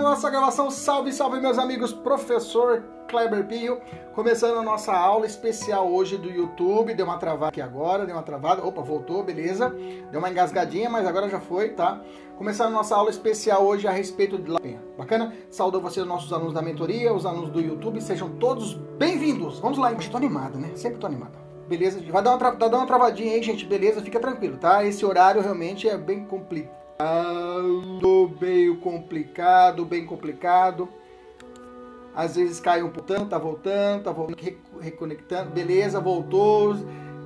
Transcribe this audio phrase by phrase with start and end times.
[0.00, 3.82] Começando nossa gravação, salve, salve meus amigos, professor Kleber Pio,
[4.14, 8.22] começando a nossa aula especial hoje do YouTube, deu uma travada aqui agora, deu uma
[8.22, 9.68] travada, opa, voltou, beleza,
[10.10, 12.00] deu uma engasgadinha, mas agora já foi, tá?
[12.38, 15.34] Começando a nossa aula especial hoje a respeito de La Penha, bacana?
[15.50, 19.92] Saúdo vocês, nossos alunos da mentoria, os alunos do YouTube, sejam todos bem-vindos, vamos lá,
[19.92, 21.38] estou animado, né, sempre tô animado.
[21.68, 22.00] Beleza?
[22.10, 24.00] Vai dar uma, dar uma travadinha aí, gente, beleza?
[24.00, 24.82] Fica tranquilo, tá?
[24.82, 26.79] Esse horário realmente é bem complicado
[28.40, 30.88] meio complicado, bem complicado.
[32.14, 34.36] Às vezes cai um pouco, tá voltando, tá voltando,
[34.80, 36.74] reconectando, beleza, voltou.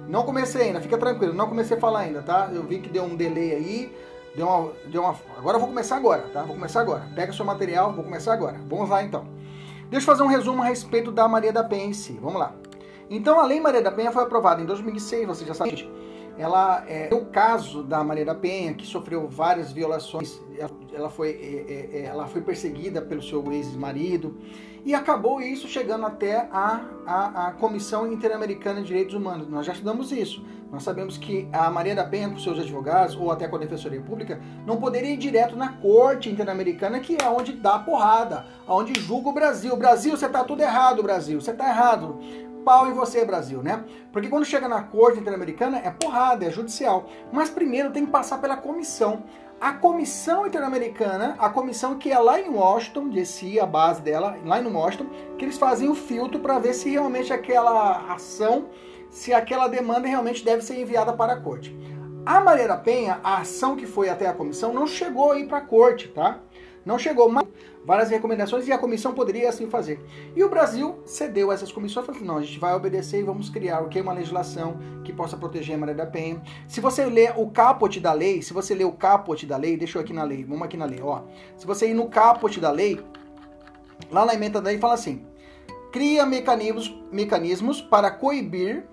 [0.08, 2.50] Não comecei ainda, fica tranquilo, não comecei a falar ainda, tá?
[2.53, 3.97] Eu vi que deu um delay aí,
[4.36, 5.16] deu uma, deu uma...
[5.39, 6.42] Agora eu vou começar agora, tá?
[6.42, 7.09] Vou começar agora.
[7.14, 8.61] Pega seu material, vou começar agora.
[8.69, 9.27] Vamos lá então.
[9.88, 12.19] Deixa eu fazer um resumo a respeito da Maria da Penha em si.
[12.20, 12.55] Vamos lá.
[13.09, 15.88] Então a Lei Maria da Penha foi aprovada em 2006, você já sabe
[16.38, 20.41] ela é o caso da Maria da Penha, que sofreu várias violações,
[20.92, 24.36] ela foi, é, é, é, ela foi perseguida pelo seu ex-marido,
[24.84, 29.48] e acabou isso chegando até a, a, a Comissão Interamericana de Direitos Humanos.
[29.48, 30.44] Nós já estudamos isso.
[30.70, 34.03] Nós sabemos que a Maria da Penha, com seus advogados, ou até com a Defensoria
[34.03, 39.30] Pública, não poderia ir direto na Corte Interamericana, que é onde dá porrada, onde julga
[39.30, 39.75] o Brasil.
[39.75, 42.19] Brasil, você está tudo errado, Brasil, você está errado
[42.64, 43.84] pau em você, Brasil, né?
[44.12, 47.08] Porque quando chega na Corte Interamericana é porrada, é judicial.
[47.32, 49.25] Mas primeiro tem que passar pela comissão.
[49.60, 54.60] A Comissão Interamericana, a comissão que é lá em Washington, DC, a base dela, lá
[54.60, 55.06] em Washington,
[55.38, 58.69] que eles fazem o filtro para ver se realmente aquela ação,
[59.10, 61.74] se aquela demanda realmente deve ser enviada para a corte.
[62.26, 65.64] A Maria Penha, a ação que foi até a comissão, não chegou aí para a
[65.64, 66.41] corte, tá?
[66.84, 67.47] Não chegou, mas
[67.84, 70.00] várias recomendações e a comissão poderia assim fazer.
[70.34, 73.50] E o Brasil cedeu essas comissões falou assim, não, a gente vai obedecer e vamos
[73.50, 76.43] criar o que uma legislação que possa proteger a Maria da Penha.
[76.67, 79.99] Se você ler o caput da lei, se você ler o caput da lei, deixa
[79.99, 81.22] eu aqui na lei, vamos aqui na lei, ó.
[81.56, 83.00] Se você ir no caput da lei,
[84.11, 85.27] lá na emenda da lei fala assim:
[85.93, 88.87] cria mecanismos, mecanismos para coibir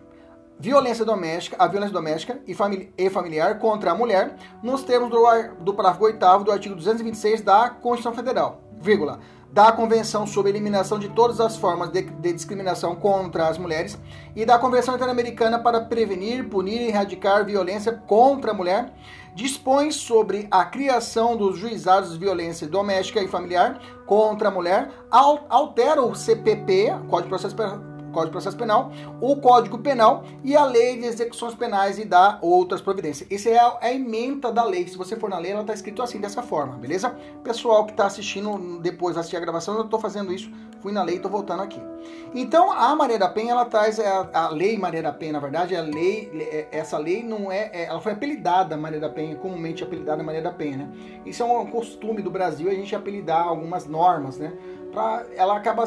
[0.59, 5.19] violência doméstica, a violência doméstica e, famili e, familiar contra a mulher, nos termos do,
[5.63, 9.19] do parágrafo 8 do artigo 226 da Constituição Federal vírgula,
[9.51, 13.97] da Convenção sobre a Eliminação de Todas as Formas de, de, Discriminação contra as Mulheres
[14.35, 18.93] e da Convenção Interamericana para Prevenir, Punir e Erradicar Violência contra a Mulher,
[19.35, 26.01] dispõe sobre a criação dos juizados de violência doméstica e familiar contra a mulher, altera
[26.01, 27.55] o CPP, Código de Processo
[28.11, 32.37] Código de Processo Penal, o Código Penal e a Lei de Execuções Penais e dá
[32.41, 33.29] outras providências.
[33.31, 34.87] Essa é a, a emenda da lei.
[34.87, 37.15] Se você for na lei, ela está escrito assim, dessa forma, beleza?
[37.43, 40.51] Pessoal que está assistindo depois assistir a gravação, eu estou fazendo isso,
[40.81, 41.81] fui na lei e estou voltando aqui.
[42.33, 45.39] Então, a Maria da Penha, ela traz a, é, a lei Maria da Penha, na
[45.39, 49.35] verdade, a lei, é, essa lei não é, é, ela foi apelidada Maria da Penha,
[49.35, 50.89] comumente apelidada Maria da Penha, né?
[51.25, 54.53] Isso é um costume do Brasil, a gente apelidar algumas normas, né?
[55.35, 55.85] Ela acaba,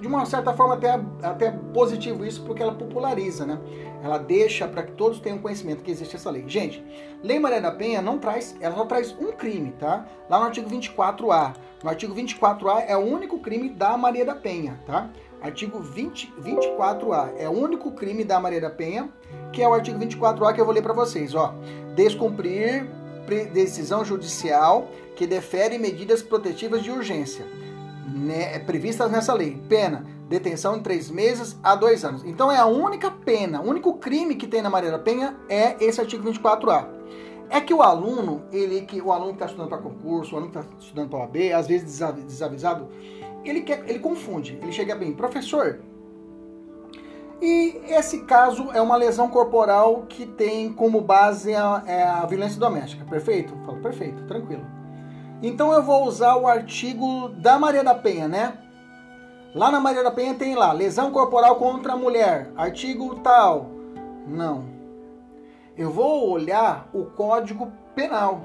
[0.00, 3.58] de uma certa forma, até, até positivo isso, porque ela populariza, né?
[4.02, 6.44] Ela deixa para que todos tenham conhecimento que existe essa lei.
[6.48, 6.84] Gente,
[7.22, 10.06] Lei Maria da Penha não traz, ela só traz um crime, tá?
[10.28, 11.54] Lá no artigo 24A.
[11.82, 15.08] No artigo 24A é o único crime da Maria da Penha, tá?
[15.40, 19.08] Artigo 20, 24A é o único crime da Maria da Penha,
[19.52, 21.54] que é o artigo 24A que eu vou ler para vocês, ó.
[21.94, 22.86] Descumprir
[23.52, 27.46] decisão judicial que defere medidas protetivas de urgência
[28.14, 29.60] né, previstas nessa lei.
[29.68, 32.24] Pena, detenção de três meses a dois anos.
[32.24, 35.76] Então é a única pena, o único crime que tem na Maria da Penha é
[35.84, 36.86] esse artigo 24A.
[37.48, 40.52] É que o aluno, ele que o aluno que está estudando para concurso, o aluno
[40.52, 42.88] que está estudando para OAB, às vezes desavisado,
[43.44, 44.56] ele quer, ele confunde.
[44.62, 45.80] Ele chega bem, professor,
[47.42, 52.60] E esse caso é uma lesão corporal que tem como base a, é a violência
[52.60, 53.52] doméstica, perfeito?
[53.64, 54.79] Falo, perfeito, tranquilo.
[55.42, 58.58] Então eu vou usar o artigo da Maria da Penha, né?
[59.54, 63.66] Lá na Maria da Penha tem lá, lesão corporal contra a mulher, artigo tal.
[64.26, 64.64] Não.
[65.76, 68.42] Eu vou olhar o Código Penal.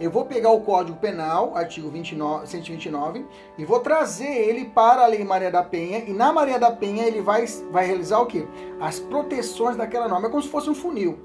[0.00, 3.26] Eu vou pegar o Código Penal, artigo 29, 129,
[3.58, 5.98] e vou trazer ele para a Lei Maria da Penha.
[5.98, 8.46] E na Maria da Penha ele vai, vai realizar o quê?
[8.80, 10.28] As proteções daquela norma.
[10.28, 11.18] É como se fosse um funil.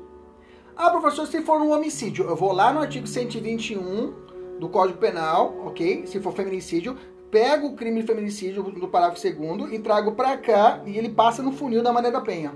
[0.75, 4.22] Ah, professor, se for um homicídio, eu vou lá no artigo 121
[4.63, 6.07] do Código Penal, ok?
[6.07, 6.97] Se for feminicídio,
[7.29, 11.43] pego o crime de feminicídio do parágrafo 2 e trago para cá e ele passa
[11.43, 12.53] no funil da Maria da Penha.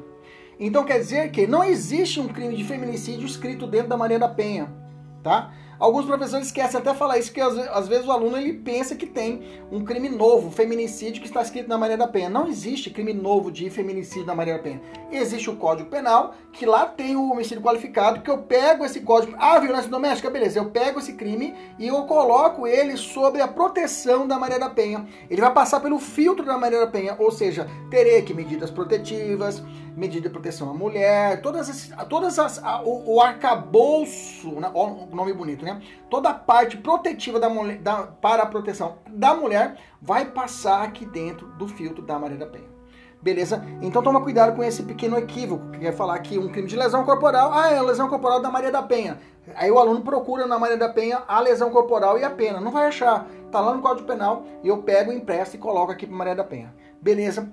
[0.58, 4.30] Então quer dizer que não existe um crime de feminicídio escrito dentro da Maria da
[4.30, 4.74] Penha,
[5.22, 5.54] tá?
[5.80, 9.06] Alguns professores esquecem até falar isso, porque às, às, vezes o aluno ele pensa que
[9.06, 12.30] tem um crime novo, feminicídio, que está escrito na Maria da Penha.
[12.30, 14.82] Não existe crime novo de feminicídio na Maria da Penha.
[15.12, 19.36] Existe o Código Penal, que lá tem o homicídio qualificado, que eu pego esse código.
[19.38, 20.60] Ah, violência doméstica, beleza.
[20.60, 25.06] Eu pego esse crime e eu coloco ele sobre a proteção da Maria da Penha.
[25.30, 29.64] Ele vai passar pelo filtro da Maria da Penha, ou seja, terei que medidas protetivas,
[29.98, 34.70] medida de proteção à mulher, todas as, todas as, a, o, o arcabouço, né?
[34.72, 35.82] o nome bonito, né?
[36.08, 41.04] Toda a parte protetiva da mulher, da, para a proteção da mulher vai passar aqui
[41.04, 42.78] dentro do filtro da Maria da Penha.
[43.20, 43.66] Beleza?
[43.82, 47.04] Então toma cuidado com esse pequeno equívoco, que quer falar que um crime de lesão
[47.04, 49.18] corporal, ah, é a lesão corporal da Maria da Penha.
[49.56, 52.60] Aí o aluno procura na Maria da Penha a lesão corporal e a pena.
[52.60, 53.26] Não vai achar.
[53.52, 56.44] Tá lá no Código Penal e eu pego, empresto e coloco aqui para Maria da
[56.44, 56.72] Penha.
[57.08, 57.50] Beleza?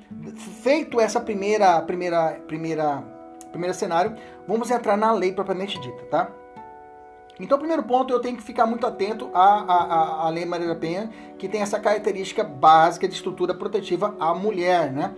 [0.65, 3.05] Feito essa primeira, primeira, primeira,
[3.53, 4.17] primeiro cenário,
[4.49, 6.29] vamos entrar na lei propriamente dita, tá?
[7.39, 10.75] Então, primeiro ponto, eu tenho que ficar muito atento à, à, à Lei Maria da
[10.75, 11.09] Penha,
[11.39, 15.15] que tem essa característica básica de estrutura protetiva à mulher, né?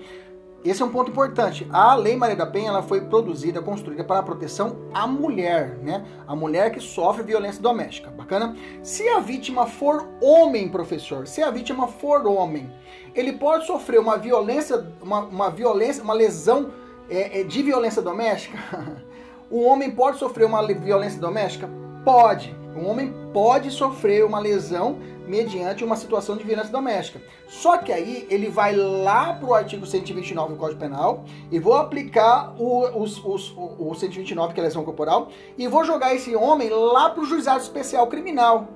[0.66, 1.64] Esse é um ponto importante.
[1.70, 6.04] A Lei Maria da Penha ela foi produzida, construída para a proteção à mulher, né?
[6.26, 8.10] A mulher que sofre violência doméstica.
[8.10, 8.56] Bacana?
[8.82, 12.68] Se a vítima for homem, professor, se a vítima for homem,
[13.14, 16.72] ele pode sofrer uma violência, uma, uma violência, uma lesão
[17.08, 18.58] é, é, de violência doméstica?
[19.48, 21.70] o homem pode sofrer uma violência doméstica?
[22.04, 22.65] Pode.
[22.76, 27.20] Um homem pode sofrer uma lesão mediante uma situação de violência doméstica.
[27.48, 31.74] Só que aí ele vai lá para o artigo 129 do Código Penal e vou
[31.74, 36.36] aplicar o, os, os, o, o 129, que é lesão corporal, e vou jogar esse
[36.36, 38.68] homem lá para o juizado especial criminal.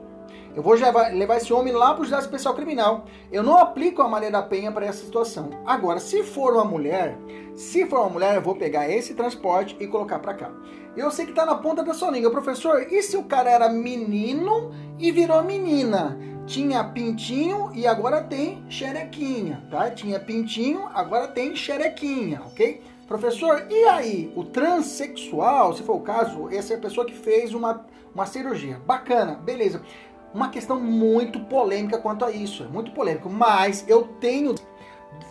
[0.54, 3.06] Eu vou levar esse homem lá para o juizado especial criminal.
[3.30, 5.50] Eu não aplico a Maria da Penha para essa situação.
[5.64, 7.16] Agora, se for uma mulher,
[7.54, 10.50] se for uma mulher, eu vou pegar esse transporte e colocar para cá.
[10.96, 12.82] Eu sei que está na ponta da sua língua, professor.
[12.90, 16.18] E se o cara era menino e virou menina?
[16.46, 19.88] Tinha pintinho e agora tem xerequinha, tá?
[19.90, 22.82] Tinha pintinho, agora tem xerequinha, ok?
[23.06, 24.32] Professor, e aí?
[24.34, 28.80] O transexual, se for o caso, essa é a pessoa que fez uma, uma cirurgia.
[28.84, 29.82] Bacana, beleza
[30.32, 34.54] uma questão muito polêmica quanto a isso, é muito polêmico, mas eu tenho,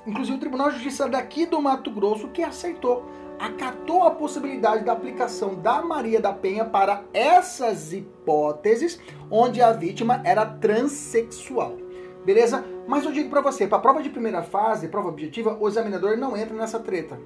[0.06, 3.06] inclusive o Tribunal de Justiça daqui do Mato Grosso que aceitou,
[3.40, 9.00] acatou a possibilidade da aplicação da Maria da Penha para essas hipóteses
[9.32, 11.78] onde a vítima era transexual.
[12.26, 12.66] Beleza?
[12.86, 16.36] Mas eu digo para você, para prova de primeira fase, prova objetiva, o examinador não
[16.36, 17.18] entra nessa treta.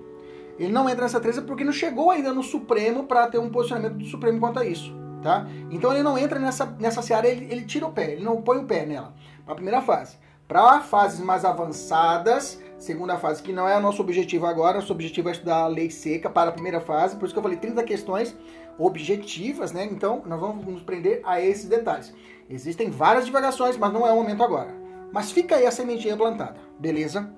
[0.60, 3.98] Ele não entra nessa treta porque não chegou ainda no Supremo para ter um posicionamento
[3.98, 5.47] do Supremo quanto a isso tá?
[5.71, 8.57] Então ele não entra nessa, nessa seara, ele, ele tira o pé, ele não põe
[8.57, 9.14] o pé nela.
[9.45, 10.18] Para a primeira fase.
[10.47, 15.30] Para fases mais avançadas, segunda fase, que não é o nosso objetivo agora, nosso objetivo
[15.30, 17.81] é estudar a lei seca para a primeira fase, por isso que eu falei 30
[17.83, 18.36] questões
[18.78, 19.86] objetivas, né?
[19.86, 22.14] Então nós vamos nos prender a esses detalhes.
[22.50, 24.69] Existem várias divagações, mas não é o momento agora.
[25.12, 27.31] Mas fica aí a sementinha plantada, beleza?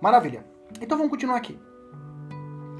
[0.00, 0.44] Maravilha.
[0.80, 1.58] Então vamos continuar aqui.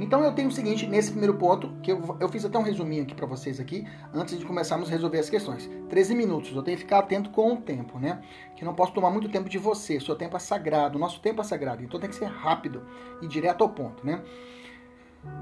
[0.00, 3.02] Então eu tenho o seguinte, nesse primeiro ponto, que eu, eu fiz até um resuminho
[3.02, 5.69] aqui para vocês aqui, antes de começarmos a resolver as questões.
[5.90, 8.23] 13 minutos, eu tenho que ficar atento com o tempo, né?
[8.57, 11.45] Que não posso tomar muito tempo de você, seu tempo é sagrado, nosso tempo é
[11.45, 12.83] sagrado, então tem que ser rápido
[13.21, 14.23] e direto ao ponto, né?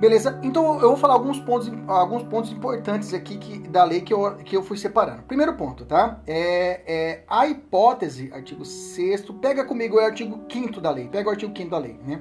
[0.01, 0.41] Beleza?
[0.43, 4.35] Então eu vou falar alguns pontos, alguns pontos importantes aqui que, da lei que eu,
[4.39, 5.23] que eu fui separando.
[5.23, 6.21] Primeiro ponto, tá?
[6.27, 11.29] É, é a hipótese, artigo 6 pega comigo é o artigo 5 da lei, pega
[11.29, 12.21] o artigo 5 da lei, né?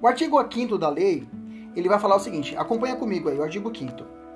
[0.00, 1.26] O artigo 5 da lei,
[1.76, 4.26] ele vai falar o seguinte: acompanha comigo aí, o artigo 5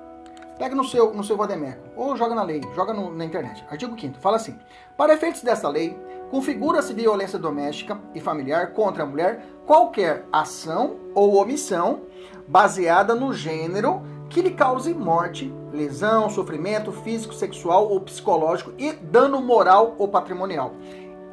[0.57, 3.65] Pega no seu, no seu Vademeco, ou joga na lei, joga no, na internet.
[3.69, 4.55] Artigo 5 fala assim:
[4.95, 5.97] Para efeitos desta lei,
[6.29, 12.01] configura-se violência doméstica e familiar contra a mulher qualquer ação ou omissão
[12.47, 19.41] baseada no gênero que lhe cause morte, lesão, sofrimento físico, sexual ou psicológico e dano
[19.41, 20.73] moral ou patrimonial.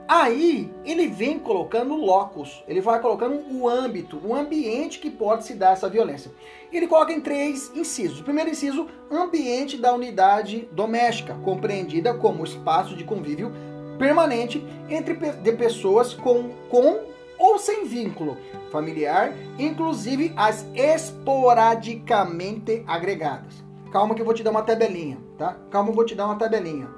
[0.09, 5.53] Aí ele vem colocando locus, ele vai colocando o âmbito, o ambiente que pode se
[5.53, 6.31] dar essa violência.
[6.73, 8.21] Ele coloca em três incisos.
[8.21, 13.53] O primeiro inciso, ambiente da unidade doméstica, compreendida como espaço de convívio
[13.99, 17.01] permanente entre de pessoas com, com
[17.39, 18.39] ou sem vínculo
[18.73, 23.63] familiar, inclusive as esporadicamente agregadas.
[23.93, 25.55] Calma que eu vou te dar uma tabelinha, tá?
[25.71, 26.89] Calma, eu vou te dar uma tabelinha.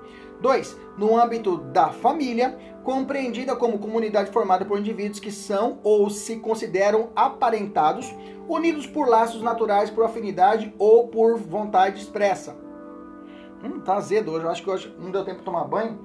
[0.40, 0.78] 2.
[0.96, 7.10] No âmbito da família, compreendida como comunidade formada por indivíduos que são ou se consideram
[7.14, 8.12] aparentados,
[8.48, 12.56] unidos por laços naturais, por afinidade ou por vontade expressa.
[13.62, 14.46] Hum, tá azedo hoje.
[14.46, 15.98] Acho que hoje não deu tempo de tomar banho.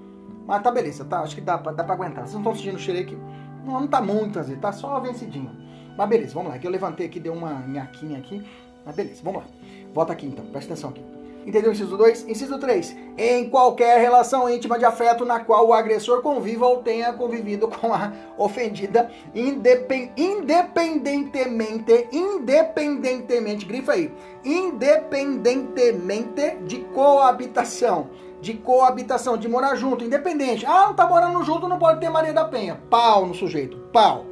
[0.46, 1.22] Mas tá beleza, tá?
[1.22, 2.28] Acho que dá pra, dá pra aguentar.
[2.28, 3.18] Vocês não estão sentindo o cheiro aqui?
[3.66, 5.52] Não, não tá muito azedo, tá só vencidinho.
[5.98, 6.60] Mas beleza, vamos lá.
[6.60, 8.46] Que eu levantei aqui, deu uma nhaquinha aqui.
[8.86, 9.48] Mas beleza, vamos lá.
[9.94, 11.15] Volta aqui então, presta atenção aqui.
[11.46, 11.72] Entendeu?
[11.72, 12.28] Inciso 2.
[12.28, 12.96] Inciso 3.
[13.18, 17.94] Em qualquer relação íntima de afeto na qual o agressor conviva ou tenha convivido com
[17.94, 24.12] a ofendida, independ, independentemente, independentemente, grifa aí,
[24.44, 28.10] independentemente de coabitação.
[28.42, 30.66] De coabitação, de morar junto, independente.
[30.66, 32.80] Ah, não tá morando junto, não pode ter Maria da Penha.
[32.90, 34.26] Pau no sujeito, pau.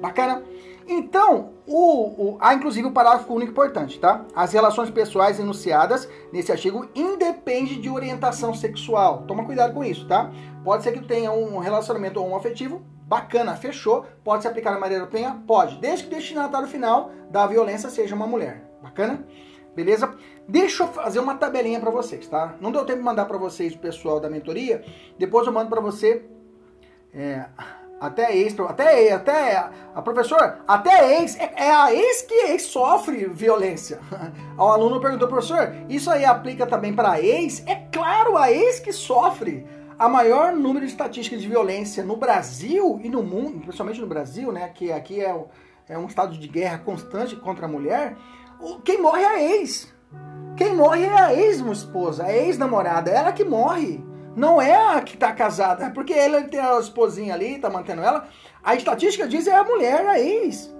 [0.00, 0.42] Bacana?
[0.86, 4.24] Então, o, o, há inclusive o um parágrafo único importante, tá?
[4.34, 9.24] As relações pessoais enunciadas nesse artigo independem de orientação sexual.
[9.28, 10.32] Toma cuidado com isso, tá?
[10.64, 14.06] Pode ser que tenha um relacionamento homoafetivo, bacana, fechou.
[14.24, 15.42] Pode se aplicar na Maria Penha?
[15.46, 18.64] Pode, desde que o destinatário final da violência seja uma mulher.
[18.82, 19.26] Bacana?
[19.76, 20.14] Beleza?
[20.48, 22.56] Deixa eu fazer uma tabelinha para vocês, tá?
[22.62, 24.82] Não deu tempo de mandar para vocês o pessoal da mentoria.
[25.18, 26.24] Depois eu mando para você
[27.12, 27.44] é,
[28.00, 33.26] até ex, até até a professor, até ex, é, é a ex que ex sofre
[33.26, 34.00] violência.
[34.58, 37.62] O aluno perguntou, professor, isso aí aplica também para ex?
[37.64, 39.64] É claro, a ex que sofre.
[39.96, 44.50] A maior número de estatísticas de violência no Brasil e no mundo, principalmente no Brasil,
[44.50, 45.32] né, que aqui é,
[45.88, 48.16] é um estado de guerra constante contra a mulher,
[48.84, 49.94] quem morre é a ex.
[50.56, 54.04] Quem morre é a ex-esposa, a ex-namorada, ela que morre.
[54.38, 58.02] Não é a que tá casada, é porque ele tem a esposinha ali, tá mantendo
[58.02, 58.28] ela.
[58.62, 60.72] A estatística diz é a mulher, a ex.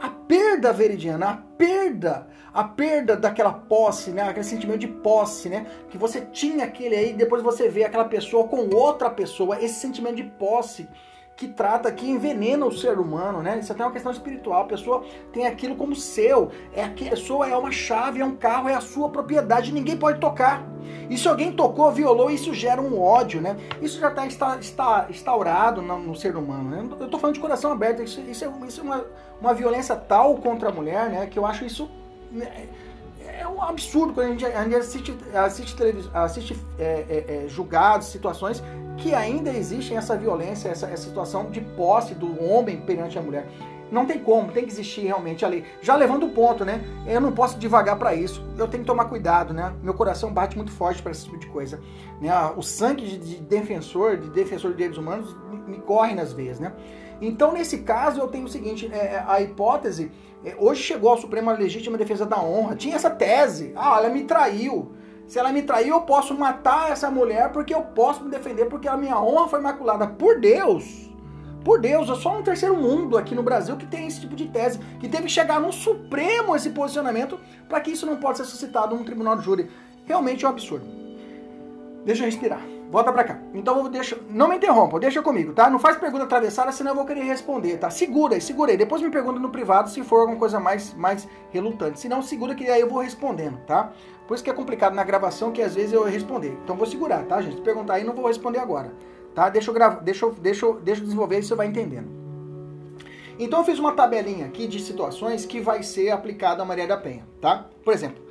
[0.00, 4.22] A perda veridiana, a perda, a perda daquela posse, né?
[4.22, 5.66] Aquele sentimento de posse, né?
[5.90, 10.14] Que você tinha aquele aí, depois você vê aquela pessoa com outra pessoa, esse sentimento
[10.14, 10.88] de posse
[11.40, 13.58] que trata, que envenena o ser humano, né?
[13.58, 14.60] Isso até é uma questão espiritual.
[14.60, 16.50] A pessoa tem aquilo como seu.
[16.74, 20.20] É a pessoa é uma chave, é um carro, é a sua propriedade, ninguém pode
[20.20, 20.62] tocar.
[21.08, 23.56] E se alguém tocou, violou, isso gera um ódio, né?
[23.80, 26.96] Isso já tá, está, está instaurado no, no, ser humano, né?
[27.00, 28.02] Eu tô falando de coração aberto.
[28.02, 29.06] Isso, isso é, isso é uma,
[29.40, 31.26] uma violência tal contra a mulher, né?
[31.26, 31.90] Que eu acho isso
[32.30, 32.68] né,
[33.26, 38.08] é um absurdo quando a gente, a gente assiste, assiste, assiste é, é, é, julgados,
[38.08, 38.62] situações
[39.00, 43.48] que ainda existem essa violência, essa, essa situação de posse do homem perante a mulher.
[43.90, 45.64] Não tem como, tem que existir realmente a lei.
[45.82, 46.84] Já levando o ponto, né?
[47.06, 48.44] Eu não posso devagar para isso.
[48.56, 49.74] Eu tenho que tomar cuidado, né?
[49.82, 51.80] Meu coração bate muito forte para esse tipo de coisa.
[52.20, 52.30] Né?
[52.56, 56.60] O sangue de, de defensor, de defensor de direitos humanos, me, me corre nas veias,
[56.60, 56.72] né?
[57.20, 60.12] Então, nesse caso, eu tenho o seguinte: é, é a hipótese.
[60.44, 62.76] É, hoje chegou ao Supremo a legítima defesa da honra.
[62.76, 63.72] Tinha essa tese.
[63.74, 64.92] Ah, ela me traiu.
[65.30, 68.88] Se ela me traiu, eu posso matar essa mulher porque eu posso me defender, porque
[68.88, 70.08] a minha honra foi maculada.
[70.08, 71.08] Por Deus!
[71.64, 74.48] Por Deus, é só um terceiro mundo aqui no Brasil que tem esse tipo de
[74.48, 78.50] tese, que teve que chegar no Supremo esse posicionamento para que isso não possa ser
[78.50, 79.70] suscitado num tribunal de júri.
[80.04, 80.84] Realmente é um absurdo.
[82.04, 82.79] Deixa eu respirar.
[82.90, 83.38] Volta pra cá.
[83.54, 85.70] Então deixa, não me interrompa, deixa comigo, tá?
[85.70, 87.88] Não faz pergunta atravessada, senão eu vou querer responder, tá?
[87.88, 88.76] Segura aí, segura aí.
[88.76, 92.00] Depois me pergunta no privado se for alguma coisa mais, mais relutante.
[92.00, 93.92] Se não, segura que aí eu vou respondendo, tá?
[94.26, 96.58] Por isso que é complicado na gravação, que às vezes eu responder.
[96.64, 97.56] Então vou segurar, tá, gente?
[97.56, 98.92] Se perguntar aí, não vou responder agora.
[99.34, 99.48] Tá?
[99.48, 102.08] Deixa eu, gravar, deixa eu, deixa eu, deixa eu desenvolver e você vai entendendo.
[103.38, 106.96] Então eu fiz uma tabelinha aqui de situações que vai ser aplicada a Maria da
[106.96, 107.70] Penha, tá?
[107.84, 108.22] Por exemplo,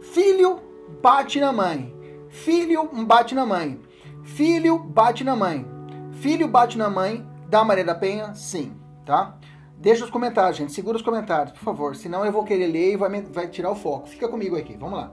[0.00, 0.60] filho
[1.02, 1.94] bate na mãe.
[2.28, 3.80] Filho bate na mãe.
[4.22, 5.66] Filho bate na mãe.
[6.12, 8.34] Filho bate na mãe da Maria da Penha?
[8.34, 8.74] Sim,
[9.04, 9.36] tá?
[9.76, 10.72] Deixa os comentários, gente.
[10.72, 11.96] Segura os comentários, por favor.
[11.96, 14.08] Senão eu vou querer ler e vai, vai tirar o foco.
[14.08, 14.76] Fica comigo aqui.
[14.76, 15.12] Vamos lá.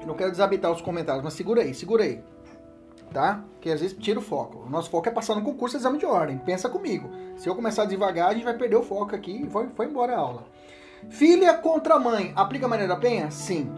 [0.00, 2.20] Eu não quero desabitar os comentários, mas segura aí, segura aí.
[3.12, 3.44] Tá?
[3.60, 4.64] Que às vezes tira o foco.
[4.66, 6.38] O nosso foco é passar no concurso exame de ordem.
[6.38, 7.08] Pensa comigo.
[7.36, 10.16] Se eu começar devagar, a gente vai perder o foco aqui e foi, foi embora
[10.16, 10.44] a aula.
[11.10, 12.32] Filha contra mãe.
[12.34, 13.30] Aplica a Maria da Penha?
[13.30, 13.70] Sim.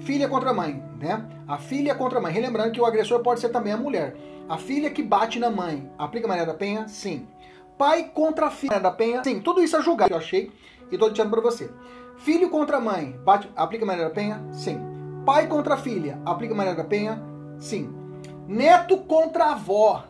[0.00, 1.26] Filha contra mãe, né?
[1.48, 2.32] A filha contra mãe.
[2.32, 4.14] Relembrando que o agressor pode ser também a mulher.
[4.48, 5.90] A filha que bate na mãe.
[5.98, 6.86] Aplica a Maria da Penha?
[6.86, 7.26] Sim.
[7.78, 9.24] Pai contra a filha da Penha?
[9.24, 9.40] Sim.
[9.40, 10.52] Tudo isso é julgado eu achei
[10.92, 11.70] e tô deixando para você.
[12.18, 13.18] Filho contra mãe.
[13.24, 14.44] Bate, aplica a Maria da Penha?
[14.52, 14.78] Sim.
[15.24, 17.22] Pai contra filha, aplica Maria da Penha?
[17.58, 17.94] Sim.
[18.46, 20.04] Neto contra avó.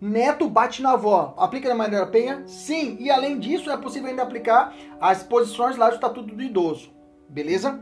[0.00, 1.34] Neto bate na avó.
[1.36, 2.42] Aplica da Maria da Penha?
[2.46, 2.96] Sim.
[3.00, 6.92] E além disso, é possível ainda aplicar as posições lá do Estatuto do Idoso.
[7.28, 7.80] Beleza?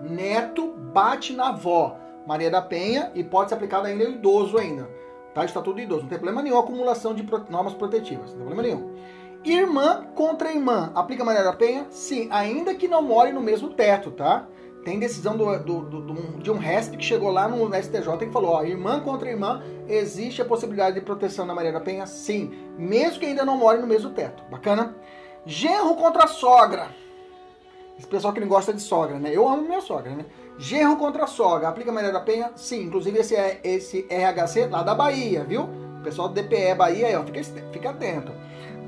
[0.00, 1.96] Neto bate na avó.
[2.26, 4.88] Maria da Penha e pode ser aplicado ainda ao idoso ainda.
[5.32, 5.44] Tá?
[5.44, 6.02] Estatuto do idoso.
[6.02, 6.58] Não tem problema nenhum.
[6.58, 8.30] Acumulação de normas protetivas.
[8.32, 8.94] Não tem problema nenhum.
[9.44, 10.90] Irmã contra irmã.
[10.94, 11.86] Aplica Maria da Penha?
[11.90, 12.26] Sim.
[12.30, 14.46] Ainda que não more no mesmo teto, tá?
[14.84, 18.52] Tem decisão do, do, do, de um RESP que chegou lá no STJ e falou:
[18.52, 22.06] ó, irmã contra irmã, existe a possibilidade de proteção da Maria da Penha?
[22.06, 24.44] Sim, mesmo que ainda não more no mesmo teto.
[24.48, 24.94] Bacana?
[25.44, 26.88] Genro contra sogra.
[27.98, 29.30] Esse pessoal que não gosta de sogra, né?
[29.32, 30.24] Eu amo minha sogra, né?
[30.58, 31.68] Genro contra sogra.
[31.68, 32.52] Aplica Maria da Penha?
[32.56, 32.84] Sim.
[32.84, 35.68] Inclusive esse, é, esse RHC lá da Bahia, viu?
[36.02, 38.32] Pessoal do DPE Bahia aí, ó, fica, fica atento.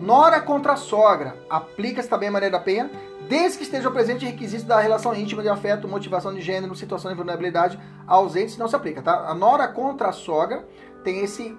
[0.01, 1.35] Nora contra sogra.
[1.51, 2.91] Aplica-se também Maria da Penha?
[3.29, 7.17] desde que estejam presentes requisitos da relação íntima de afeto, motivação de gênero, situação de
[7.17, 9.29] vulnerabilidade ausentes, não se aplica, tá?
[9.29, 10.67] A nora contra a sogra
[11.05, 11.57] tem esse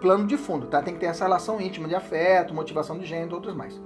[0.00, 0.80] plano de fundo, tá?
[0.80, 3.78] Tem que ter essa relação íntima de afeto, motivação de gênero, outros mais.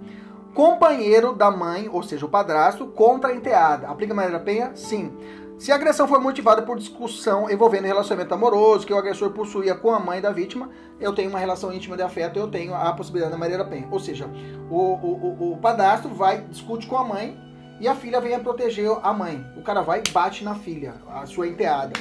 [0.54, 3.88] Companheiro da mãe, ou seja, o padrasto, contra a enteada.
[3.88, 4.72] Aplica Maria da Penha?
[4.74, 5.16] Sim.
[5.58, 9.94] Se a agressão for motivada por discussão envolvendo relacionamento amoroso que o agressor possuía com
[9.94, 10.68] a mãe da vítima,
[10.98, 13.86] eu tenho uma relação íntima de afeto, eu tenho a possibilidade da Maria da Penha.
[13.90, 14.28] Ou seja,
[14.68, 17.38] o, o, o, padastro vai, discute com a mãe
[17.80, 19.46] e a filha vem a proteger a mãe.
[19.56, 21.92] O cara vai e bate na filha, a sua enteada.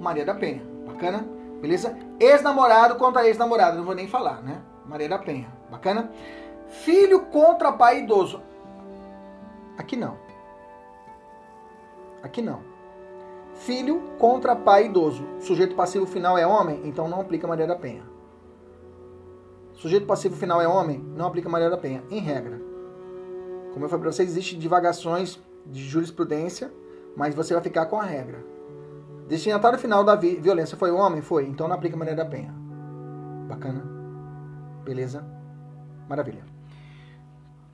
[0.00, 0.62] Maria da Penha.
[0.86, 1.26] Bacana?
[1.60, 1.98] Beleza?
[2.20, 4.62] Ex-namorado contra ex-namorada, não vou nem falar, né?
[4.86, 5.48] Maria da Penha.
[5.70, 6.10] Bacana?
[6.68, 8.40] Filho contra pai idoso.
[9.76, 10.16] Aqui não.
[12.22, 12.60] Aqui não.
[13.54, 15.24] Filho contra pai idoso.
[15.40, 18.02] Sujeito passivo final é homem, então não aplica Maria da Penha.
[19.74, 22.60] Sujeito passivo final é homem, não aplica Maria da Penha, em regra.
[23.72, 26.72] Como eu falei para você, existem divagações de jurisprudência,
[27.16, 28.44] mas você vai ficar com a regra.
[29.28, 31.20] Destinatário final da vi violência foi o homem?
[31.20, 31.46] Foi.
[31.46, 32.52] Então não aplica Maria da Penha.
[33.46, 33.84] Bacana?
[34.84, 35.24] Beleza?
[36.08, 36.57] Maravilha.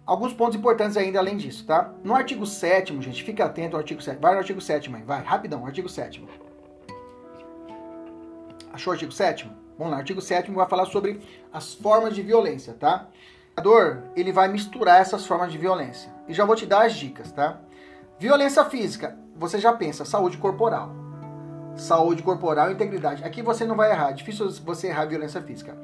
[0.06, 1.90] Alguns pontos importantes ainda além disso, tá?
[2.02, 5.22] No artigo 7 gente, fica atento ao artigo 7 Vai no artigo 7 mãe, vai,
[5.22, 6.22] rapidão, artigo 7
[8.70, 11.20] Achou o artigo 7 Vamos lá, artigo 7 vai falar sobre
[11.52, 13.08] as formas de violência, tá?
[13.56, 16.12] O jogador, ele vai misturar essas formas de violência.
[16.28, 17.58] E já vou te dar as dicas, tá?
[18.18, 20.92] Violência física, você já pensa, saúde corporal.
[21.74, 23.24] Saúde corporal e integridade.
[23.24, 25.76] Aqui você não vai errar, é difícil você errar violência física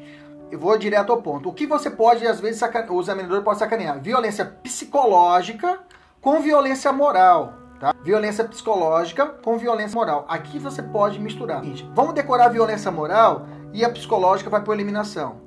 [0.51, 1.49] eu vou direto ao ponto.
[1.49, 4.01] O que você pode, às vezes, o examinador pode sacanear?
[4.01, 5.81] Violência psicológica
[6.21, 7.55] com violência moral.
[7.79, 7.95] Tá?
[8.03, 10.27] Violência psicológica com violência moral.
[10.29, 11.63] Aqui você pode misturar.
[11.95, 15.41] Vamos decorar a violência moral e a psicológica vai por eliminação.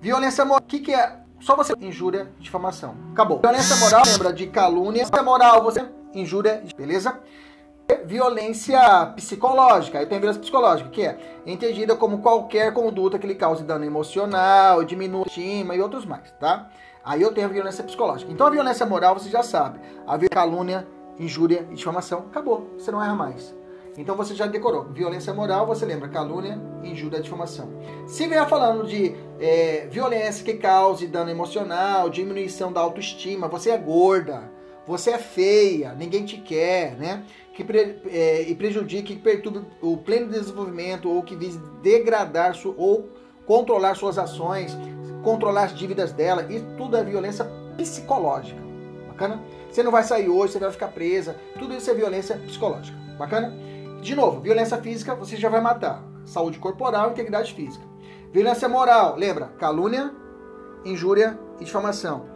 [0.00, 1.18] Violência moral, o que, que é?
[1.40, 2.94] Só você injúria, difamação.
[3.12, 3.40] Acabou.
[3.40, 5.06] Violência moral, lembra de calúnia.
[5.24, 7.18] Moral, você injúria, beleza?
[7.96, 9.98] Violência psicológica.
[9.98, 13.84] Aí tem a violência psicológica, que é entendida como qualquer conduta que lhe cause dano
[13.84, 16.68] emocional, diminua a estima e outros mais, tá?
[17.04, 18.30] Aí eu tenho a violência psicológica.
[18.30, 19.80] Então a violência moral você já sabe.
[20.06, 20.86] A calúnia,
[21.18, 22.26] injúria e difamação.
[22.30, 22.70] Acabou.
[22.78, 23.54] Você não erra mais.
[23.96, 24.84] Então você já decorou.
[24.84, 27.68] Violência moral, você lembra calúnia, injúria difamação.
[28.06, 33.78] Se vier falando de é, violência que cause dano emocional, diminuição da autoestima, você é
[33.78, 34.50] gorda,
[34.86, 37.24] você é feia, ninguém te quer, né?
[37.54, 42.74] Que pre, é, e prejudique, que perturbe o pleno desenvolvimento ou que vise degradar su,
[42.76, 43.08] ou
[43.46, 44.76] controlar suas ações,
[45.22, 47.44] controlar as dívidas dela, isso tudo é violência
[47.76, 48.60] psicológica.
[49.08, 49.42] Bacana?
[49.70, 52.96] Você não vai sair hoje, você vai ficar presa, tudo isso é violência psicológica.
[53.18, 53.52] Bacana?
[54.00, 56.02] De novo, violência física você já vai matar.
[56.24, 57.84] Saúde corporal, integridade física.
[58.32, 59.46] Violência moral, lembra?
[59.58, 60.14] Calúnia,
[60.84, 62.26] injúria e difamação.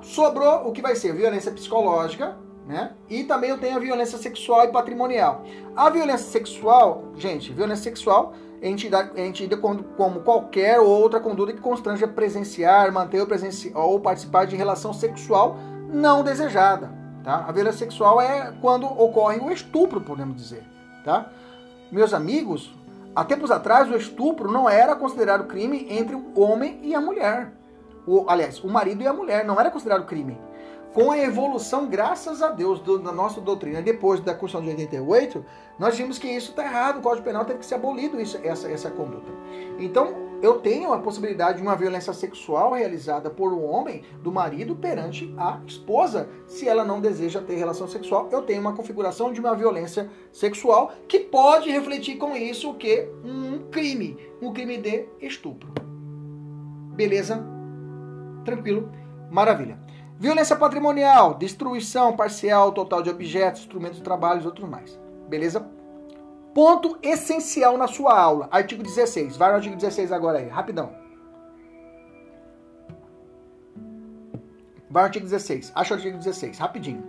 [0.00, 2.92] Sobrou o que vai ser violência psicológica, né?
[3.08, 5.42] E também eu tenho a violência sexual e patrimonial.
[5.74, 12.08] A violência sexual, gente, violência sexual é entendida como, qualquer outra conduta que constrange a
[12.08, 13.28] presenciar, manter ou,
[13.82, 15.56] ou participar de relação sexual
[15.88, 16.92] não desejada.
[17.24, 17.44] Tá?
[17.48, 20.62] A violência sexual é quando ocorre o estupro, podemos dizer.
[21.04, 21.30] Tá?
[21.90, 22.72] Meus amigos,
[23.16, 27.52] há tempos atrás o estupro não era considerado crime entre o homem e a mulher.
[28.06, 30.38] O, aliás, o marido e a mulher não era considerado crime
[30.92, 35.44] com a evolução, graças a Deus, do, da nossa doutrina, depois da Constituição de 88,
[35.78, 38.68] nós vimos que isso está errado, o Código Penal teve que ser abolido isso, essa,
[38.68, 39.30] essa conduta.
[39.78, 44.74] Então, eu tenho a possibilidade de uma violência sexual realizada por um homem, do marido,
[44.74, 46.28] perante a esposa.
[46.46, 50.92] Se ela não deseja ter relação sexual, eu tenho uma configuração de uma violência sexual
[51.06, 53.08] que pode refletir com isso o que?
[53.22, 55.72] Um crime, um crime de estupro.
[56.94, 57.44] Beleza?
[58.44, 58.90] Tranquilo?
[59.30, 59.78] Maravilha.
[60.20, 65.00] Violência patrimonial, destruição parcial, total de objetos, instrumentos de trabalho e outros mais.
[65.26, 65.66] Beleza?
[66.52, 68.46] Ponto essencial na sua aula.
[68.50, 69.38] Artigo 16.
[69.38, 70.92] Vai no artigo 16 agora aí, rapidão.
[74.90, 75.72] Vai no artigo 16.
[75.74, 77.02] Acha o artigo 16, rapidinho.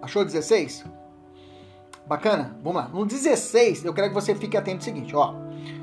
[0.00, 0.86] Achou 16?
[2.06, 2.56] Bacana?
[2.62, 2.88] Vamos lá.
[2.88, 5.34] No 16, eu quero que você fique atento ao seguinte, ó.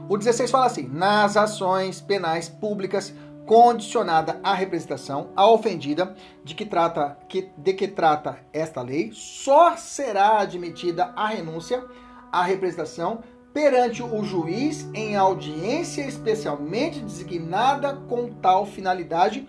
[0.10, 3.14] O 16 fala assim: nas ações penais públicas
[3.46, 9.76] condicionada à representação, a ofendida de que trata que, de que trata esta lei, só
[9.76, 11.84] será admitida a renúncia
[12.32, 13.24] à representação
[13.54, 19.48] perante o juiz em audiência especialmente designada com tal finalidade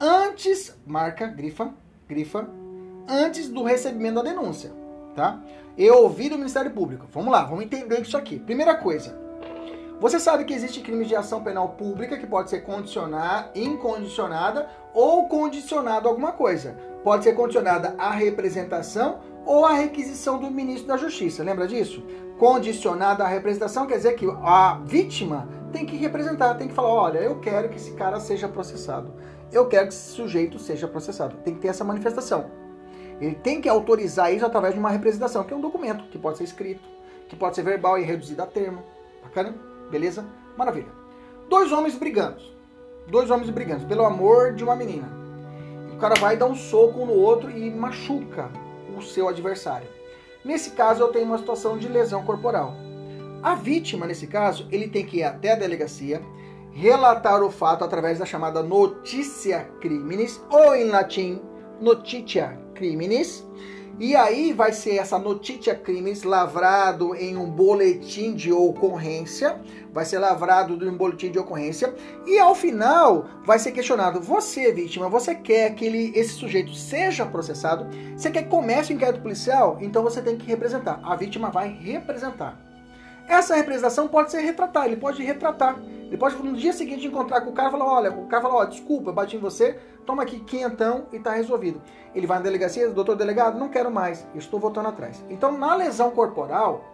[0.00, 1.72] antes, marca, grifa,
[2.08, 2.48] grifa,
[3.08, 4.72] antes do recebimento da denúncia,
[5.14, 5.42] tá?
[5.76, 7.06] Eu ouvi do Ministério Público.
[7.12, 8.38] Vamos lá, vamos entender isso aqui.
[8.38, 9.18] Primeira coisa,
[10.04, 15.26] você sabe que existe crime de ação penal pública que pode ser condicionada, incondicionada ou
[15.28, 16.76] condicionado a alguma coisa.
[17.02, 21.42] Pode ser condicionada à representação ou à requisição do ministro da Justiça.
[21.42, 22.04] Lembra disso?
[22.38, 27.20] Condicionada à representação quer dizer que a vítima tem que representar, tem que falar: olha,
[27.20, 29.10] eu quero que esse cara seja processado.
[29.50, 31.36] Eu quero que esse sujeito seja processado.
[31.36, 32.50] Tem que ter essa manifestação.
[33.18, 36.36] Ele tem que autorizar isso através de uma representação, que é um documento, que pode
[36.36, 36.86] ser escrito,
[37.26, 38.82] que pode ser verbal e reduzido a termo.
[39.22, 39.72] Bacana?
[39.90, 40.24] Beleza?
[40.56, 40.88] Maravilha.
[41.48, 42.42] Dois homens brigando.
[43.06, 45.08] Dois homens brigando pelo amor de uma menina.
[45.92, 48.50] O cara vai dar um soco no outro e machuca
[48.96, 49.88] o seu adversário.
[50.44, 52.74] Nesse caso, eu tenho uma situação de lesão corporal.
[53.42, 56.22] A vítima, nesse caso, ele tem que ir até a delegacia,
[56.72, 61.40] relatar o fato através da chamada notícia criminis, ou em latim,
[61.80, 63.46] notitia criminis,
[63.98, 69.60] e aí vai ser essa notícia crimes lavrado em um boletim de ocorrência,
[69.92, 71.94] vai ser lavrado em um boletim de ocorrência,
[72.26, 77.24] e ao final vai ser questionado: você, vítima, você quer que ele, esse sujeito seja
[77.24, 77.86] processado?
[78.16, 79.78] Você quer que comece o inquérito policial?
[79.80, 81.00] Então você tem que representar.
[81.02, 82.73] A vítima vai representar.
[83.28, 85.78] Essa representação pode ser retratar, ele pode retratar.
[86.06, 88.54] Ele pode no dia seguinte encontrar com o cara e falar: olha, o cara fala:
[88.54, 91.80] ó, desculpa, bati em você, toma aqui quinhentão e tá resolvido.
[92.14, 95.24] Ele vai na delegacia, doutor delegado, não quero mais, estou voltando atrás.
[95.28, 96.84] Então, na lesão corporal,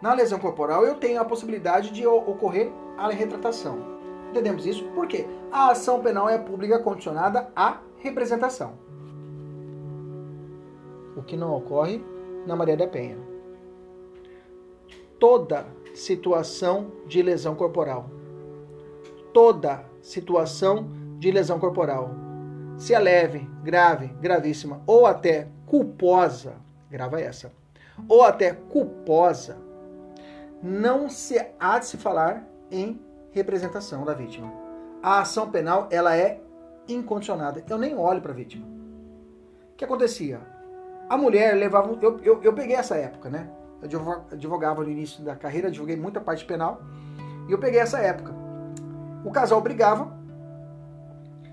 [0.00, 3.98] na lesão corporal, eu tenho a possibilidade de ocorrer a retratação.
[4.30, 4.84] Entendemos isso?
[4.90, 5.26] Por quê?
[5.50, 8.74] A ação penal é pública condicionada à representação.
[11.16, 12.00] O que não ocorre
[12.46, 13.18] na Maria da Penha.
[15.18, 15.66] Toda
[15.98, 18.08] situação de lesão corporal.
[19.32, 22.28] Toda situação de lesão corporal
[22.78, 26.54] se é leve, grave, gravíssima ou até culposa,
[26.88, 27.52] grava essa,
[28.08, 29.58] ou até culposa,
[30.62, 33.00] não se há de se falar em
[33.32, 34.52] representação da vítima.
[35.02, 36.40] A ação penal ela é
[36.88, 37.64] incondicionada.
[37.68, 38.66] Eu nem olho para a vítima.
[39.72, 40.40] O que acontecia?
[41.08, 41.96] A mulher levava.
[42.00, 43.48] Eu, eu, eu peguei essa época, né?
[43.80, 46.82] Eu advogava no início da carreira, advoguei muita parte penal.
[47.48, 48.34] E eu peguei essa época.
[49.24, 50.16] O casal brigava,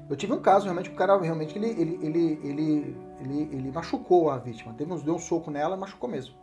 [0.09, 4.29] eu tive um caso realmente, o cara realmente ele, ele, ele, ele, ele, ele machucou
[4.29, 4.73] a vítima.
[4.73, 6.35] Teve uns, deu um soco nela e machucou mesmo.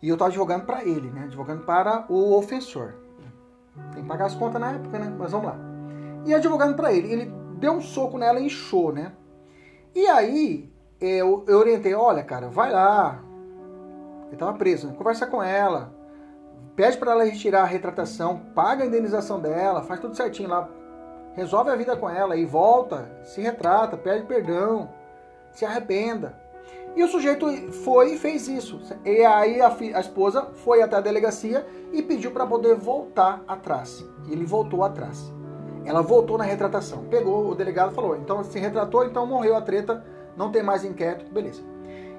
[0.00, 1.24] E eu estava advogando para ele, né?
[1.24, 2.94] Advogando para o ofensor.
[3.92, 5.14] Tem que pagar as contas na época, né?
[5.16, 5.56] Mas vamos lá.
[6.26, 7.12] E advogando para ele.
[7.12, 9.12] Ele deu um soco nela e inchou, né?
[9.94, 13.22] E aí eu, eu orientei, olha, cara, vai lá.
[14.32, 14.94] Ele estava preso, né?
[14.96, 15.92] Conversa com ela.
[16.74, 20.68] Pede para ela retirar a retratação, paga a indenização dela, faz tudo certinho lá
[21.34, 24.90] resolve a vida com ela e volta, se retrata, pede perdão,
[25.50, 26.40] se arrependa.
[26.94, 27.46] E o sujeito
[27.84, 28.78] foi e fez isso.
[29.04, 34.04] E aí a, a esposa foi até a delegacia e pediu para poder voltar atrás.
[34.28, 35.32] Ele voltou atrás.
[35.86, 37.06] Ela voltou na retratação.
[37.06, 40.04] Pegou o delegado e falou: então se retratou, então morreu a treta,
[40.36, 41.62] não tem mais inquérito, beleza.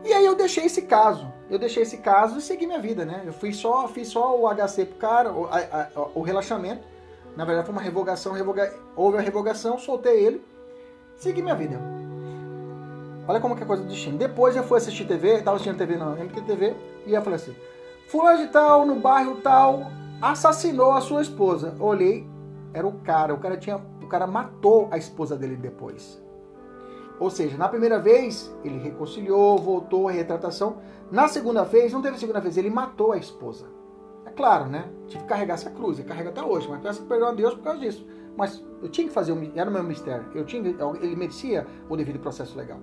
[0.03, 1.31] E aí eu deixei esse caso.
[1.49, 3.23] Eu deixei esse caso e segui minha vida, né?
[3.25, 6.93] Eu fui só, fiz só o HC pro cara, o, a, a, o relaxamento
[7.35, 8.71] na verdade, foi uma revogação, revoga...
[8.95, 10.45] houve a revogação, soltei ele,
[11.15, 11.79] segui minha vida.
[13.27, 14.17] Olha como que é coisa do destino.
[14.17, 16.75] Depois eu fui assistir TV, estava assistindo TV na MTV,
[17.07, 17.55] e eu falei assim:
[18.07, 19.87] Fulano de tal, no bairro tal,
[20.21, 21.75] assassinou a sua esposa.
[21.79, 22.27] olhei,
[22.73, 23.77] era o cara, o cara tinha.
[24.01, 26.21] O cara matou a esposa dele depois.
[27.23, 30.77] Ou seja, na primeira vez, ele reconciliou, voltou, retratação.
[31.11, 33.65] Na segunda vez, não teve segunda vez, ele matou a esposa
[34.35, 34.85] claro, né?
[35.07, 37.63] Tive que carregar essa cruz, eu carrego até hoje, mas peço perdão a Deus por
[37.63, 38.05] causa disso.
[38.35, 40.63] Mas eu tinha que fazer, era o meu mistério, eu tinha,
[41.01, 42.79] ele merecia o devido processo legal.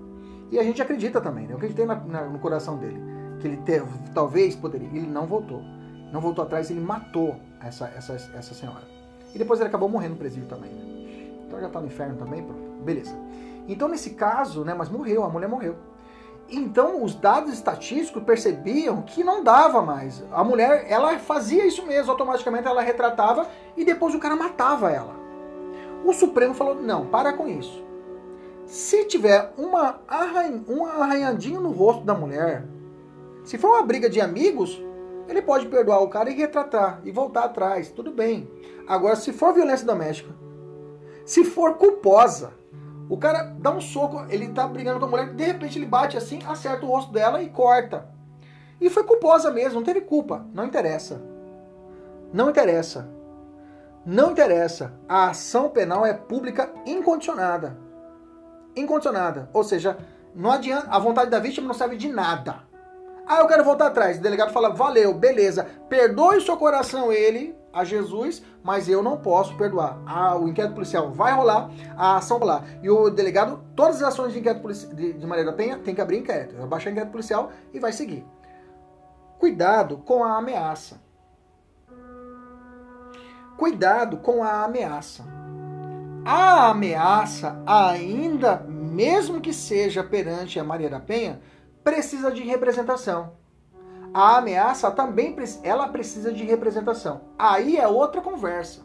[0.51, 1.53] E a gente acredita também, né?
[1.53, 3.01] Eu acreditei na, na, no coração dele,
[3.41, 5.63] que ele teve, talvez poderia, ele não voltou.
[6.13, 8.83] Não voltou atrás, ele matou essa, essa, essa senhora.
[9.35, 10.71] E depois ele acabou morrendo no presídio também.
[10.71, 11.35] Né?
[11.47, 12.83] Então já tá no inferno também, pronto.
[12.83, 13.17] Beleza.
[13.69, 15.77] Então nesse caso, né, mas morreu, a mulher morreu.
[16.49, 20.25] então os dados estatísticos percebiam que não dava mais.
[20.33, 25.15] A mulher, ela fazia isso mesmo, automaticamente ela retratava e depois o cara matava ela.
[26.05, 27.85] O Supremo falou: não, para com isso.
[28.67, 32.65] Se tiver uma arranha, um arranhadinho no rosto da mulher,
[33.45, 34.81] se for uma briga de amigos,
[35.29, 38.49] ele pode perdoar o cara e retratar e voltar atrás, tudo bem.
[38.87, 40.31] Agora, se for violência doméstica,
[41.25, 42.53] se for culposa,
[43.11, 46.17] o cara dá um soco, ele tá brigando com a mulher, de repente ele bate
[46.17, 48.09] assim, acerta o rosto dela e corta.
[48.81, 50.47] E foi culposa mesmo, não teve culpa.
[50.55, 51.21] Não interessa.
[52.33, 53.11] Não interessa.
[54.07, 54.95] Não interessa.
[55.09, 57.77] A ação penal é pública incondicionada.
[58.77, 59.51] Incondicionada.
[59.53, 59.99] Ou seja,
[60.33, 62.63] não adianta, a vontade da vítima não serve de nada.
[63.27, 64.19] Ah, eu quero voltar atrás.
[64.19, 65.67] O delegado fala: valeu, beleza.
[65.89, 69.99] Perdoe o seu coração ele a Jesus, mas eu não posso perdoar.
[70.07, 72.65] Ah, o inquérito policial vai rolar, a ação vai rolar.
[72.83, 76.01] E o delegado, todas as ações de inquérito de, de Maria da Penha, tem que
[76.01, 76.57] abrir inquérito.
[76.57, 78.27] Vai baixar inquérito policial e vai seguir.
[79.39, 81.01] Cuidado com a ameaça.
[83.57, 85.25] Cuidado com a ameaça.
[86.25, 91.41] A ameaça, ainda mesmo que seja perante a Maria da Penha,
[91.83, 93.40] precisa de representação
[94.13, 97.23] a ameaça também ela precisa de representação.
[97.39, 98.81] Aí é outra conversa.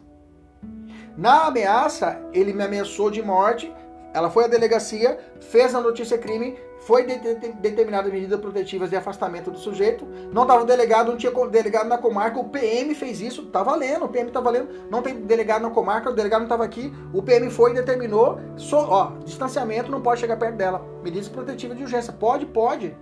[1.16, 3.72] Na ameaça, ele me ameaçou de morte,
[4.12, 8.96] ela foi à delegacia, fez a notícia crime, foi de, de, determinada medidas protetivas de
[8.96, 13.46] afastamento do sujeito, não estava delegado, não tinha delegado na comarca, o PM fez isso,
[13.46, 16.64] tá valendo, o PM tá valendo, não tem delegado na comarca, o delegado não estava
[16.64, 18.38] aqui, o PM foi e determinou,
[18.72, 22.96] ó, distanciamento, não pode chegar perto dela, medidas protetivas de urgência, pode, pode,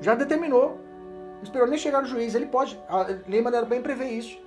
[0.00, 0.78] já determinou.
[1.36, 2.34] Não esperou nem chegar no juiz.
[2.34, 2.80] Ele pode.
[2.88, 4.38] A lei Maneira bem prevê isso.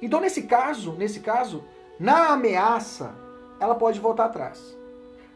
[0.00, 1.64] Então, nesse caso, nesse caso,
[1.98, 3.14] na ameaça,
[3.58, 4.76] ela pode voltar atrás.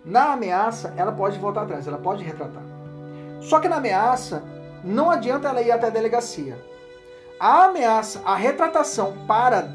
[0.05, 2.63] Na ameaça, ela pode voltar atrás, ela pode retratar.
[3.41, 4.43] Só que na ameaça,
[4.85, 6.59] não adianta ela ir até a delegacia.
[7.39, 9.73] A ameaça, a retratação para,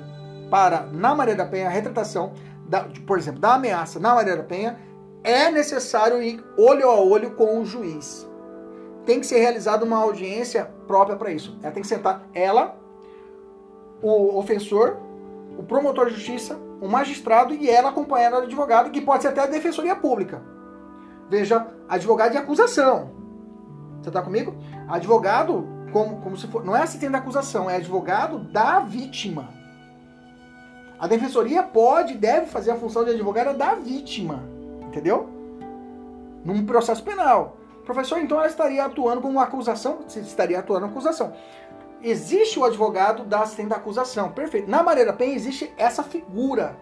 [0.51, 2.33] para na Maria da Penha, a retratação,
[2.67, 4.79] da, por exemplo, da ameaça na Maria da Penha,
[5.23, 8.27] é necessário ir olho a olho com o juiz
[9.05, 11.57] tem que ser realizada uma audiência própria para isso.
[11.61, 12.75] Ela tem que sentar ela,
[14.01, 14.97] o ofensor,
[15.57, 19.41] o promotor de justiça, o magistrado e ela acompanhada do advogado, que pode ser até
[19.41, 20.41] a defensoria pública.
[21.29, 23.11] Veja, advogado de acusação.
[24.01, 24.55] Você está comigo?
[24.87, 26.63] Advogado, como, como se for.
[26.63, 29.49] Não é assistente da acusação, é advogado da vítima.
[30.99, 34.43] A defensoria pode, deve fazer a função de advogada da vítima.
[34.81, 35.29] Entendeu?
[36.43, 37.57] Num processo penal.
[37.85, 39.99] Professor, então ela estaria atuando como acusação?
[40.07, 41.33] Estaria atuando como acusação.
[42.01, 44.31] Existe o advogado da assistente da acusação.
[44.31, 44.69] Perfeito.
[44.69, 46.75] Na Maria da Penha existe essa figura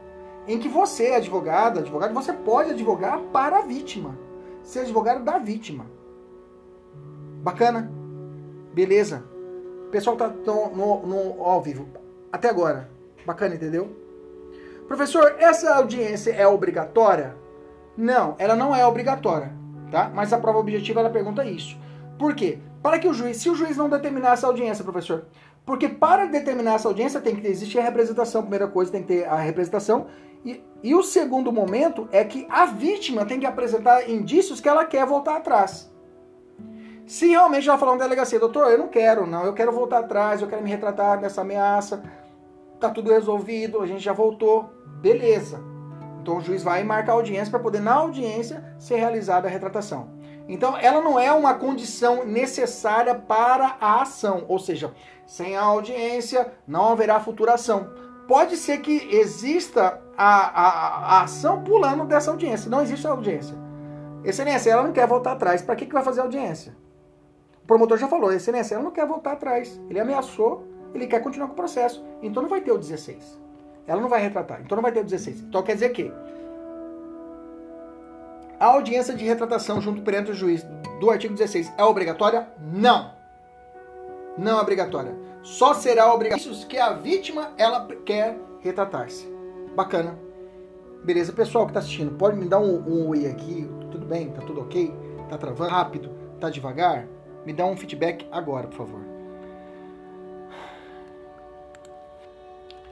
[0.48, 4.18] em que você, advogado, advogado, você pode advogar para a vítima.
[4.64, 5.86] Ser advogado da vítima.
[7.42, 7.92] Bacana?
[8.74, 9.26] Beleza.
[9.88, 11.88] O pessoal tá no, no, ao vivo.
[12.32, 12.90] Até agora.
[13.26, 13.90] Bacana, entendeu?
[14.88, 17.36] Professor, essa audiência é obrigatória?
[17.96, 19.63] Não, ela não é obrigatória
[19.94, 20.10] tá?
[20.12, 21.78] Mas a prova objetiva ela pergunta isso.
[22.18, 22.58] Por quê?
[22.82, 25.28] Para que o juiz, se o juiz não determinar essa audiência, professor,
[25.64, 29.26] porque para determinar essa audiência tem que existir a representação, primeira coisa tem que ter
[29.26, 30.08] a representação,
[30.44, 34.84] e, e o segundo momento é que a vítima tem que apresentar indícios que ela
[34.84, 35.94] quer voltar atrás.
[37.06, 40.42] Se realmente ela falar na delegacia, doutor, eu não quero, não, eu quero voltar atrás,
[40.42, 42.02] eu quero me retratar dessa ameaça,
[42.80, 45.73] tá tudo resolvido, a gente já voltou, beleza.
[46.24, 50.08] Então o juiz vai marcar audiência para poder, na audiência, ser realizada a retratação.
[50.48, 54.94] Então ela não é uma condição necessária para a ação, ou seja,
[55.28, 57.90] sem a audiência não haverá futura ação.
[58.26, 63.58] Pode ser que exista a, a, a ação pulando dessa audiência, não existe a audiência.
[64.24, 66.74] Excelência, ela não quer voltar atrás, para que, que vai fazer audiência?
[67.62, 69.78] O promotor já falou, excelência, ela não quer voltar atrás.
[69.90, 72.02] Ele ameaçou, ele quer continuar com o processo.
[72.22, 73.43] Então não vai ter o 16.
[73.86, 75.42] Ela não vai retratar, então não vai ter o 16.
[75.42, 76.12] Então quer dizer que
[78.60, 80.66] a audiência de retratação junto perante o juiz
[81.00, 82.48] do artigo 16 é obrigatória?
[82.62, 83.12] Não.
[84.38, 85.14] Não é obrigatória.
[85.42, 89.28] Só será obrigatória que a vítima ela quer retratar-se.
[89.76, 90.18] Bacana.
[91.04, 93.70] Beleza, pessoal que está assistindo, pode me dar um, um oi aqui?
[93.92, 94.30] Tudo bem?
[94.30, 94.94] Tá tudo ok?
[95.30, 96.10] Tá travando rápido?
[96.40, 97.06] Tá devagar?
[97.46, 99.13] Me dá um feedback agora, por favor.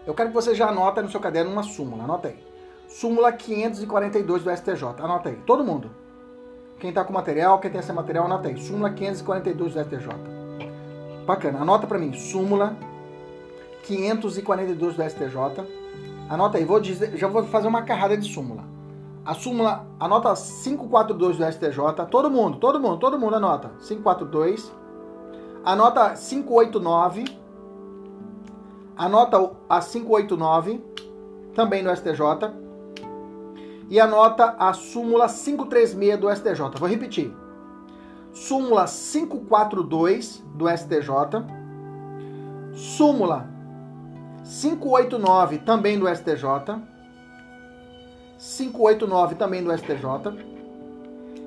[0.06, 2.44] Eu quero que você já anota no seu caderno uma súmula, anota aí.
[2.88, 5.36] Súmula 542 do STJ, anota aí.
[5.46, 5.92] Todo mundo.
[6.80, 8.58] Quem está com material, quem tem esse material, anota aí.
[8.60, 10.08] Súmula 542 do STJ.
[11.26, 12.14] Bacana, anota para mim.
[12.14, 12.76] Súmula
[13.84, 15.82] 542 do STJ.
[16.28, 18.64] Anota aí, vou dizer, já vou fazer uma carrada de súmula.
[19.24, 23.72] a súmula, anota 542 do STJ, todo mundo, todo mundo, todo mundo anota.
[23.88, 24.72] 542.
[25.64, 27.41] Anota 589.
[29.02, 30.80] Anota a 589,
[31.56, 32.22] também do STJ.
[33.90, 36.80] E anota a súmula 536 do STJ.
[36.80, 37.36] Vou repetir.
[38.32, 41.10] Súmula 542 do STJ.
[42.76, 43.50] Súmula
[44.44, 46.46] 589 também do STJ
[48.38, 50.46] 589 também do STJ.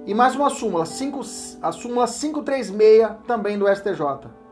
[0.06, 1.20] E mais uma súmula, 5,
[1.62, 4.43] a súmula 536 também do STJ.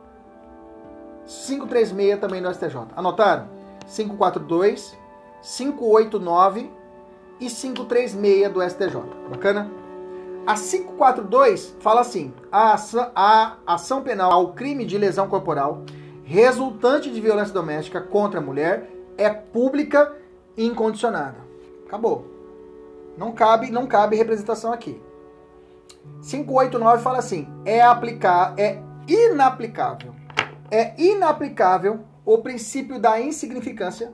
[1.33, 2.89] 536 também do STJ.
[2.97, 3.49] Anotaram?
[3.87, 4.97] 542,
[5.43, 6.71] 589
[7.41, 9.03] e 536 do STJ.
[9.31, 9.71] Bacana?
[10.47, 15.83] A 542 fala assim: a ação, a ação penal ao crime de lesão corporal
[16.25, 20.15] resultante de violência doméstica contra a mulher é pública
[20.57, 21.37] e incondicionada.
[21.87, 22.27] Acabou.
[23.17, 25.01] Não cabe, não cabe representação aqui.
[26.23, 30.15] 589 fala assim: é aplicar, é inaplicável.
[30.73, 34.11] É inaplicável o princípio da insignificância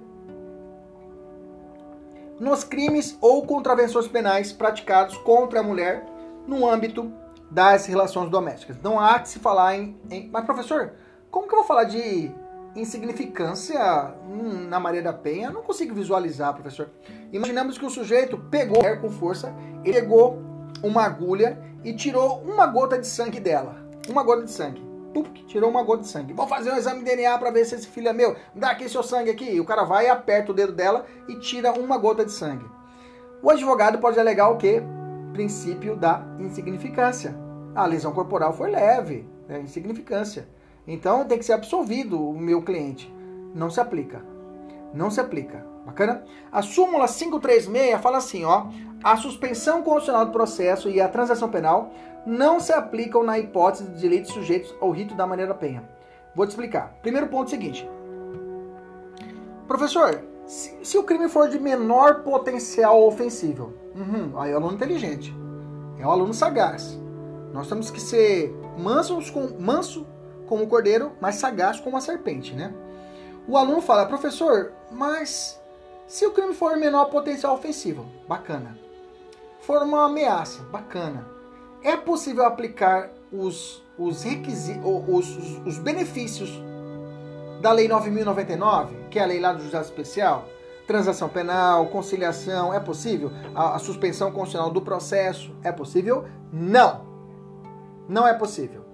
[2.40, 6.04] nos crimes ou contravenções penais praticados contra a mulher
[6.48, 7.12] no âmbito
[7.48, 8.76] das relações domésticas.
[8.82, 10.94] Não há que se falar em, em mas professor,
[11.30, 12.28] como que eu vou falar de
[12.74, 16.90] insignificância hum, na Maria da Penha, não consigo visualizar, professor.
[17.32, 20.42] Imaginamos que o sujeito pegou com força, ele pegou
[20.82, 23.76] uma agulha e tirou uma gota de sangue dela.
[24.08, 24.87] Uma gota de sangue.
[25.12, 26.32] Pup, tirou uma gota de sangue.
[26.32, 28.36] Vou fazer um exame de DNA para ver se esse filho é meu.
[28.54, 29.50] Dá aqui seu sangue aqui.
[29.50, 32.66] E o cara vai aperta o dedo dela e tira uma gota de sangue.
[33.42, 34.82] O advogado pode alegar o quê?
[35.32, 37.34] Princípio da insignificância.
[37.74, 40.48] A lesão corporal foi leve, é insignificância.
[40.86, 43.12] Então tem que ser absolvido o meu cliente.
[43.54, 44.22] Não se aplica.
[44.92, 45.64] Não se aplica.
[45.84, 46.24] Bacana?
[46.52, 48.66] A súmula 536 fala assim, ó,
[49.02, 51.92] a suspensão constitucional do processo e a transação penal
[52.26, 55.82] não se aplicam na hipótese de direitos sujeitos ao rito da maneira penha.
[56.34, 56.94] Vou te explicar.
[57.02, 57.88] Primeiro ponto é seguinte.
[59.66, 65.34] Professor, se, se, o crime for de menor potencial ofensivo, uhum, aí é aluno inteligente,
[65.98, 66.98] é um aluno sagaz.
[67.52, 70.06] Nós temos que ser mansos com, manso
[70.46, 72.72] como o cordeiro, mas sagaz como a serpente, né?
[73.46, 75.60] O aluno fala, professor, mas
[76.06, 78.78] se o crime for menor potencial ofensivo, bacana.
[79.60, 81.26] For uma ameaça, bacana.
[81.82, 86.50] É possível aplicar os, os os, os, os benefícios
[87.60, 90.44] da Lei 9.099, que é a lei lá do Juizado Especial?
[90.86, 93.30] Transação penal, conciliação, é possível?
[93.54, 96.24] A, a suspensão constitucional do processo, é possível?
[96.52, 97.06] Não!
[98.08, 98.84] Não é possível.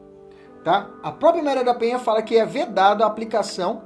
[0.65, 0.89] Tá?
[1.03, 3.83] A própria Maria da Penha fala que é vedada a aplicação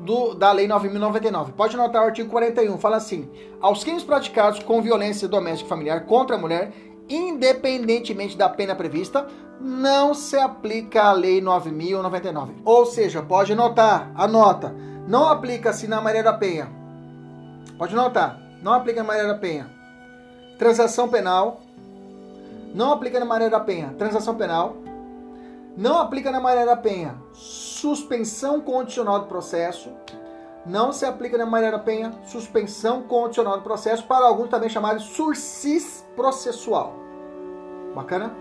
[0.00, 1.52] do, da Lei 9.099.
[1.52, 6.04] Pode notar o artigo 41, fala assim: aos crimes praticados com violência doméstica e familiar
[6.06, 6.72] contra a mulher,
[7.10, 9.26] independentemente da pena prevista,
[9.60, 12.50] não se aplica a Lei 9.099.
[12.64, 14.74] Ou seja, pode anotar, anota,
[15.06, 16.70] não aplica-se na Maria da Penha.
[17.76, 19.68] Pode notar, não aplica na Maria da Penha.
[20.58, 21.60] Transação penal,
[22.74, 23.94] não aplica na Maria da Penha.
[23.98, 24.76] Transação penal,
[25.76, 27.14] não aplica na Maria da Penha.
[27.32, 29.90] Suspensão condicional do processo.
[30.66, 32.12] Não se aplica na Maria da Penha.
[32.24, 34.04] Suspensão condicional do processo.
[34.04, 36.94] Para alguns também chamado sursis processual.
[37.94, 38.34] Bacana?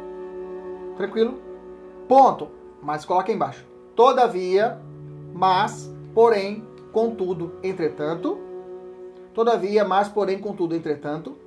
[0.98, 1.40] Tranquilo?
[2.08, 2.50] Ponto.
[2.82, 3.66] Mas coloca embaixo.
[3.96, 4.80] Todavia,
[5.34, 8.38] mas, porém, contudo, entretanto.
[9.34, 11.38] Todavia, mas, porém, contudo, entretanto.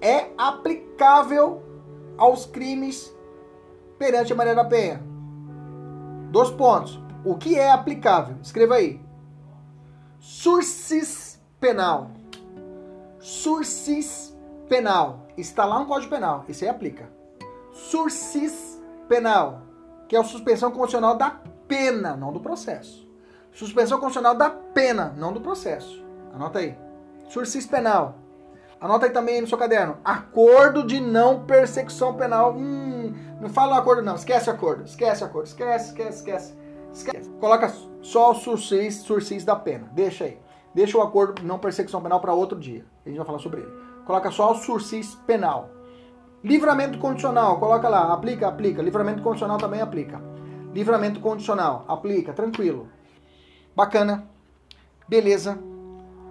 [0.00, 1.62] É aplicável
[2.16, 3.14] aos crimes
[3.98, 5.02] perante a Maria da Penha
[6.30, 7.00] Dois pontos.
[7.24, 8.36] O que é aplicável?
[8.42, 9.00] Escreva aí.
[10.18, 12.10] Sursis penal.
[13.18, 14.35] Sursis
[14.68, 15.26] penal.
[15.36, 16.44] Está lá no Código Penal.
[16.48, 17.08] Isso aí aplica.
[17.72, 19.62] Sursis penal,
[20.08, 21.30] que é a suspensão condicional da
[21.68, 23.06] pena, não do processo.
[23.52, 26.04] Suspensão condicional da pena, não do processo.
[26.32, 26.76] Anota aí.
[27.28, 28.16] Sursis penal.
[28.80, 29.96] Anota aí também no seu caderno.
[30.04, 32.54] Acordo de não persecução penal.
[32.54, 34.14] Hum, não fala acordo não.
[34.14, 34.84] Esquece acordo.
[34.84, 35.46] Esquece acordo.
[35.46, 36.54] Esquece, esquece, esquece.
[36.92, 37.30] esquece.
[37.40, 39.88] Coloca só o sursis, sursis da pena.
[39.92, 40.38] Deixa aí.
[40.74, 42.84] Deixa o acordo de não persecução penal para outro dia.
[43.04, 43.85] A gente vai falar sobre ele.
[44.06, 45.68] Coloca só o sursis penal.
[46.42, 47.58] Livramento condicional.
[47.58, 48.12] Coloca lá.
[48.12, 48.80] Aplica, aplica.
[48.80, 50.22] Livramento condicional também aplica.
[50.72, 51.84] Livramento condicional.
[51.88, 52.32] Aplica.
[52.32, 52.88] Tranquilo.
[53.74, 54.24] Bacana.
[55.08, 55.58] Beleza.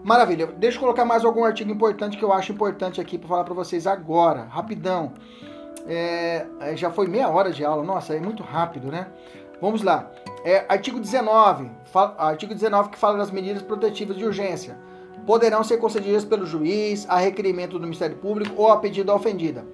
[0.05, 0.47] Maravilha.
[0.47, 3.53] Deixa eu colocar mais algum artigo importante que eu acho importante aqui para falar para
[3.53, 5.13] vocês agora, rapidão.
[5.87, 9.07] É, é, já foi meia hora de aula, nossa, é muito rápido, né?
[9.59, 10.11] Vamos lá.
[10.43, 14.77] É, artigo 19, fala, artigo 19 que fala das medidas protetivas de urgência.
[15.25, 19.65] Poderão ser concedidas pelo juiz a requerimento do Ministério Público ou a pedido da ofendida.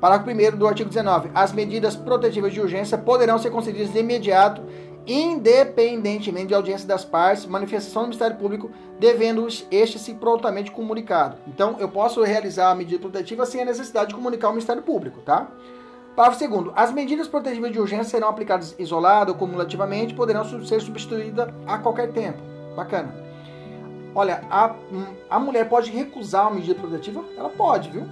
[0.00, 1.30] Parágrafo 1 do artigo 19.
[1.32, 4.60] As medidas protetivas de urgência poderão ser concedidas de imediato,
[5.06, 11.36] independentemente de audiência das partes, manifestação do Ministério Público, devendo este se prontamente comunicado.
[11.46, 15.20] Então, eu posso realizar a medida protetiva sem a necessidade de comunicar ao Ministério Público,
[15.20, 15.46] tá?
[16.16, 21.48] Parágrafo 2 As medidas protetivas de urgência serão aplicadas isolado ou cumulativamente, poderão ser substituídas
[21.64, 22.38] a qualquer tempo.
[22.74, 23.21] Bacana.
[24.14, 24.74] Olha, a,
[25.30, 27.24] a mulher pode recusar uma medida protetiva?
[27.36, 28.04] Ela pode, viu?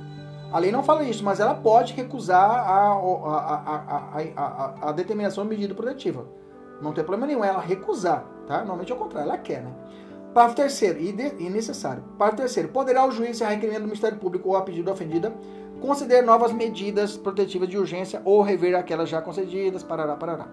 [0.53, 5.51] A lei não fala isso, mas ela pode recusar a, a, a, a, determinação de
[5.51, 6.26] medida protetiva.
[6.82, 8.59] Não tem problema nenhum ela recusar, tá?
[8.59, 9.70] Normalmente é o contrário, ela quer, né?
[10.34, 12.03] Parágrafo terceiro, e, de, e necessário.
[12.18, 15.32] Parágrafo terceiro, poderá o juiz, a requerimento do Ministério Público ou a pedido da ofendida,
[15.80, 20.48] conceder novas medidas protetivas de urgência ou rever aquelas já concedidas, parará, parará.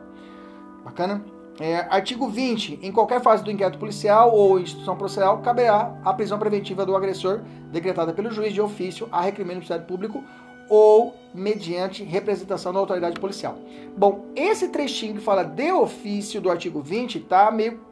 [0.83, 1.23] Bacana?
[1.59, 2.79] É, artigo 20.
[2.83, 7.41] Em qualquer fase do inquérito policial ou instituição processual, caberá a prisão preventiva do agressor,
[7.71, 10.23] decretada pelo juiz de ofício a requerimento do Ministério Público
[10.69, 13.57] ou mediante representação da autoridade policial.
[13.97, 17.87] Bom, esse trechinho que fala de ofício do artigo 20 tá meio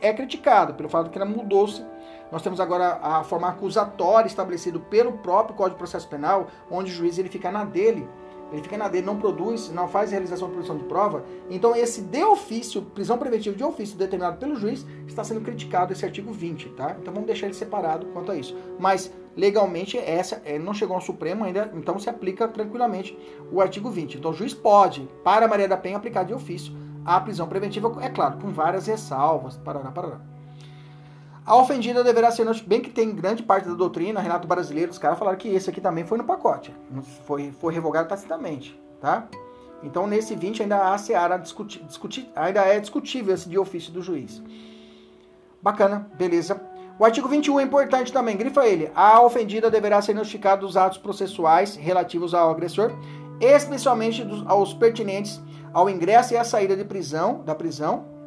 [0.00, 1.84] é criticado pelo fato que ela mudou-se.
[2.32, 6.94] Nós temos agora a forma acusatória estabelecido pelo próprio Código de Processo Penal, onde o
[6.94, 8.06] juiz ele fica na dele
[8.52, 11.24] ele fica na dele, não produz, não faz realização de produção de prova.
[11.50, 16.04] Então, esse de ofício, prisão preventiva de ofício determinado pelo juiz, está sendo criticado esse
[16.04, 16.96] artigo 20, tá?
[17.00, 18.56] Então, vamos deixar ele separado quanto a isso.
[18.78, 23.18] Mas, legalmente, essa é, não chegou ao Supremo ainda, então se aplica tranquilamente
[23.52, 24.18] o artigo 20.
[24.18, 26.72] Então, o juiz pode, para Maria da Penha, aplicar de ofício
[27.04, 30.37] a prisão preventiva, é claro, com várias ressalvas, parará, parará.
[31.48, 35.18] A ofendida deverá ser, bem que tem grande parte da doutrina, Renato Brasileiro, os caras
[35.18, 36.76] falaram que esse aqui também foi no pacote,
[37.24, 39.26] foi, foi revogado tacitamente, tá?
[39.82, 44.02] Então nesse 20 ainda há seara discutir, discutir, ainda é discutível esse de ofício do
[44.02, 44.42] juiz.
[45.62, 46.60] Bacana, beleza.
[46.98, 48.92] O artigo 21 é importante também, grifa ele.
[48.94, 52.92] A ofendida deverá ser notificada dos atos processuais relativos ao agressor,
[53.40, 55.40] especialmente dos, aos pertinentes
[55.72, 58.17] ao ingresso e à saída de prisão, da prisão,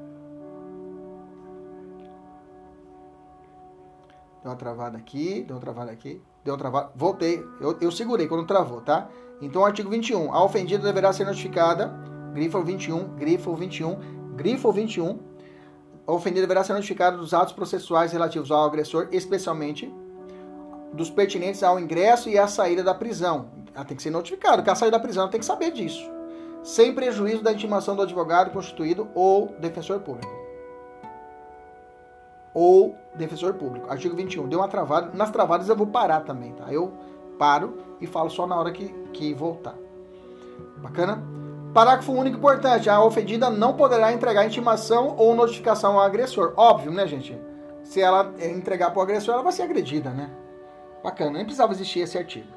[4.42, 6.92] Deu uma travada aqui, deu uma travada aqui, deu uma travada.
[6.96, 9.08] Voltei, eu, eu segurei quando travou, tá?
[9.40, 10.34] Então, artigo 21.
[10.34, 11.94] A ofendida deverá ser notificada.
[12.34, 14.00] Grifo 21, grifo 21,
[14.36, 15.20] grifo 21.
[16.08, 19.94] A ofendida deverá ser notificada dos atos processuais relativos ao agressor, especialmente
[20.94, 23.50] dos pertinentes ao ingresso e à saída da prisão.
[23.76, 26.10] Ela tem que ser notificada, porque a saída da prisão tem que saber disso.
[26.64, 30.41] Sem prejuízo da intimação do advogado constituído ou defensor público
[32.54, 33.90] ou defensor público.
[33.90, 34.48] Artigo 21.
[34.48, 35.12] Deu uma travada.
[35.14, 36.72] Nas travadas eu vou parar também, tá?
[36.72, 36.94] Eu
[37.38, 39.76] paro e falo só na hora que, que voltar.
[40.78, 41.24] Bacana?
[41.74, 42.90] Parágrafo único importante.
[42.90, 46.54] A ofendida não poderá entregar intimação ou notificação ao agressor.
[46.58, 47.40] Óbvio, né, gente?
[47.84, 50.30] Se ela entregar para o agressor, ela vai ser agredida, né?
[51.04, 51.32] Bacana.
[51.32, 52.48] Nem precisava existir esse artigo.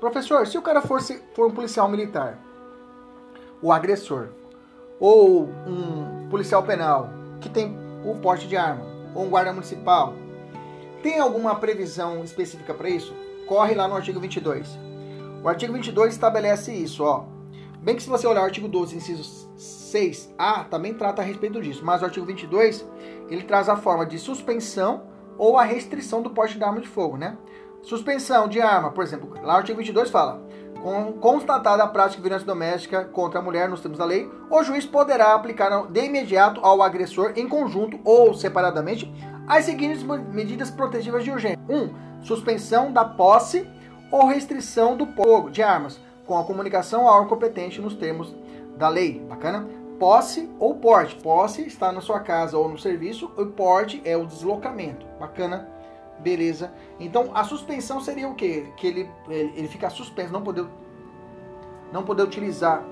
[0.00, 2.38] Professor, se o cara fosse, for um policial militar,
[3.62, 4.28] o agressor,
[5.00, 7.08] ou um policial penal
[7.40, 8.84] que tem o porte de arma,
[9.14, 10.14] ou um guarda municipal.
[11.02, 13.14] Tem alguma previsão específica para isso?
[13.46, 14.78] Corre lá no artigo 22.
[15.42, 17.24] O artigo 22 estabelece isso, ó.
[17.80, 21.84] Bem que se você olhar o artigo 12, inciso 6A, também trata a respeito disso,
[21.84, 22.86] mas o artigo 22,
[23.28, 25.02] ele traz a forma de suspensão
[25.36, 27.36] ou a restrição do porte de arma de fogo, né?
[27.82, 30.42] Suspensão de arma, por exemplo, lá o artigo 22 fala:
[31.20, 34.84] constatada a prática de violência doméstica contra a mulher nos termos da lei, o juiz
[34.84, 39.10] poderá aplicar de imediato ao agressor, em conjunto ou separadamente,
[39.48, 41.74] as seguintes medidas protetivas de urgência: 1.
[41.74, 43.66] Um, suspensão da posse
[44.10, 48.34] ou restrição do fogo de armas, com a comunicação ao órgão competente nos termos
[48.76, 49.20] da lei.
[49.28, 49.66] Bacana?
[49.98, 51.16] Posse ou porte.
[51.16, 55.06] Posse está na sua casa ou no serviço, o porte é o deslocamento.
[55.18, 55.73] Bacana?
[56.24, 56.72] Beleza.
[56.98, 58.72] Então a suspensão seria o quê?
[58.78, 60.66] Que ele, ele fica suspenso, não poder,
[61.92, 62.82] não poder utilizar.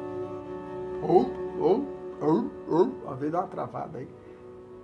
[1.03, 1.87] Ou, ou,
[2.21, 4.09] ou, ou, a ver dá uma travada aí,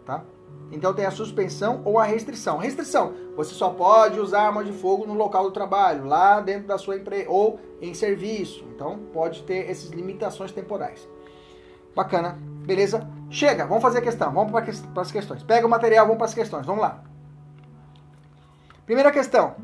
[0.07, 0.24] tá?
[0.72, 2.57] Então tem a suspensão ou a restrição.
[2.57, 6.78] Restrição, você só pode usar arma de fogo no local do trabalho, lá dentro da
[6.78, 8.64] sua empresa ou em serviço.
[8.74, 11.07] Então pode ter essas limitações temporais.
[11.94, 13.07] Bacana, beleza?
[13.28, 15.42] Chega, vamos fazer a questão, vamos para as questões.
[15.42, 17.07] Pega o material, vamos para as questões, vamos lá.
[18.89, 19.55] Primeira questão.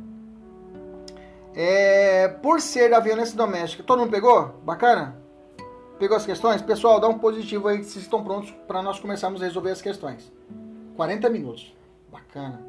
[1.55, 4.49] É, por ser da violência doméstica, todo mundo pegou?
[4.63, 5.17] Bacana?
[5.99, 6.61] Pegou as questões?
[6.61, 10.31] Pessoal, dá um positivo aí se estão prontos para nós começarmos a resolver as questões.
[10.95, 11.75] 40 minutos.
[12.13, 12.61] Bacana.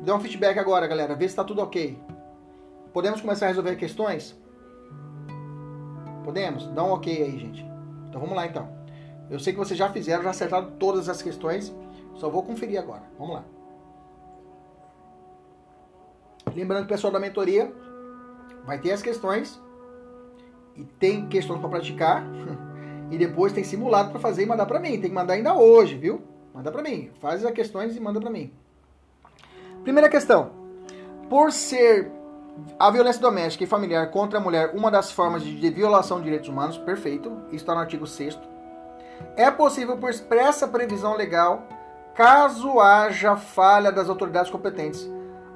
[0.00, 1.14] Dê um feedback agora, galera.
[1.14, 1.96] Vê se está tudo ok.
[2.92, 4.36] Podemos começar a resolver questões?
[6.24, 6.66] Podemos?
[6.70, 7.64] Dá um ok aí, gente.
[8.08, 8.68] Então vamos lá então.
[9.30, 11.72] Eu sei que vocês já fizeram, já acertaram todas as questões.
[12.16, 13.04] Só vou conferir agora.
[13.16, 13.44] Vamos lá.
[16.54, 17.72] Lembrando que o pessoal da mentoria
[18.64, 19.60] vai ter as questões
[20.76, 22.24] e tem questões para praticar
[23.10, 24.92] e depois tem simulado para fazer e mandar para mim.
[24.92, 26.22] Tem que mandar ainda hoje, viu?
[26.54, 27.10] Manda para mim.
[27.20, 28.52] Faz as questões e manda para mim.
[29.82, 30.50] Primeira questão.
[31.28, 32.10] Por ser
[32.78, 36.48] a violência doméstica e familiar contra a mulher uma das formas de violação de direitos
[36.48, 38.38] humanos, perfeito, isso está no artigo 6
[39.36, 41.62] é possível por expressa previsão legal,
[42.14, 45.08] caso haja falha das autoridades competentes,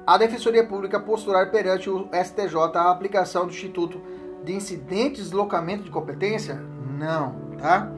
[0.05, 4.01] a Defensoria Pública postular perante o STJ a aplicação do Instituto
[4.43, 6.55] de Incidente de Deslocamento de Competência?
[6.97, 7.89] Não, tá?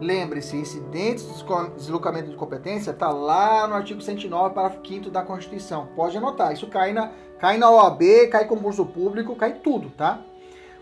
[0.00, 5.88] Lembre-se, incidentes de deslocamento de competência está lá no artigo 109, parágrafo 5 da Constituição.
[5.96, 10.20] Pode anotar, isso cai na, cai na OAB, cai concurso público, cai tudo, tá?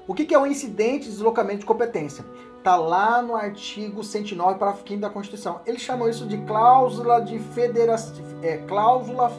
[0.09, 2.25] O que, que é o incidente de deslocamento de competência?
[2.59, 5.61] Está lá no artigo 109, parágrafo 5 da Constituição.
[5.65, 7.95] Eles chamam isso de cláusula de federa
[8.43, 9.31] é, cláusula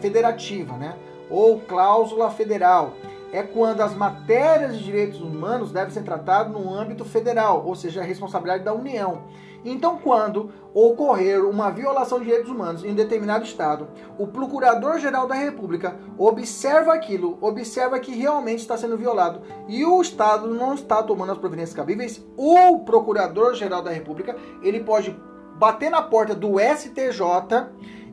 [0.00, 0.96] federativa, né?
[1.30, 2.92] Ou cláusula federal
[3.32, 8.00] é quando as matérias de direitos humanos devem ser tratadas no âmbito federal, ou seja,
[8.00, 9.22] a responsabilidade da União.
[9.64, 15.34] Então, quando ocorrer uma violação de direitos humanos em um determinado estado, o Procurador-Geral da
[15.34, 21.32] República observa aquilo, observa que realmente está sendo violado e o estado não está tomando
[21.32, 25.14] as providências cabíveis, o Procurador-Geral da República, ele pode
[25.58, 27.20] bater na porta do STJ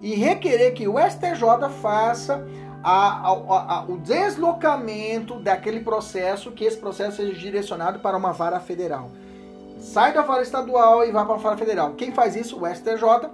[0.01, 2.45] e requerer que o STJ faça
[2.83, 8.59] a, a, a, o deslocamento daquele processo, que esse processo seja direcionado para uma vara
[8.59, 9.09] federal.
[9.79, 11.93] Sai da vara estadual e vai para a vara federal.
[11.95, 12.61] Quem faz isso?
[12.61, 13.31] O STJ,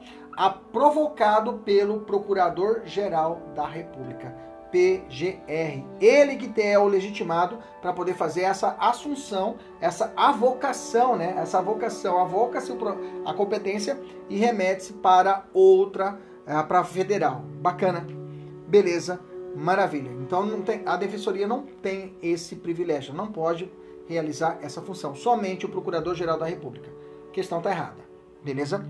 [0.71, 4.33] provocado pelo Procurador-Geral da República,
[4.71, 5.83] PGR.
[5.99, 11.35] Ele que é o legitimado para poder fazer essa assunção, essa avocação, né?
[11.37, 12.71] Essa avocação, avoca-se
[13.25, 13.99] a competência
[14.29, 17.41] e remete-se para outra, eh, para federal.
[17.61, 18.05] Bacana,
[18.67, 19.19] beleza.
[19.55, 20.11] Maravilha.
[20.21, 23.71] Então não tem, a defensoria não tem esse privilégio, não pode
[24.07, 25.15] realizar essa função.
[25.15, 26.89] Somente o Procurador-Geral da República.
[27.29, 28.01] A questão está errada.
[28.43, 28.85] Beleza?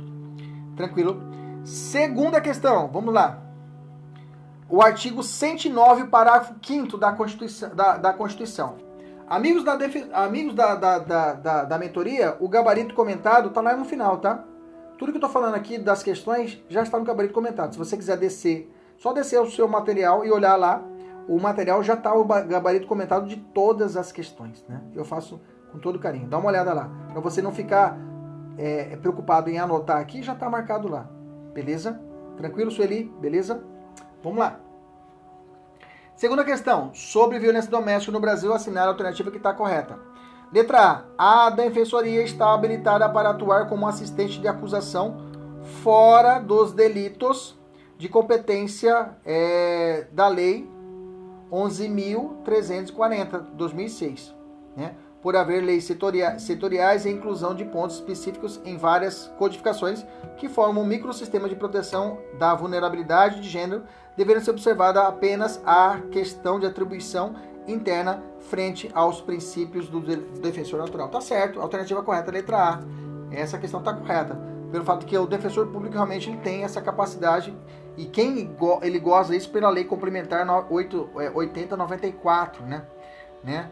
[0.75, 1.19] Tranquilo?
[1.63, 3.41] Segunda questão, vamos lá.
[4.69, 7.75] O artigo 109, parágrafo 5 da Constituição.
[7.75, 8.77] Da, da Constituição.
[9.27, 9.77] Amigos, da,
[10.13, 14.43] amigos da, da, da, da, da mentoria, o gabarito comentado está lá no final, tá?
[15.01, 17.71] Tudo que eu estou falando aqui das questões já está no gabarito comentado.
[17.71, 20.83] Se você quiser descer só descer o seu material e olhar lá.
[21.27, 24.63] O material já está o gabarito comentado de todas as questões.
[24.69, 24.79] Né?
[24.93, 25.41] Eu faço
[25.71, 26.27] com todo carinho.
[26.27, 26.87] Dá uma olhada lá.
[27.11, 27.97] Para você não ficar
[28.59, 31.09] é, preocupado em anotar aqui, já está marcado lá.
[31.51, 31.99] Beleza?
[32.37, 33.11] Tranquilo, Sueli?
[33.19, 33.63] Beleza?
[34.21, 34.59] Vamos lá.
[36.15, 36.93] Segunda questão.
[36.93, 39.97] Sobre violência doméstica no Brasil, assinar a alternativa que está correta.
[40.51, 41.45] Letra A.
[41.45, 45.17] A defensoria está habilitada para atuar como assistente de acusação
[45.81, 47.57] fora dos delitos
[47.97, 50.69] de competência é, da Lei
[51.51, 54.33] 11.340, 2006,
[54.75, 54.95] né?
[55.21, 60.03] por haver leis setoriais e inclusão de pontos específicos em várias codificações
[60.37, 63.83] que formam um microsistema de proteção da vulnerabilidade de gênero,
[64.17, 67.35] devendo ser observada apenas a questão de atribuição
[67.67, 71.09] interna frente aos princípios do defensor natural.
[71.09, 72.79] Tá certo, alternativa correta, letra A.
[73.31, 74.37] Essa questão está correta,
[74.71, 77.55] pelo fato que o defensor público realmente ele tem essa capacidade
[77.97, 82.83] e quem ele goza isso pela lei complementar 8094, é, né?
[83.43, 83.69] né?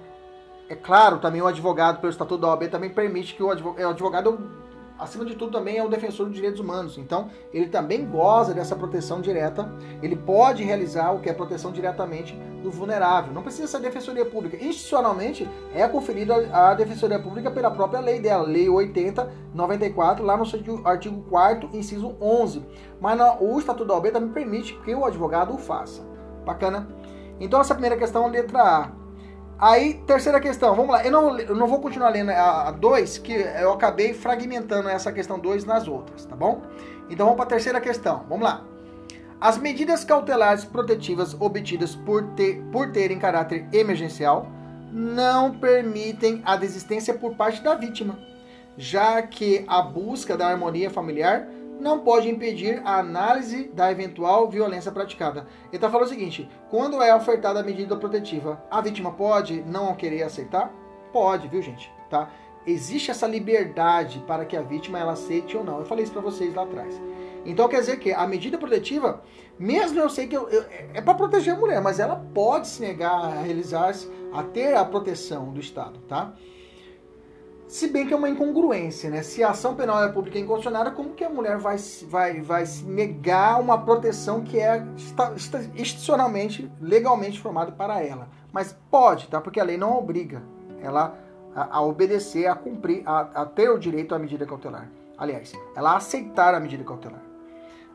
[0.70, 3.90] É claro, também o advogado pelo Estatuto da OAB também permite que o advogado, o
[3.90, 4.52] advogado
[5.00, 6.98] acima de tudo, também é o defensor dos direitos humanos.
[6.98, 9.72] Então, ele também goza dessa proteção direta.
[10.04, 13.34] Ele pode realizar o que é proteção diretamente do vulnerável.
[13.34, 14.58] Não precisa ser defensoria pública.
[14.58, 20.44] Institucionalmente, é conferido a defensoria pública pela própria lei dela, Lei 8094, lá no
[20.86, 22.66] artigo 4 inciso 11.
[23.00, 26.02] Mas o Estatuto da OAB também permite que o advogado o faça.
[26.46, 26.88] Bacana?
[27.40, 28.99] Então, essa primeira questão, letra A.
[29.60, 31.04] Aí, terceira questão, vamos lá.
[31.04, 35.38] Eu não, eu não vou continuar lendo a 2, que eu acabei fragmentando essa questão
[35.38, 36.62] 2 nas outras, tá bom?
[37.10, 38.24] Então vamos para a terceira questão.
[38.30, 38.64] Vamos lá.
[39.42, 44.48] As medidas cautelares protetivas obtidas por, ter, por terem caráter emergencial
[44.94, 48.18] não permitem a desistência por parte da vítima,
[48.78, 51.48] já que a busca da harmonia familiar
[51.80, 55.48] não pode impedir a análise da eventual violência praticada.
[55.68, 59.96] Ele está falando o seguinte: quando é ofertada a medida protetiva, a vítima pode não
[59.96, 60.72] querer aceitar?
[61.14, 61.92] Pode, viu, gente?
[62.10, 62.30] Tá?
[62.68, 65.80] Existe essa liberdade para que a vítima ela aceite ou não.
[65.80, 67.00] Eu falei isso para vocês lá atrás.
[67.46, 69.24] Então quer dizer que a medida protetiva,
[69.58, 72.82] mesmo eu sei que eu, eu, é para proteger a mulher, mas ela pode se
[72.82, 73.94] negar a realizar,
[74.34, 76.34] a ter a proteção do Estado, tá?
[77.70, 79.22] Se bem que é uma incongruência, né?
[79.22, 82.66] Se a ação penal é pública e incondicionada, como que a mulher vai, vai, vai
[82.66, 84.84] se negar uma proteção que é
[85.76, 88.28] institucionalmente, legalmente formada para ela?
[88.52, 89.40] Mas pode, tá?
[89.40, 90.42] Porque a lei não obriga
[90.82, 91.16] ela
[91.56, 94.90] a, a obedecer, a cumprir, a, a ter o direito à medida cautelar.
[95.16, 97.22] Aliás, ela aceitar a medida cautelar.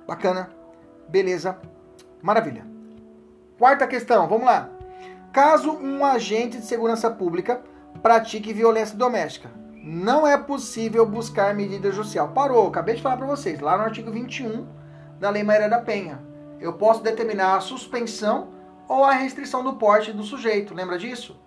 [0.07, 0.51] Bacana,
[1.09, 1.59] beleza,
[2.23, 2.65] maravilha.
[3.59, 4.71] Quarta questão, vamos lá.
[5.33, 7.61] Caso um agente de segurança pública
[8.01, 12.29] pratique violência doméstica, não é possível buscar medida judicial.
[12.29, 14.67] Parou, acabei de falar para vocês, lá no artigo 21
[15.21, 16.23] da Lei Maria da Penha.
[16.59, 18.49] Eu posso determinar a suspensão
[18.89, 21.39] ou a restrição do porte do sujeito, lembra disso?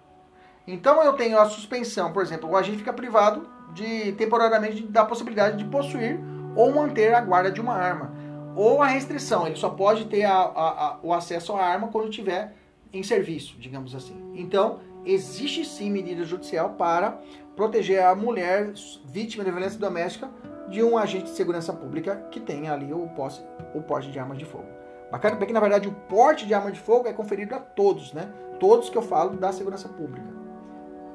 [0.67, 5.57] Então eu tenho a suspensão, por exemplo, o agente fica privado de temporariamente da possibilidade
[5.57, 6.19] de possuir
[6.55, 8.13] ou manter a guarda de uma arma.
[8.55, 12.09] Ou a restrição, ele só pode ter a, a, a, o acesso à arma quando
[12.09, 12.53] estiver
[12.93, 14.31] em serviço, digamos assim.
[14.35, 17.19] Então, existe sim medida judicial para
[17.57, 18.71] proteger a mulher
[19.03, 20.29] vítima de violência doméstica
[20.69, 23.41] de um agente de segurança pública que tenha ali o, posse,
[23.73, 24.67] o porte de armas de fogo.
[25.11, 28.31] Bacana porque na verdade o porte de arma de fogo é conferido a todos, né?
[28.59, 30.27] Todos que eu falo da segurança pública.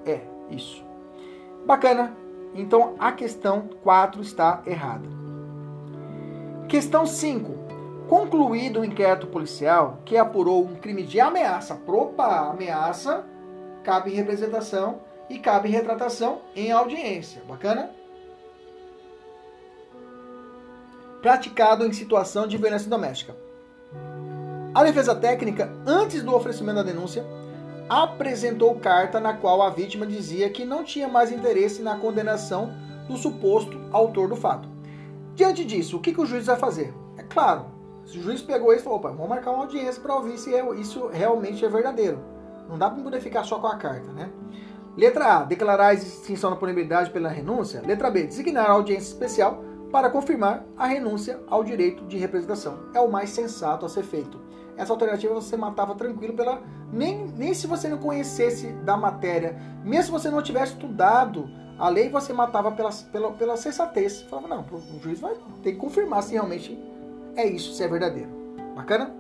[0.04, 0.20] É,
[0.50, 0.84] isso.
[1.64, 2.12] Bacana.
[2.54, 5.08] Então a questão 4 está errada.
[6.68, 7.62] Questão 5.
[8.08, 11.76] Concluído o inquérito policial que apurou um crime de ameaça.
[11.76, 13.24] Propa, ameaça,
[13.84, 17.42] cabe representação e cabe retratação em audiência.
[17.48, 17.90] Bacana?
[21.22, 23.34] Praticado em situação de violência doméstica.
[24.74, 27.24] A defesa técnica, antes do oferecimento da denúncia,
[27.88, 32.74] apresentou carta na qual a vítima dizia que não tinha mais interesse na condenação
[33.08, 34.68] do suposto autor do fato.
[35.34, 36.92] Diante disso, o que, que o juiz vai fazer?
[37.16, 37.66] É claro,
[38.04, 40.54] se o juiz pegou isso e falou, opa, vamos marcar uma audiência para ouvir se
[40.54, 42.18] é, isso realmente é verdadeiro.
[42.68, 44.30] Não dá para poder ficar só com a carta, né?
[44.96, 45.44] Letra A.
[45.44, 47.82] Declarar a extinção da punibilidade pela renúncia.
[47.84, 48.24] Letra B.
[48.24, 52.90] Designar audiência especial para confirmar a renúncia ao direito de representação.
[52.94, 54.40] É o mais sensato a ser feito.
[54.76, 56.62] Essa alternativa você matava tranquilo pela.
[56.92, 61.88] Nem, nem se você não conhecesse da matéria, mesmo se você não tivesse estudado a
[61.88, 64.22] lei, você matava pela, pela, pela sensatez.
[64.22, 66.78] Falava, não, o juiz vai ter que confirmar se realmente
[67.34, 68.28] é isso, se é verdadeiro.
[68.74, 69.10] Bacana?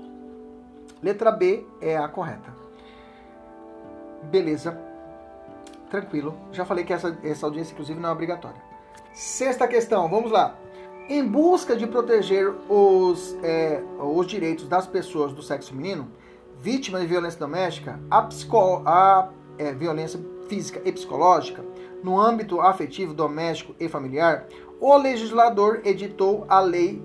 [1.02, 2.52] Letra B é a correta.
[4.24, 4.91] Beleza
[5.92, 6.34] tranquilo.
[6.50, 8.60] Já falei que essa, essa audiência, inclusive, não é obrigatória.
[9.12, 10.56] Sexta questão, vamos lá.
[11.08, 16.08] Em busca de proteger os, é, os direitos das pessoas do sexo feminino,
[16.58, 19.28] vítimas de violência doméstica, a, psico, a
[19.58, 20.18] é, violência
[20.48, 21.62] física e psicológica,
[22.02, 24.46] no âmbito afetivo, doméstico e familiar,
[24.80, 27.02] o legislador editou a Lei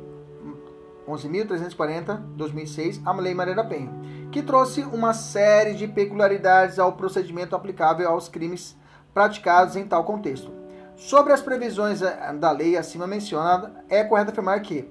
[1.08, 3.92] 11.340-2006, a Lei Maria da Penha,
[4.32, 8.78] que trouxe uma série de peculiaridades ao procedimento aplicável aos crimes
[9.14, 10.52] praticados em tal contexto.
[10.96, 14.90] Sobre as previsões eh, da lei acima mencionada, é correto afirmar que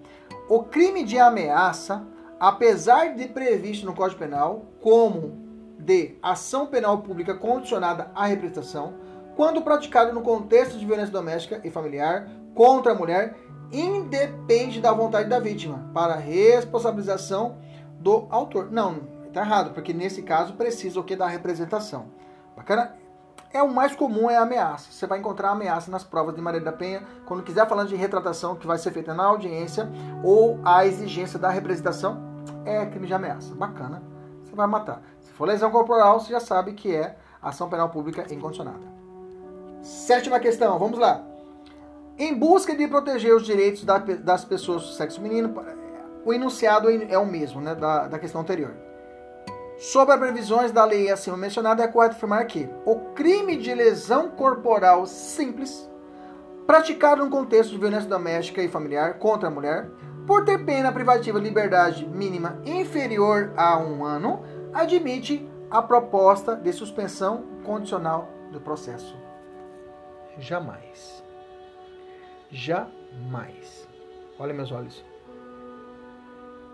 [0.48, 2.06] o crime de ameaça,
[2.38, 5.44] apesar de previsto no Código Penal como
[5.78, 8.94] de ação penal pública condicionada à representação,
[9.36, 13.36] quando praticado no contexto de violência doméstica e familiar contra a mulher,
[13.72, 17.58] independe da vontade da vítima para responsabilização
[17.98, 18.70] do autor.
[18.70, 22.06] Não, está errado, porque nesse caso precisa o que da representação.
[22.56, 22.94] Bacana?
[23.52, 24.90] É o mais comum é a ameaça.
[24.90, 28.56] Você vai encontrar ameaça nas provas de Maria da Penha, quando quiser falando de retratação
[28.56, 29.88] que vai ser feita na audiência
[30.24, 32.18] ou a exigência da representação,
[32.64, 33.54] é crime de ameaça.
[33.54, 34.02] Bacana.
[34.42, 35.02] Você vai matar.
[35.20, 38.96] Se for lesão corporal, você já sabe que é ação penal pública incondicionada.
[39.82, 41.22] Sétima questão, vamos lá.
[42.18, 45.54] Em busca de proteger os direitos das pessoas do sexo feminino,
[46.24, 48.86] o enunciado é o mesmo, né, da, da questão anterior.
[49.78, 54.30] Sobre as previsões da lei acima mencionada, é correto afirmar que o crime de lesão
[54.30, 55.88] corporal simples,
[56.66, 59.90] praticado no contexto de violência doméstica e familiar contra a mulher,
[60.26, 66.72] por ter pena privativa de liberdade mínima inferior a um ano, admite a proposta de
[66.72, 69.16] suspensão condicional do processo.
[70.38, 71.22] Jamais.
[72.50, 73.86] Jamais.
[74.38, 75.04] Olha meus olhos.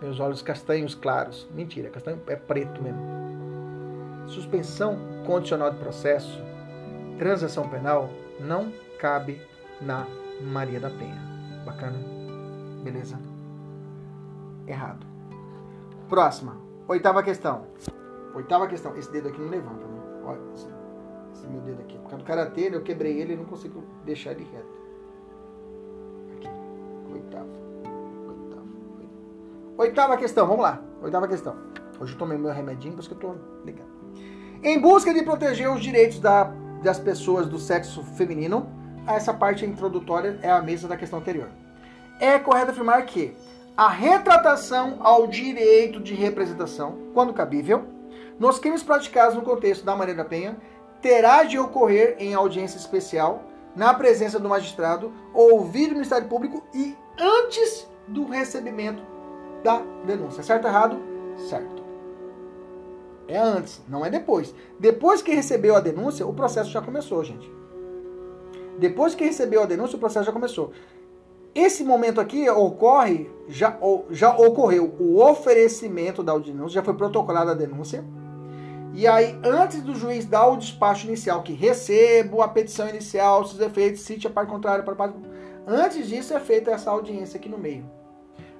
[0.03, 1.47] Meus olhos castanhos claros.
[1.55, 3.01] Mentira, castanho é preto mesmo.
[4.27, 6.43] Suspensão condicional de processo,
[7.17, 9.41] transação penal, não cabe
[9.79, 10.05] na
[10.41, 11.21] Maria da Penha.
[11.65, 11.97] Bacana?
[12.83, 13.17] Beleza?
[14.67, 15.07] Errado.
[16.09, 16.57] Próxima.
[16.85, 17.65] Oitava questão.
[18.35, 18.97] Oitava questão.
[18.97, 20.01] Esse dedo aqui não levanta, né?
[20.25, 20.67] Olha, esse,
[21.33, 21.97] esse meu dedo aqui.
[21.97, 24.67] Por causa do karatê, eu quebrei ele e não consigo deixar ele reto.
[26.29, 26.57] Oitava.
[27.13, 27.62] Oitava.
[29.83, 30.79] Oitava questão, vamos lá.
[31.01, 31.57] Oitava questão.
[31.99, 33.89] Hoje eu tomei meu remedinho, por isso que eu tô ligado.
[34.63, 36.45] Em busca de proteger os direitos da,
[36.81, 38.65] das pessoas do sexo feminino,
[39.05, 41.49] essa parte introdutória é a mesma da questão anterior.
[42.17, 43.35] É correto afirmar que
[43.75, 47.83] a retratação ao direito de representação, quando cabível,
[48.39, 50.55] nos crimes praticados no contexto da Maria da Penha,
[51.01, 53.43] terá de ocorrer em audiência especial,
[53.75, 59.12] na presença do magistrado, ouvido o Ministério Público e antes do recebimento
[59.63, 60.43] da denúncia.
[60.43, 60.97] Certo errado?
[61.49, 61.83] Certo.
[63.27, 64.53] É antes, não é depois.
[64.79, 67.49] Depois que recebeu a denúncia, o processo já começou, gente.
[68.77, 70.71] Depois que recebeu a denúncia, o processo já começou.
[71.55, 73.77] Esse momento aqui ocorre, já,
[74.09, 78.03] já ocorreu o oferecimento da denúncia, já foi protocolada a denúncia.
[78.95, 83.61] E aí, antes do juiz dar o despacho inicial, que recebo a petição inicial, seus
[83.61, 85.17] efeitos, cite a parte contrária para parte.
[85.65, 87.85] Antes disso é feita essa audiência aqui no meio.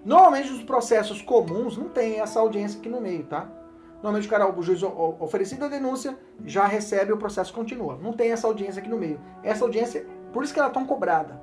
[0.06, 3.50] Normalmente os processos comuns não tem essa audiência aqui no meio, tá?
[3.96, 7.98] Normalmente o cara, o juiz oferecido a denúncia, já recebe o processo continua.
[8.02, 9.20] Não tem essa audiência aqui no meio.
[9.42, 11.42] Essa audiência, por isso que ela é tão cobrada.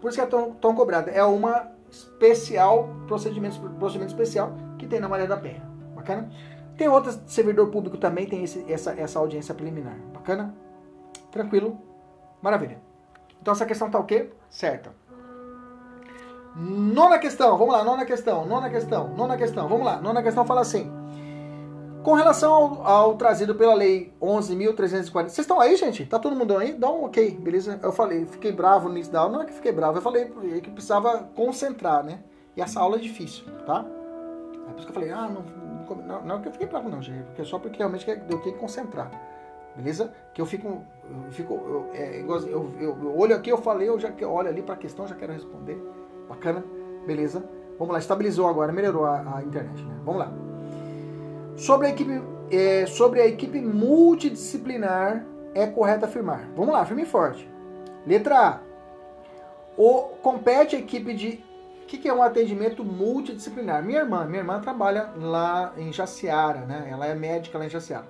[0.00, 1.12] Por isso que ela é tão, tão cobrada.
[1.12, 5.62] É uma especial, procedimento, procedimento especial que tem na Maria da Penha.
[5.94, 6.28] Bacana?
[6.76, 9.96] Tem outras, servidor público também tem esse, essa, essa audiência preliminar.
[10.12, 10.52] Bacana?
[11.30, 11.78] Tranquilo?
[12.42, 12.80] Maravilha.
[13.40, 14.30] Então essa questão tá o quê?
[14.48, 14.92] Certa.
[16.54, 20.00] Nona questão, vamos lá, nona questão, nona questão, nona questão, vamos lá.
[20.00, 20.90] Nona questão fala assim.
[22.02, 25.12] Com relação ao, ao trazido pela lei 11.340.
[25.12, 26.06] Vocês estão aí, gente?
[26.06, 26.72] Tá todo mundo aí?
[26.72, 27.78] Dá um ok, beleza?
[27.82, 29.32] Eu falei, fiquei bravo nisso da aula.
[29.34, 30.24] Não é que fiquei bravo, eu falei
[30.62, 32.20] que precisava concentrar, né?
[32.56, 33.84] E essa aula é difícil, tá?
[34.68, 35.44] É por isso que eu falei, ah, não,
[35.96, 37.22] não, não é que eu fiquei bravo, não, gente.
[37.24, 39.10] Porque é só porque realmente eu tenho que concentrar.
[39.76, 40.12] Beleza?
[40.34, 40.84] Que eu fico.
[41.26, 44.74] Eu, fico eu, é, eu, eu, olho aqui, eu falei, eu já olho ali para
[44.74, 45.80] a questão, já quero responder.
[46.30, 46.64] Bacana?
[47.06, 47.44] Beleza?
[47.78, 49.94] Vamos lá, estabilizou agora, melhorou a, a internet, né?
[50.04, 50.32] Vamos lá.
[51.56, 56.48] Sobre a equipe, é, sobre a equipe multidisciplinar, é correto afirmar.
[56.56, 57.50] Vamos lá, firme e forte.
[58.06, 58.60] Letra A.
[59.76, 61.44] O, compete a equipe de.
[61.82, 63.82] O que, que é um atendimento multidisciplinar?
[63.82, 66.88] Minha irmã, minha irmã trabalha lá em Jaciara, né?
[66.88, 68.06] Ela é médica lá em Jaciara.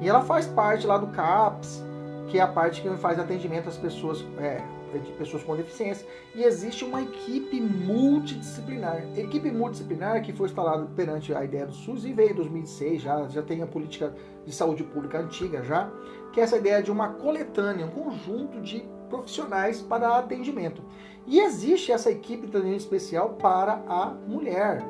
[0.00, 1.84] E ela faz parte lá do CAPS,
[2.28, 4.62] que é a parte que faz atendimento às pessoas, é,
[4.92, 6.06] de pessoas com deficiência.
[6.34, 9.04] E existe uma equipe multidisciplinar.
[9.16, 13.28] Equipe multidisciplinar que foi instalada perante a ideia do SUS e veio em 2006, já,
[13.28, 14.14] já tem a política
[14.46, 15.90] de saúde pública antiga já,
[16.32, 20.82] que é essa ideia de uma coletânea, um conjunto de profissionais para atendimento.
[21.26, 24.82] E existe essa equipe de atendimento especial para a mulher,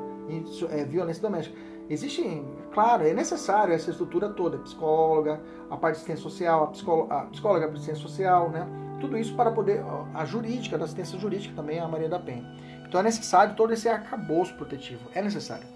[0.69, 1.57] é, violência doméstica.
[1.89, 7.15] Existe, claro, é necessário essa estrutura toda, psicóloga, a parte de assistência social, a, psicóloga,
[7.15, 8.67] a psicóloga de assistência social, né?
[8.99, 9.83] Tudo isso para poder,
[10.13, 12.45] a jurídica, da assistência jurídica também, a Maria da Penha.
[12.87, 15.67] Então é necessário todo esse arcabouço protetivo, é necessário.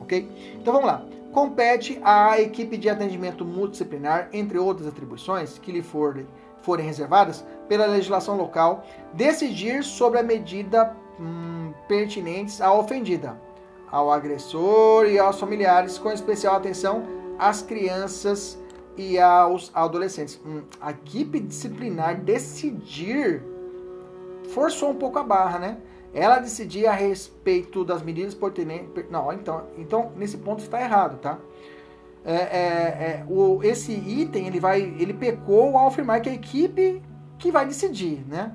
[0.00, 0.28] Ok?
[0.60, 1.04] Então vamos lá.
[1.32, 6.26] Compete à equipe de atendimento multidisciplinar, entre outras atribuições que lhe forem,
[6.60, 8.84] forem reservadas pela legislação local,
[9.14, 13.34] decidir sobre a medida hum, pertinentes à ofendida
[13.92, 17.04] ao agressor e aos familiares, com especial atenção
[17.38, 18.58] às crianças
[18.96, 20.40] e aos adolescentes.
[20.44, 23.42] Hum, a equipe disciplinar decidir
[24.50, 25.78] forçou um pouco a barra, né?
[26.14, 28.88] Ela decidir a respeito das medidas pertinentes.
[29.10, 31.38] Não, então, então nesse ponto está errado, tá?
[32.24, 37.02] É, é, é, o, esse item ele vai, ele pecou ao afirmar que a equipe
[37.38, 38.54] que vai decidir, né?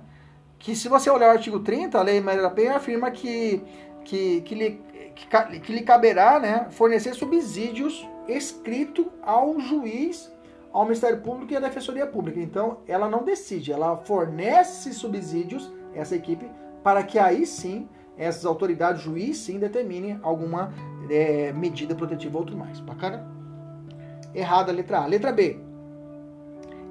[0.59, 3.61] Que se você olhar o artigo 30, a lei Maria da Penha afirma que,
[4.05, 10.31] que, que lhe que, que lhe caberá né, fornecer subsídios escrito ao juiz,
[10.71, 12.39] ao Ministério Público e à Defensoria Pública.
[12.39, 16.49] Então, ela não decide, ela fornece subsídios, essa equipe,
[16.83, 20.73] para que aí sim essas autoridades, juiz sim, determinem alguma
[21.09, 22.79] é, medida protetiva ou outro mais.
[22.79, 23.27] Bacana?
[24.33, 25.05] Errada a letra A.
[25.05, 25.59] Letra B.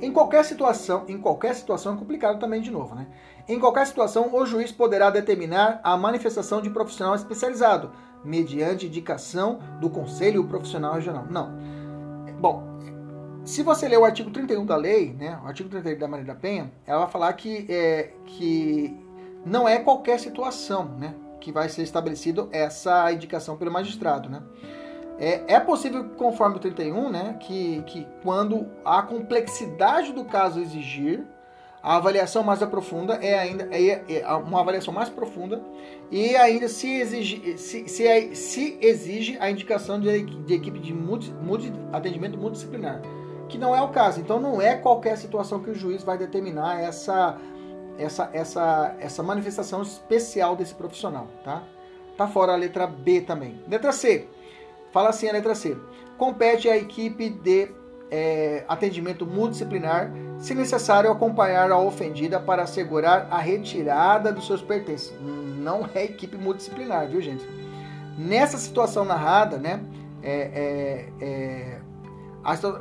[0.00, 3.06] Em qualquer situação, em qualquer situação é complicado também de novo, né?
[3.48, 7.92] Em qualquer situação, o juiz poderá determinar a manifestação de profissional especializado,
[8.24, 11.26] mediante indicação do Conselho Profissional Regional.
[11.30, 11.52] Não.
[12.40, 12.76] Bom,
[13.44, 16.34] se você ler o artigo 31 da lei, né, o artigo 31 da Maria da
[16.34, 18.94] Penha, ela vai falar que, é, que
[19.44, 24.28] não é qualquer situação né, que vai ser estabelecido essa indicação pelo magistrado.
[24.28, 24.42] Né.
[25.18, 31.24] É, é possível, conforme o 31, né, que, que quando a complexidade do caso exigir,
[31.86, 35.62] a avaliação mais aprofunda é ainda é, é uma avaliação mais profunda
[36.10, 40.92] e ainda se exige, se, se, é, se exige a indicação de, de equipe de
[40.92, 43.00] multi, multi, atendimento multidisciplinar,
[43.48, 44.20] que não é o caso.
[44.20, 47.38] Então não é qualquer situação que o juiz vai determinar essa,
[47.96, 51.62] essa, essa, essa manifestação especial desse profissional, tá?
[52.16, 53.62] Tá fora a letra B também.
[53.68, 54.26] Letra C.
[54.90, 55.76] Fala assim a letra C.
[56.18, 57.70] Compete à equipe de
[58.10, 65.14] é, atendimento multidisciplinar se necessário, acompanhar a ofendida para assegurar a retirada dos seus pertences.
[65.20, 67.46] Não é equipe multidisciplinar, viu, gente?
[68.18, 69.80] Nessa situação narrada, né,
[70.22, 71.80] é, é, é,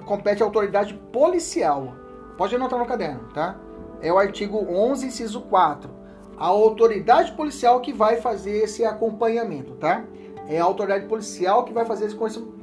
[0.06, 1.94] compete a autoridade policial.
[2.38, 3.58] Pode anotar no caderno, tá?
[4.02, 5.90] É o artigo 11, inciso 4.
[6.38, 10.04] A autoridade policial que vai fazer esse acompanhamento, tá?
[10.48, 12.18] É a autoridade policial que vai fazer esse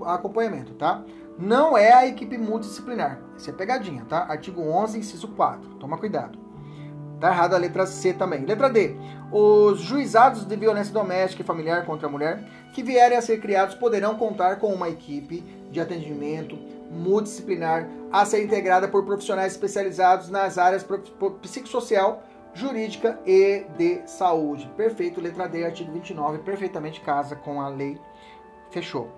[0.05, 1.03] acompanhamento, tá?
[1.39, 3.21] Não é a equipe multidisciplinar.
[3.37, 4.27] Isso é pegadinha, tá?
[4.29, 5.75] Artigo 11, inciso 4.
[5.77, 6.39] Toma cuidado.
[7.21, 8.45] Tá errado a letra C também.
[8.45, 8.97] Letra D.
[9.31, 13.75] Os juizados de violência doméstica e familiar contra a mulher que vierem a ser criados
[13.75, 16.59] poderão contar com uma equipe de atendimento
[16.91, 20.85] multidisciplinar a ser integrada por profissionais especializados nas áreas
[21.41, 22.23] psicossocial,
[22.53, 24.71] jurídica e de saúde.
[24.77, 27.99] Perfeito, letra D, artigo 29, perfeitamente casa com a lei.
[28.71, 29.09] Fechou.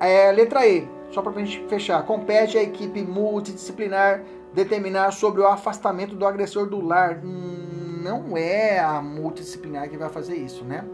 [0.00, 2.04] É, letra E, só para a gente fechar.
[2.04, 4.22] Compete à equipe multidisciplinar
[4.56, 7.20] determinar sobre o afastamento do agressor do lar.
[7.22, 10.84] Hum, não é a multidisciplinar que vai fazer isso, né?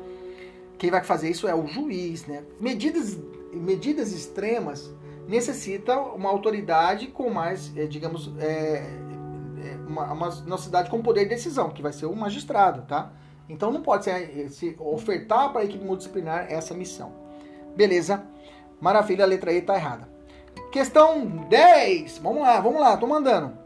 [0.77, 2.43] Quem vai fazer isso é o juiz, né?
[2.59, 3.19] Medidas,
[3.53, 4.91] medidas extremas
[5.29, 8.85] necessita uma autoridade com mais, é, digamos, é,
[9.65, 13.13] é, uma, uma, uma cidade com poder de decisão, que vai ser o magistrado, tá?
[13.49, 17.13] Então não pode ser, se ofertar para a equipe multidisciplinar essa missão.
[17.77, 18.25] Beleza?
[18.83, 20.09] Maravilha, a letra E está errada.
[20.73, 22.19] Questão 10.
[22.19, 23.57] Vamos lá, vamos lá, tô mandando.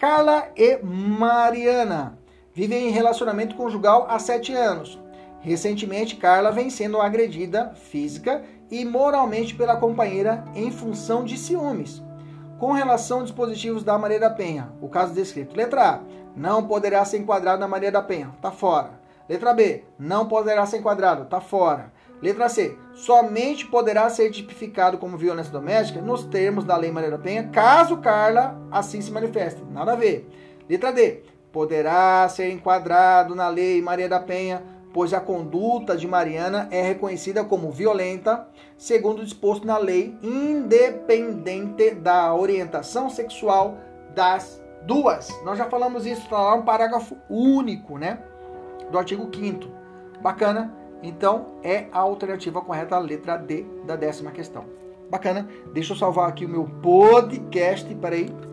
[0.00, 2.16] Carla e Mariana
[2.54, 4.96] vivem em relacionamento conjugal há 7 anos.
[5.40, 12.00] Recentemente, Carla vem sendo agredida física e moralmente pela companheira em função de ciúmes.
[12.60, 15.56] Com relação aos dispositivos da Maria da Penha, o caso descrito.
[15.56, 16.00] Letra A.
[16.36, 18.30] Não poderá ser enquadrado na Maria da Penha.
[18.40, 19.00] Tá fora.
[19.28, 19.82] Letra B.
[19.98, 21.24] Não poderá ser enquadrado.
[21.24, 21.92] Tá fora.
[22.20, 22.76] Letra C.
[22.94, 27.98] Somente poderá ser tipificado como violência doméstica nos termos da Lei Maria da Penha, caso
[27.98, 29.62] Carla assim se manifeste.
[29.70, 30.28] Nada a ver.
[30.68, 31.22] Letra D.
[31.52, 34.62] Poderá ser enquadrado na Lei Maria da Penha,
[34.92, 42.34] pois a conduta de Mariana é reconhecida como violenta, segundo disposto na lei, independente da
[42.34, 43.78] orientação sexual
[44.14, 45.28] das duas.
[45.44, 48.18] Nós já falamos isso, está lá no parágrafo único, né?
[48.90, 49.68] Do artigo 5
[50.20, 50.74] Bacana?
[51.02, 54.64] Então, é a alternativa correta, a letra D da décima questão.
[55.10, 55.48] Bacana?
[55.72, 57.92] Deixa eu salvar aqui o meu podcast.
[57.94, 58.47] Peraí.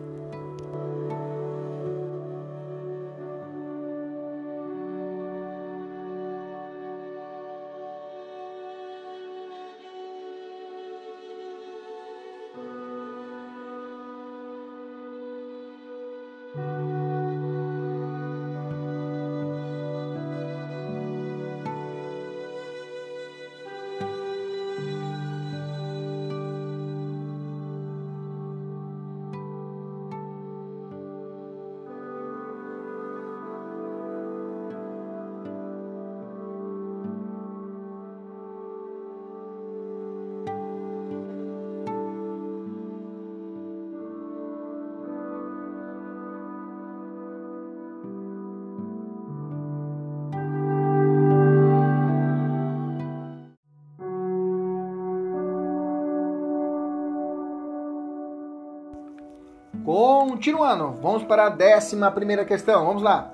[60.75, 62.85] Continuando, vamos para a décima primeira questão.
[62.85, 63.31] Vamos lá.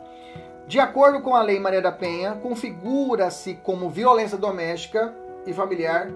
[0.67, 5.13] De acordo com a Lei Maria da Penha, configura-se como violência doméstica
[5.45, 6.07] e familiar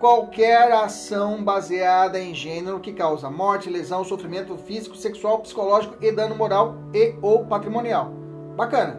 [0.00, 6.34] qualquer ação baseada em gênero que causa morte, lesão, sofrimento físico, sexual, psicológico e dano
[6.34, 8.10] moral e ou patrimonial.
[8.56, 8.98] Bacana.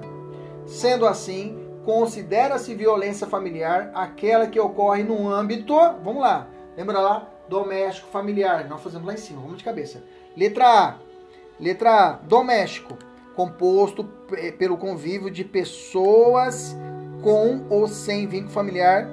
[0.66, 8.08] Sendo assim, considera-se violência familiar aquela que ocorre no âmbito, vamos lá, lembra lá, doméstico,
[8.08, 8.70] familiar.
[8.70, 10.02] Nós fazemos lá em cima, vamos de cabeça.
[10.38, 10.96] Letra A,
[11.64, 12.97] Letra A, doméstico,
[13.38, 14.03] composto
[14.59, 16.76] pelo convívio de pessoas
[17.22, 19.07] com ou sem vínculo familiar,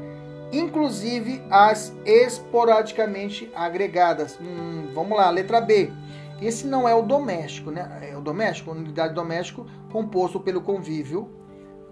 [0.51, 4.37] inclusive as esporadicamente agregadas.
[4.41, 5.93] Hum, vamos lá, letra B.
[6.43, 8.11] Esse não é o doméstico, né?
[8.11, 11.31] É o doméstico, unidade doméstico, composto pelo convívio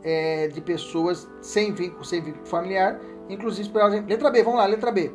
[0.02, 2.98] é, de pessoas sem vínculo, sem vínculo familiar,
[3.28, 3.70] inclusive,
[4.08, 5.12] letra B, vamos lá, letra B.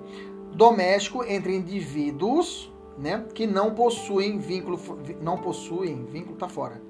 [0.56, 4.80] Doméstico entre indivíduos né, que não possuem vínculo,
[5.22, 6.82] não possuem, vínculo tá fora.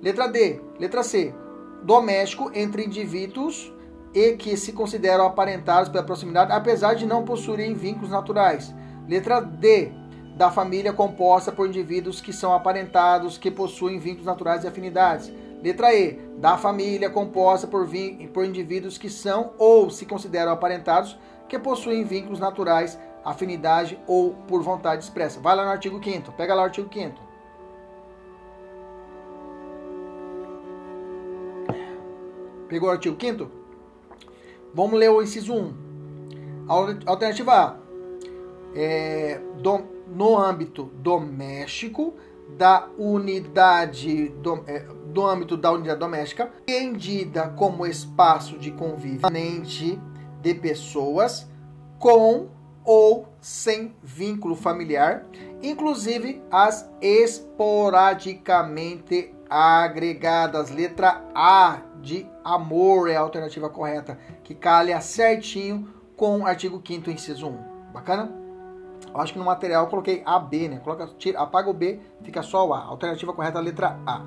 [0.00, 1.34] Letra D, letra C,
[1.82, 3.72] doméstico entre indivíduos
[4.14, 8.74] e que se consideram aparentados pela proximidade, apesar de não possuírem vínculos naturais.
[9.08, 9.90] Letra D,
[10.36, 15.32] da família composta por indivíduos que são aparentados, que possuem vínculos naturais e afinidades.
[15.62, 17.88] Letra E, da família composta por,
[18.32, 22.96] por indivíduos que são ou se consideram aparentados, que possuem vínculos naturais
[23.30, 25.40] afinidade ou por vontade expressa.
[25.40, 27.28] Vai lá no artigo 5 pega lá o artigo 5
[32.68, 33.50] Pegou o artigo 5
[34.74, 35.74] Vamos ler o inciso 1.
[37.06, 37.76] Alternativa A.
[38.74, 42.14] É, do, no âmbito doméstico
[42.56, 49.28] da unidade do, é, do âmbito da unidade doméstica, entendida como espaço de convívio
[50.40, 51.48] de pessoas
[51.98, 52.48] com
[52.88, 55.24] ou sem vínculo familiar,
[55.62, 60.70] inclusive as esporadicamente agregadas.
[60.70, 65.86] Letra A de amor é a alternativa correta, que calha certinho
[66.16, 67.58] com o artigo 5 inciso 1.
[67.92, 68.34] Bacana?
[69.12, 70.78] Eu acho que no material eu coloquei AB, né?
[70.78, 72.84] Coloca, tira, apaga o B, fica só o A.
[72.84, 74.22] Alternativa correta, letra A.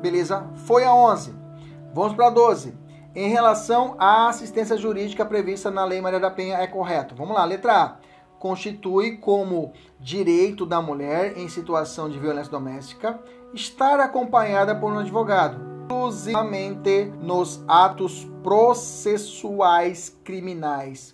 [0.00, 0.48] Beleza?
[0.64, 1.34] Foi a 11.
[1.92, 2.72] Vamos para a 12.
[3.20, 7.16] Em relação à assistência jurídica prevista na Lei Maria da Penha, é correto.
[7.16, 7.96] Vamos lá, letra A.
[8.38, 13.18] Constitui como direito da mulher em situação de violência doméstica
[13.52, 21.12] estar acompanhada por um advogado, exclusivamente nos atos processuais criminais.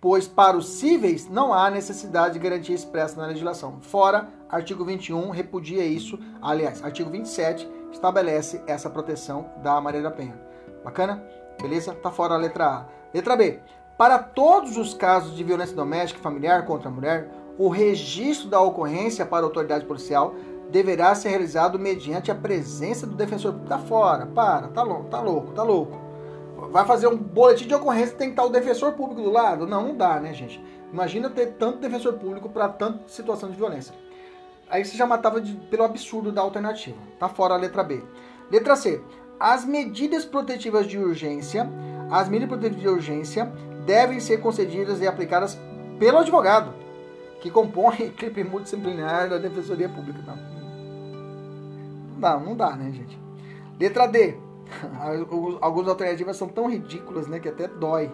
[0.00, 3.78] Pois para os cíveis não há necessidade de garantia expressa na legislação.
[3.82, 6.18] Fora, artigo 21 repudia isso.
[6.40, 10.45] Aliás, artigo 27 estabelece essa proteção da Maria da Penha.
[10.86, 11.20] Bacana?
[11.60, 11.92] Beleza?
[11.94, 12.84] Tá fora a letra A.
[13.12, 13.58] Letra B.
[13.98, 17.28] Para todos os casos de violência doméstica e familiar contra a mulher,
[17.58, 20.36] o registro da ocorrência para a autoridade policial
[20.70, 23.68] deverá ser realizado mediante a presença do defensor público.
[23.68, 25.98] Tá fora, para, tá louco, tá louco, tá louco.
[26.70, 29.66] Vai fazer um boletim de ocorrência tem que estar o defensor público do lado?
[29.66, 30.64] Não, não dá, né, gente?
[30.92, 33.92] Imagina ter tanto defensor público para tanta situação de violência.
[34.70, 36.96] Aí você já matava de, pelo absurdo da alternativa.
[37.18, 38.04] Tá fora a letra B.
[38.52, 39.02] Letra C.
[39.38, 41.68] As medidas protetivas de urgência,
[42.10, 43.52] as medidas protetivas de urgência
[43.84, 45.58] devem ser concedidas e aplicadas
[45.98, 46.72] pelo advogado,
[47.40, 50.20] que compõe a equipe multidisciplinar da Defensoria Pública.
[50.26, 50.36] Não.
[52.12, 53.18] não dá, não dá, né, gente?
[53.78, 54.36] Letra D.
[55.60, 58.10] Algumas alternativas são tão ridículas, né, que até dói.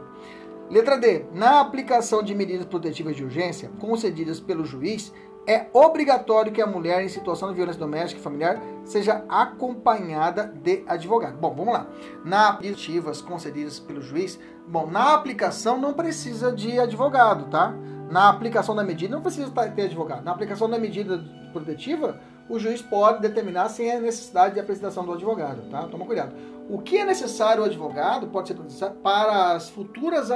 [0.69, 1.25] Letra D.
[1.33, 5.13] Na aplicação de medidas protetivas de urgência concedidas pelo juiz,
[5.47, 10.85] é obrigatório que a mulher em situação de violência doméstica e familiar seja acompanhada de
[10.87, 11.37] advogado.
[11.37, 11.87] Bom, vamos lá.
[12.25, 17.75] Na aplicativas concedidas pelo juiz, bom, na aplicação não precisa de advogado, tá?
[18.11, 20.23] Na aplicação da medida não precisa ter advogado.
[20.23, 25.13] Na aplicação da medida protetiva, o juiz pode determinar sem a necessidade de apresentação do
[25.15, 25.85] advogado, tá?
[25.89, 26.35] Toma cuidado.
[26.69, 30.31] O que é necessário o advogado pode ser para as futuras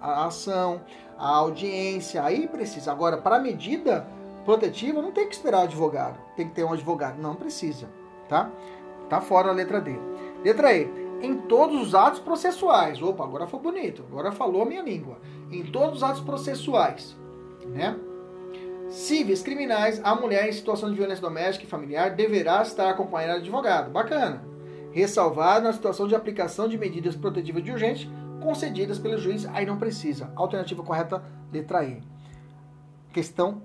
[0.00, 0.82] a ação,
[1.16, 2.92] a audiência, aí precisa.
[2.92, 4.06] Agora, para a medida
[4.44, 6.18] protetiva, não tem que esperar advogado.
[6.36, 7.20] Tem que ter um advogado.
[7.20, 7.88] Não precisa,
[8.28, 8.50] tá?
[9.08, 9.98] Tá fora a letra D.
[10.44, 10.88] Letra E.
[11.22, 13.02] Em todos os atos processuais.
[13.02, 14.04] Opa, agora foi bonito.
[14.10, 15.18] Agora falou a minha língua.
[15.50, 17.16] Em todos os atos processuais,
[17.66, 17.96] né?
[18.88, 23.42] Cíveis, criminais, a mulher em situação de violência doméstica e familiar deverá estar acompanhada de
[23.42, 23.90] advogado.
[23.90, 24.44] Bacana.
[24.92, 28.10] Ressalvado na situação de aplicação de medidas protetivas de urgente
[28.42, 30.32] concedidas pelo juiz, aí não precisa.
[30.34, 31.22] Alternativa correta,
[31.52, 32.09] letra E
[33.12, 33.62] questão,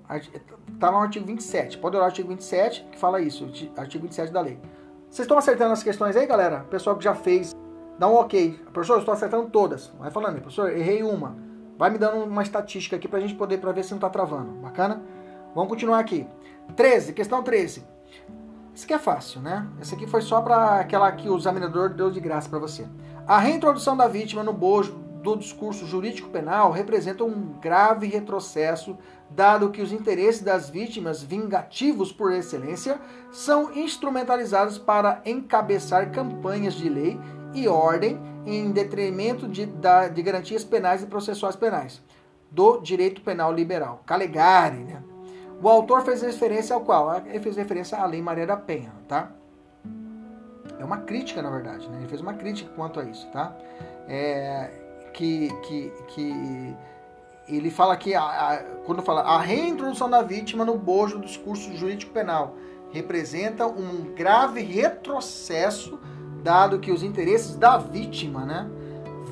[0.72, 1.78] está no artigo 27.
[1.78, 3.44] Pode olhar o artigo 27 que fala isso,
[3.76, 4.58] artigo 27 da lei.
[5.08, 6.60] Vocês estão acertando as questões aí, galera?
[6.70, 7.54] Pessoal que já fez,
[7.98, 8.52] dá um ok.
[8.72, 9.92] Professor, eu estou acertando todas.
[9.98, 11.36] Vai falando, professor, errei uma.
[11.78, 14.10] Vai me dando uma estatística aqui para a gente poder para ver se não está
[14.10, 14.52] travando.
[14.60, 15.02] Bacana?
[15.54, 16.26] Vamos continuar aqui.
[16.74, 17.84] 13, questão 13.
[18.74, 19.66] Isso aqui é fácil, né?
[19.80, 22.86] Esse aqui foi só para aquela que o examinador deu de graça para você.
[23.26, 24.92] A reintrodução da vítima no bojo
[25.22, 28.96] do discurso jurídico penal representa um grave retrocesso
[29.30, 32.98] dado que os interesses das vítimas, vingativos por excelência,
[33.30, 37.18] são instrumentalizados para encabeçar campanhas de lei
[37.54, 42.00] e ordem em detrimento de, da, de garantias penais e processuais penais
[42.50, 44.02] do direito penal liberal.
[44.06, 45.02] Calegari, né?
[45.62, 47.22] O autor fez referência ao qual?
[47.26, 49.30] Ele fez referência à Lei Maria da Penha, tá?
[50.78, 51.98] É uma crítica, na verdade, né?
[51.98, 53.56] Ele fez uma crítica quanto a isso, tá?
[54.06, 54.70] É,
[55.12, 56.76] que, que, que
[57.48, 61.74] ele fala aqui, a, a, quando fala a reintrodução da vítima no bojo do discurso
[61.76, 62.56] jurídico penal
[62.92, 65.98] representa um grave retrocesso,
[66.42, 68.68] dado que os interesses da vítima, né,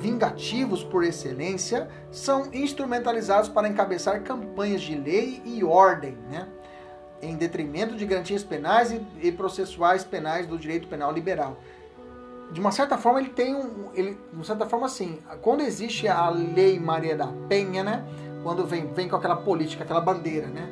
[0.01, 6.47] vingativos por excelência, são instrumentalizados para encabeçar campanhas de lei e ordem, né,
[7.23, 11.57] em detrimento de garantias penais e, e processuais penais do direito penal liberal
[12.55, 16.07] de uma certa forma ele tem um, ele, de uma certa forma assim, quando existe
[16.07, 18.05] a lei Maria da Penha, né,
[18.45, 20.71] quando vem, vem com aquela política, aquela bandeira, né,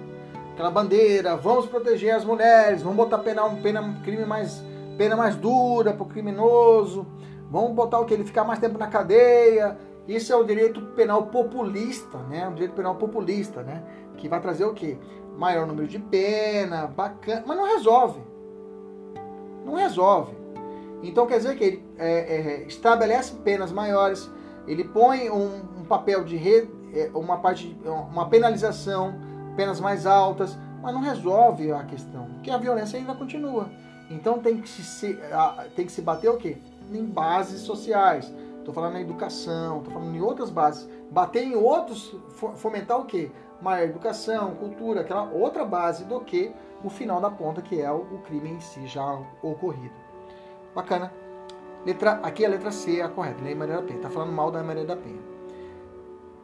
[0.53, 4.63] aquela bandeira, vamos proteger as mulheres, vamos botar pena, pena crime mais,
[4.97, 7.05] pena mais dura para o criminoso,
[7.51, 9.77] vamos botar o que ele ficar mais tempo na cadeia,
[10.07, 13.83] isso é o direito penal populista, né, o direito penal populista, né,
[14.17, 14.97] que vai trazer o que?
[15.37, 18.21] Maior número de pena, bacana, mas não resolve,
[19.65, 20.42] não resolve.
[21.03, 24.31] Então quer dizer que ele é, é, estabelece penas maiores,
[24.67, 29.15] ele põe um, um papel de re, é, uma parte, uma penalização,
[29.57, 33.69] penas mais altas, mas não resolve a questão, porque a violência ainda continua.
[34.11, 35.19] Então tem que se,
[35.75, 36.59] tem que se bater o quê?
[36.93, 38.33] Em bases sociais.
[38.59, 40.89] Estou falando na educação, estou falando em outras bases.
[41.11, 42.15] Bater em outros,
[42.57, 43.31] fomentar o quê?
[43.61, 46.53] Maior educação, cultura, aquela outra base do que
[46.85, 50.02] o final da ponta, que é o crime em si já ocorrido.
[50.75, 51.13] Bacana.
[51.85, 53.97] Letra, aqui a letra C é a correta, Lei Maria da Penha.
[53.97, 55.21] Está falando mal da Maria da Penha.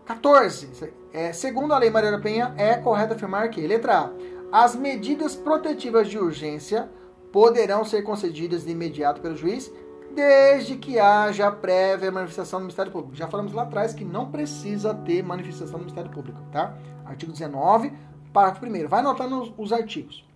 [0.04, 0.92] 14.
[1.12, 4.10] É, segundo a Lei Maria da Penha, é correto afirmar que, letra
[4.50, 6.88] A, as medidas protetivas de urgência
[7.30, 9.70] poderão ser concedidas de imediato pelo juiz,
[10.14, 13.14] desde que haja prévia manifestação do Ministério Público.
[13.14, 16.74] Já falamos lá atrás que não precisa ter manifestação do Ministério Público, tá?
[17.04, 17.92] Artigo 19,
[18.32, 18.88] parágrafo 1.
[18.88, 20.27] Vai anotando os artigos.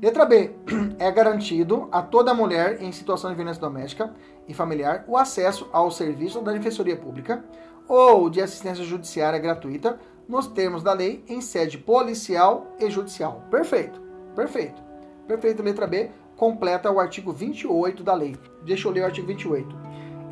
[0.00, 0.50] Letra B.
[0.98, 4.14] É garantido a toda mulher em situação de violência doméstica
[4.48, 7.44] e familiar o acesso ao serviço da Defensoria Pública
[7.86, 13.42] ou de assistência judiciária gratuita nos termos da lei em sede policial e judicial.
[13.50, 14.00] Perfeito.
[14.34, 14.82] Perfeito.
[15.26, 16.10] Perfeito, letra B.
[16.36, 18.36] Completa o artigo 28 da lei.
[18.64, 19.76] Deixa eu ler o artigo 28.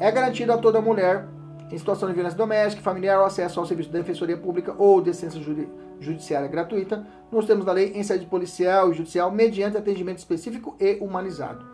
[0.00, 1.28] É garantido a toda mulher
[1.70, 5.00] em situação de violência doméstica e familiar o acesso ao serviço da Defensoria Pública ou
[5.00, 5.91] de assistência judiciária
[6.48, 11.64] gratuita nos termos da lei em sede policial e judicial mediante atendimento específico e humanizado.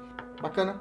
[0.40, 0.80] Bacana?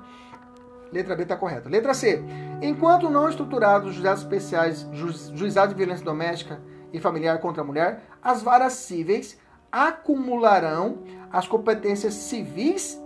[0.92, 1.70] Letra B está correta.
[1.70, 2.24] Letra C.
[2.62, 4.88] Enquanto não estruturados os juizados especiais,
[5.34, 6.62] juizados de violência doméstica
[6.94, 9.38] e familiar contra a mulher, as varas cíveis
[9.72, 11.00] acumularão
[11.32, 13.02] as competências civis,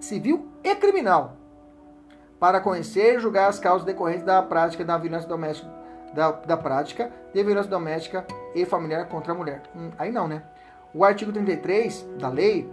[0.00, 1.36] civil e criminal
[2.38, 5.70] para conhecer e julgar as causas decorrentes da prática da violência doméstica,
[6.16, 9.62] da, da prática de violência doméstica e familiar contra a mulher.
[9.76, 10.42] Hum, aí não, né?
[10.94, 12.68] O artigo 33 da lei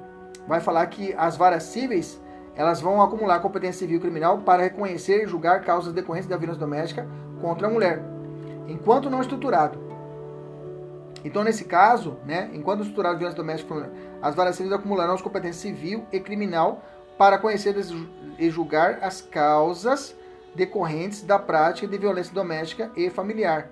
[0.47, 2.19] vai falar que as varas cíveis
[2.55, 7.07] elas vão acumular competência civil criminal para reconhecer e julgar causas decorrentes da violência doméstica
[7.41, 8.01] contra a mulher,
[8.67, 9.77] enquanto não estruturado.
[11.25, 13.91] Então, nesse caso, né, enquanto estruturado violência doméstica,
[14.21, 16.81] as varas civis acumularão as competências civil e criminal
[17.17, 17.75] para conhecer
[18.37, 20.15] e julgar as causas
[20.55, 23.69] decorrentes da prática de violência doméstica e familiar.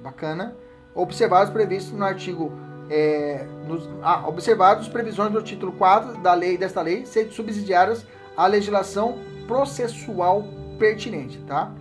[0.00, 0.56] Bacana?
[0.94, 2.52] Observados previstos no artigo
[2.90, 8.06] é, nos, ah, observados previsões do título 4 da lei desta lei, subsidiárias
[8.36, 10.44] à legislação processual
[10.78, 11.72] pertinente, tá?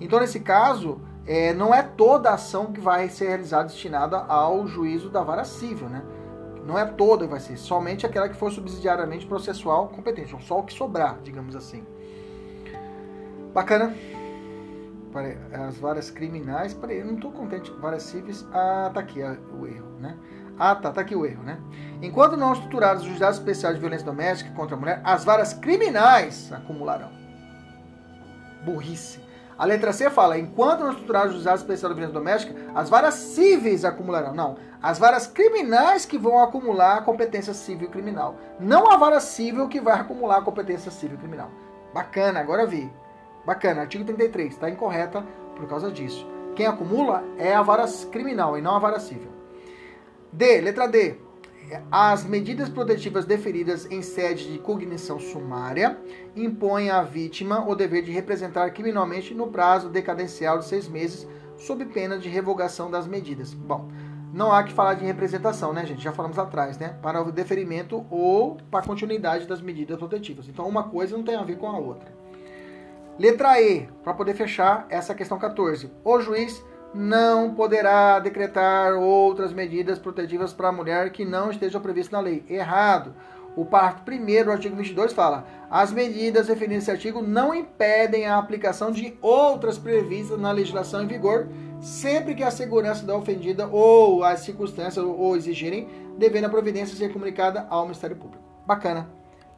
[0.00, 4.66] Então, nesse caso, é, não é toda a ação que vai ser realizada destinada ao
[4.66, 6.02] juízo da vara civil, né?
[6.64, 10.72] Não é toda vai ser, somente aquela que for subsidiariamente processual competente, só o que
[10.72, 11.84] sobrar, digamos assim.
[13.52, 13.94] Bacana.
[15.52, 17.70] As varas criminais, peraí, eu não estou contente.
[17.80, 20.16] Varas cíveis, ah, tá aqui o erro, né?
[20.56, 21.58] Ah, tá, tá aqui o erro, né?
[22.00, 26.52] Enquanto não estruturados os juizados especiais de violência doméstica contra a mulher, as varas criminais
[26.52, 27.10] acumularão.
[28.64, 29.18] Burrice.
[29.58, 33.14] A letra C fala: enquanto não estruturados os juizados especiais de violência doméstica, as varas
[33.14, 34.32] cíveis acumularão.
[34.32, 38.36] Não, as varas criminais que vão acumular a competência civil e criminal.
[38.60, 41.50] Não a vara civil que vai acumular a competência civil e criminal.
[41.92, 42.90] Bacana, agora vi.
[43.44, 45.24] Bacana, artigo 33, está incorreta
[45.56, 46.26] por causa disso.
[46.54, 49.30] Quem acumula é a vara criminal e não a vara civil.
[50.32, 50.60] D.
[50.60, 51.16] Letra D.
[51.90, 55.98] As medidas protetivas deferidas em sede de cognição sumária
[56.34, 61.84] impõem à vítima o dever de representar criminalmente no prazo decadencial de seis meses, sob
[61.86, 63.54] pena de revogação das medidas.
[63.54, 63.88] Bom,
[64.32, 66.02] não há que falar de representação, né, gente?
[66.02, 66.96] Já falamos atrás, né?
[67.02, 70.48] Para o deferimento ou para a continuidade das medidas protetivas.
[70.48, 72.19] Então, uma coisa não tem a ver com a outra.
[73.20, 75.92] Letra E, para poder fechar essa questão 14.
[76.02, 76.64] O juiz
[76.94, 82.42] não poderá decretar outras medidas protetivas para a mulher que não estejam previstas na lei.
[82.48, 83.14] Errado.
[83.54, 88.38] O parágrafo 1 do artigo 22 fala: as medidas referidas nesse artigo não impedem a
[88.38, 91.46] aplicação de outras previstas na legislação em vigor,
[91.78, 97.12] sempre que a segurança da ofendida ou as circunstâncias o exigirem, devendo a providência ser
[97.12, 98.42] comunicada ao Ministério Público.
[98.66, 99.10] Bacana.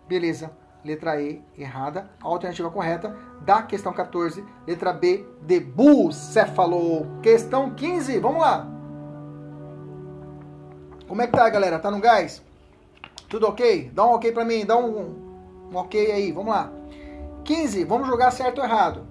[0.09, 7.21] Beleza letra E errada, a alternativa correta da questão 14, letra B de bucéfalo.
[7.23, 8.69] Questão 15, vamos lá.
[11.07, 11.79] Como é que tá, galera?
[11.79, 12.43] Tá no gás?
[13.29, 13.91] Tudo ok?
[13.95, 16.73] Dá um ok pra mim, dá um, um ok aí, vamos lá.
[17.45, 19.07] 15, vamos jogar certo ou errado.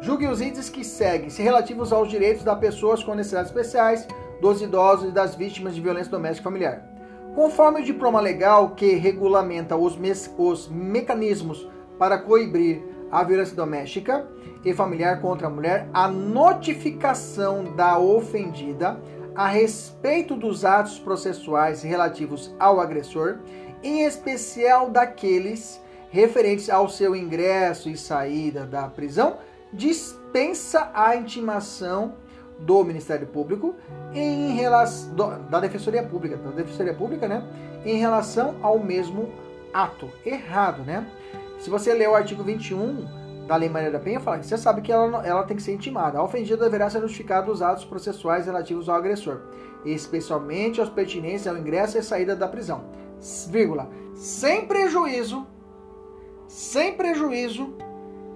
[0.00, 4.06] Julgue os itens que seguem, se relativos aos direitos das pessoas com necessidades especiais,
[4.40, 6.95] dos idosos e das vítimas de violência doméstica familiar.
[7.36, 9.98] Conforme o diploma legal que regulamenta os,
[10.38, 11.68] os mecanismos
[11.98, 12.82] para coibir
[13.12, 14.26] a violência doméstica
[14.64, 18.98] e familiar contra a mulher, a notificação da ofendida
[19.34, 23.40] a respeito dos atos processuais relativos ao agressor,
[23.82, 29.36] em especial daqueles referentes ao seu ingresso e saída da prisão,
[29.74, 32.14] dispensa a intimação
[32.58, 33.74] do Ministério Público
[34.14, 35.14] em relação
[35.50, 37.42] da Defensoria Pública, da Defensoria Pública, né,
[37.84, 39.28] em relação ao mesmo
[39.72, 41.06] ato errado, né?
[41.58, 44.80] Se você ler o artigo 21 da Lei Maria da Penha, fala que você sabe
[44.80, 46.18] que ela, ela tem que ser intimada.
[46.18, 49.40] A ofendida deverá ser notificada dos atos processuais relativos ao agressor,
[49.84, 52.84] especialmente aos pertinentes ao ingresso e saída da prisão,
[53.48, 55.46] vírgula, sem prejuízo,
[56.48, 57.74] sem prejuízo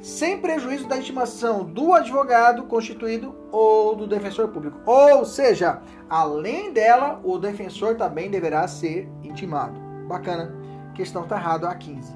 [0.00, 4.78] sem prejuízo da intimação do advogado constituído ou do defensor público.
[4.86, 9.78] Ou seja, além dela, o defensor também deverá ser intimado.
[10.08, 10.52] Bacana.
[10.94, 12.14] Questão tá errado a 15.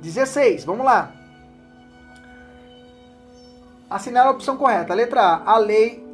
[0.00, 1.12] 16, vamos lá.
[3.88, 4.94] Assinar a opção correta.
[4.94, 5.52] Letra A.
[5.52, 6.04] A lei,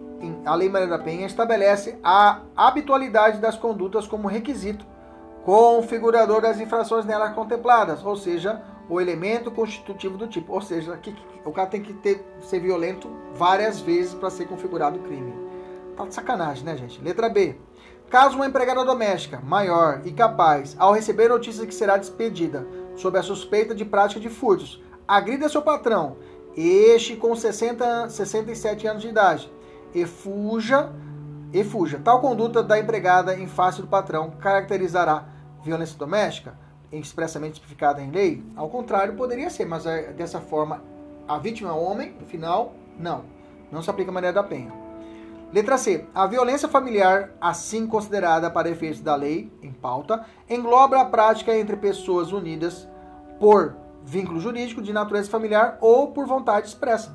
[0.45, 4.93] a lei Maria da Penha estabelece a habitualidade das condutas como requisito
[5.45, 8.63] configurador das infrações nela contempladas, ou seja,
[8.93, 10.53] o elemento constitutivo do tipo.
[10.53, 14.47] Ou seja, que, que, o cara tem que ter, ser violento várias vezes para ser
[14.47, 15.33] configurado o crime.
[15.97, 17.01] Tá de sacanagem, né, gente?
[17.01, 17.57] Letra B.
[18.11, 23.23] Caso uma empregada doméstica maior e capaz, ao receber notícia que será despedida sob a
[23.23, 26.19] suspeita de prática de furtos, agrida seu patrão,
[26.55, 29.51] este com 60, 67 anos de idade,
[29.95, 30.93] e fuja,
[31.55, 31.99] e fuja.
[32.05, 35.29] Tal conduta da empregada em face do patrão caracterizará
[35.65, 36.59] violência doméstica?
[37.01, 38.45] Expressamente especificada em lei?
[38.55, 40.83] Ao contrário, poderia ser, mas é dessa forma
[41.27, 43.25] a vítima é homem, no final, não.
[43.71, 44.73] Não se aplica a maneira da penha.
[45.53, 46.07] Letra C.
[46.15, 51.77] A violência familiar, assim considerada para efeitos da lei em pauta, engloba a prática entre
[51.77, 52.89] pessoas unidas
[53.39, 57.15] por vínculo jurídico de natureza familiar ou por vontade expressa.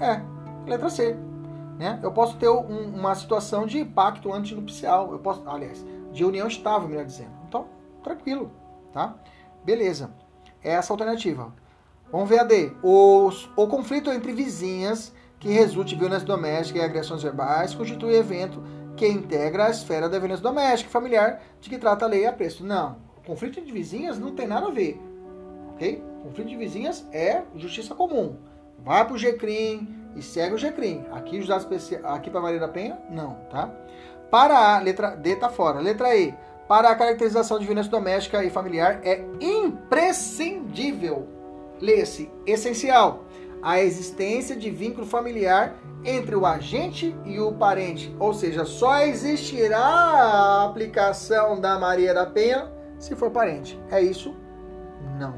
[0.00, 0.20] É,
[0.68, 1.16] letra C.
[1.78, 2.00] Né?
[2.02, 6.88] Eu posso ter um, uma situação de pacto antinupcial, eu posso, aliás, de união estável,
[6.88, 7.32] melhor dizendo.
[7.46, 7.66] Então,
[8.02, 8.50] tranquilo
[8.96, 9.14] tá?
[9.62, 10.10] Beleza.
[10.64, 11.52] É essa alternativa.
[12.10, 12.72] Vamos ver a D.
[12.82, 18.64] Os, o conflito entre vizinhas que resulte em violência doméstica e agressões verbais constitui evento
[18.96, 22.32] que integra a esfera da violência doméstica e familiar de que trata a lei a
[22.32, 22.64] preço.
[22.64, 22.96] Não.
[23.26, 24.98] Conflito de vizinhas não tem nada a ver.
[25.74, 26.02] Ok?
[26.22, 28.38] Conflito de vizinhas é justiça comum.
[28.78, 29.86] Vai para o GCRIM
[30.16, 31.04] e segue o GCRIM.
[31.12, 31.38] Aqui,
[32.02, 33.70] aqui para Maria da Penha, não, tá?
[34.30, 35.80] Para a letra D tá fora.
[35.80, 36.34] Letra E
[36.68, 41.26] para a caracterização de violência doméstica e familiar é imprescindível,
[41.80, 43.24] lê-se, essencial,
[43.62, 48.14] a existência de vínculo familiar entre o agente e o parente.
[48.18, 53.80] Ou seja, só existirá a aplicação da Maria da Penha se for parente.
[53.90, 54.34] É isso?
[55.18, 55.34] Não.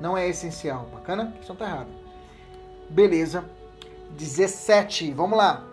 [0.00, 0.88] Não é essencial.
[0.92, 1.32] Bacana?
[1.34, 1.90] A questão tá errada.
[2.88, 3.44] Beleza.
[4.10, 5.12] 17.
[5.12, 5.64] Vamos lá.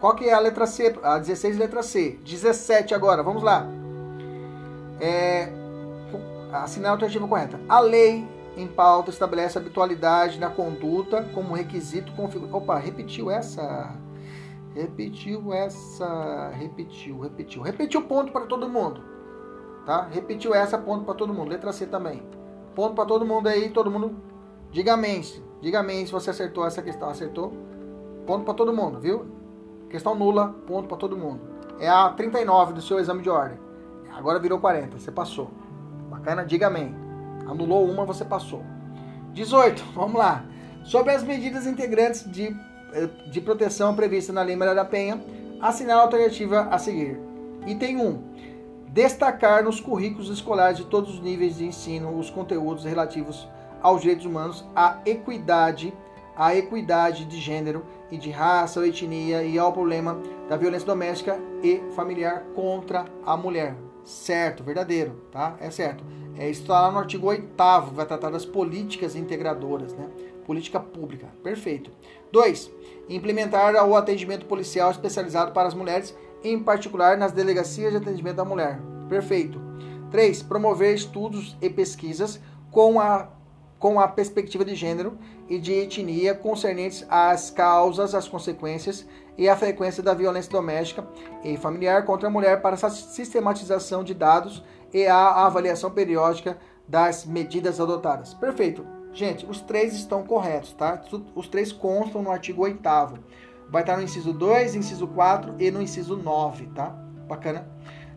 [0.00, 0.94] Qual que é a letra C?
[1.02, 2.18] A 16 letra C.
[2.24, 3.22] 17 agora.
[3.22, 3.68] Vamos lá
[5.00, 5.48] é,
[6.52, 7.60] assinar a alternativa correta.
[7.68, 8.26] A lei
[8.56, 12.56] em pauta estabelece a habitualidade na conduta como requisito configurado.
[12.56, 13.94] Opa, repetiu essa.
[14.74, 16.50] Repetiu essa.
[16.50, 17.62] Repetiu, repetiu.
[17.62, 19.02] Repetiu ponto para todo mundo.
[19.84, 20.08] Tá?
[20.10, 21.50] Repetiu essa ponto para todo mundo.
[21.50, 22.22] Letra C também.
[22.74, 24.16] Ponto para todo mundo aí, todo mundo.
[24.70, 25.22] Diga amém.
[25.60, 27.08] Diga amém se você acertou essa questão.
[27.08, 27.52] Acertou?
[28.26, 29.26] Ponto para todo mundo, viu?
[29.90, 31.40] Questão nula, ponto para todo mundo.
[31.78, 33.63] É a 39 do seu exame de ordem.
[34.16, 35.50] Agora virou 40, você passou.
[36.08, 36.44] Bacana?
[36.44, 36.94] Diga amém.
[37.46, 38.62] Anulou uma, você passou.
[39.32, 40.44] 18, vamos lá.
[40.84, 42.54] Sobre as medidas integrantes de,
[42.92, 45.22] eh, de proteção previstas na Lei Maria da Penha,
[45.60, 47.18] assinar a alternativa a seguir.
[47.66, 48.34] Item 1.
[48.88, 53.48] Destacar nos currículos escolares de todos os níveis de ensino os conteúdos relativos
[53.82, 55.92] aos direitos humanos, à equidade,
[56.36, 61.38] à equidade de gênero e de raça ou etnia e ao problema da violência doméstica
[61.62, 63.74] e familiar contra a mulher.
[64.04, 65.56] Certo, verdadeiro, tá?
[65.58, 66.04] É certo.
[66.36, 67.48] É, isso está lá no artigo 8
[67.92, 70.08] vai tratar das políticas integradoras, né?
[70.46, 71.28] Política pública.
[71.42, 71.90] Perfeito.
[72.30, 72.70] 2.
[73.08, 78.44] Implementar o atendimento policial especializado para as mulheres, em particular nas delegacias de atendimento à
[78.44, 78.78] mulher.
[79.08, 79.58] Perfeito.
[80.10, 80.42] 3.
[80.42, 82.40] Promover estudos e pesquisas
[82.70, 83.28] com a,
[83.78, 85.18] com a perspectiva de gênero
[85.48, 89.06] e de etnia concernentes às causas, às consequências
[89.36, 91.06] e a frequência da violência doméstica
[91.42, 96.56] e familiar contra a mulher para a sistematização de dados e a avaliação periódica
[96.86, 98.34] das medidas adotadas.
[98.34, 98.86] Perfeito.
[99.12, 101.00] Gente, os três estão corretos, tá?
[101.34, 102.80] Os três constam no artigo 8
[103.70, 106.88] Vai estar no inciso 2, inciso 4 e no inciso 9, tá?
[107.28, 107.66] Bacana.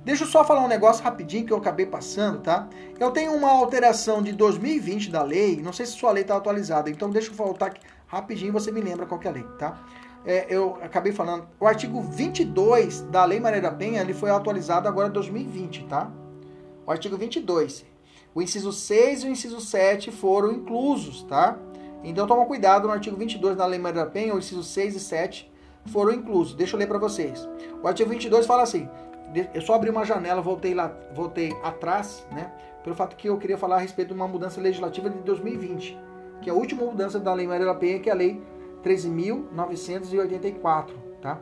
[0.08, 2.68] Deixa eu só falar um negócio rapidinho que eu acabei passando, tá?
[2.98, 6.90] Eu tenho uma alteração de 2020 da lei, não sei se sua lei está atualizada,
[6.90, 9.78] então deixa eu voltar aqui rapidinho você me lembra qual é a lei, tá?
[10.28, 14.86] é, eu acabei falando, o artigo 22 da Lei Maria da Penha, ele foi atualizado
[14.86, 16.12] agora em 2020, tá?
[16.86, 17.86] O artigo 22.
[18.36, 21.58] O inciso 6 e o inciso 7 foram inclusos, tá?
[22.04, 25.00] Então toma cuidado no artigo 22 da Lei Maria da Penha, o inciso 6 e
[25.00, 25.52] 7
[25.86, 26.54] foram inclusos.
[26.54, 27.48] Deixa eu ler para vocês.
[27.82, 28.90] O artigo 22 fala assim:
[29.54, 32.52] eu só abri uma janela, voltei lá, voltei atrás, né?
[32.84, 35.98] Pelo fato que eu queria falar a respeito de uma mudança legislativa de 2020,
[36.42, 38.42] que é a última mudança da Lei Maria da Penha, que é a Lei
[38.84, 40.92] 13.984,
[41.22, 41.40] tá?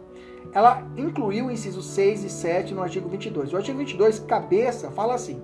[0.53, 3.53] Ela incluiu o inciso 6 e 7 no artigo 22.
[3.53, 5.41] O artigo 22, cabeça, fala assim: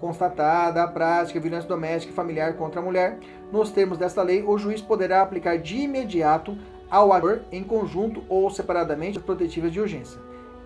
[0.00, 3.18] constatada a prática de violência doméstica e familiar contra a mulher,
[3.52, 6.56] nos termos desta lei, o juiz poderá aplicar de imediato
[6.90, 10.20] ao agressor, em conjunto ou separadamente, as protetivas de urgência,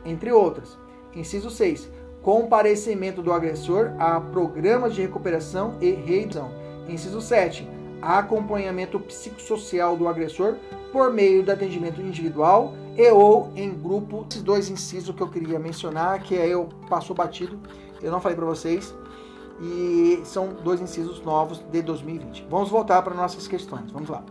[0.05, 0.79] entre outras.
[1.15, 1.91] Inciso 6.
[2.23, 6.51] Comparecimento do agressor a programas de recuperação e reeducação.
[6.89, 7.69] Inciso 7.
[8.01, 10.57] Acompanhamento psicossocial do agressor
[10.93, 14.27] por meio do atendimento individual e ou em grupo.
[14.31, 17.59] Esses dois incisos que eu queria mencionar, que é eu passou batido,
[18.03, 18.95] eu não falei para vocês,
[19.61, 22.47] e são dois incisos novos de 2020.
[22.51, 23.91] Vamos voltar para nossas questões.
[23.91, 24.23] Vamos lá.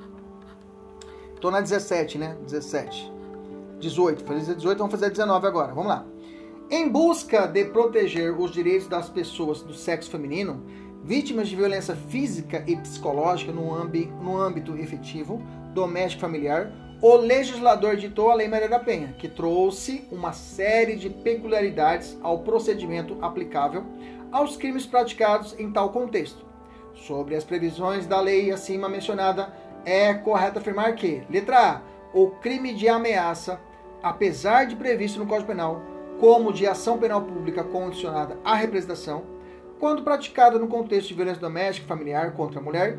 [1.33, 2.37] Estou na 17, né?
[2.43, 3.11] 17.
[3.79, 4.23] 18.
[4.23, 5.73] Fazer 18, vamos fazer 19 agora.
[5.73, 6.05] Vamos lá.
[6.75, 10.65] Em busca de proteger os direitos das pessoas do sexo feminino,
[11.03, 15.39] vítimas de violência física e psicológica no, âmbito, no âmbito efetivo,
[15.71, 21.11] doméstico familiar, o legislador ditou a Lei Maria da Penha, que trouxe uma série de
[21.11, 23.85] peculiaridades ao procedimento aplicável
[24.31, 26.43] aos crimes praticados em tal contexto.
[26.95, 29.53] Sobre as previsões da lei acima mencionada,
[29.85, 31.81] é correto afirmar que, letra A,
[32.15, 33.61] o crime de ameaça,
[34.01, 35.92] apesar de previsto no Código Penal,
[36.23, 39.25] como de ação penal pública condicionada à representação,
[39.77, 42.97] quando praticado no contexto de violência doméstica familiar contra a mulher,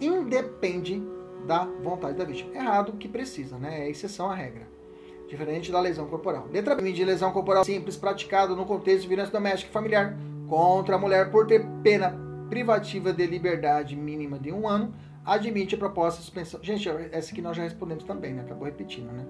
[0.00, 1.02] independe
[1.48, 2.54] da vontade da vítima.
[2.54, 3.80] Errado que precisa, né?
[3.80, 4.68] É exceção à regra.
[5.26, 6.46] Diferente da lesão corporal.
[6.52, 10.16] Letra B de lesão corporal simples praticado no contexto de violência doméstica familiar
[10.48, 12.16] contra a mulher por ter pena
[12.48, 14.94] privativa de liberdade mínima de um ano,
[15.26, 16.62] admite a proposta de suspensão.
[16.62, 18.42] Gente, essa aqui nós já respondemos também, né?
[18.42, 19.26] Acabou repetindo, né?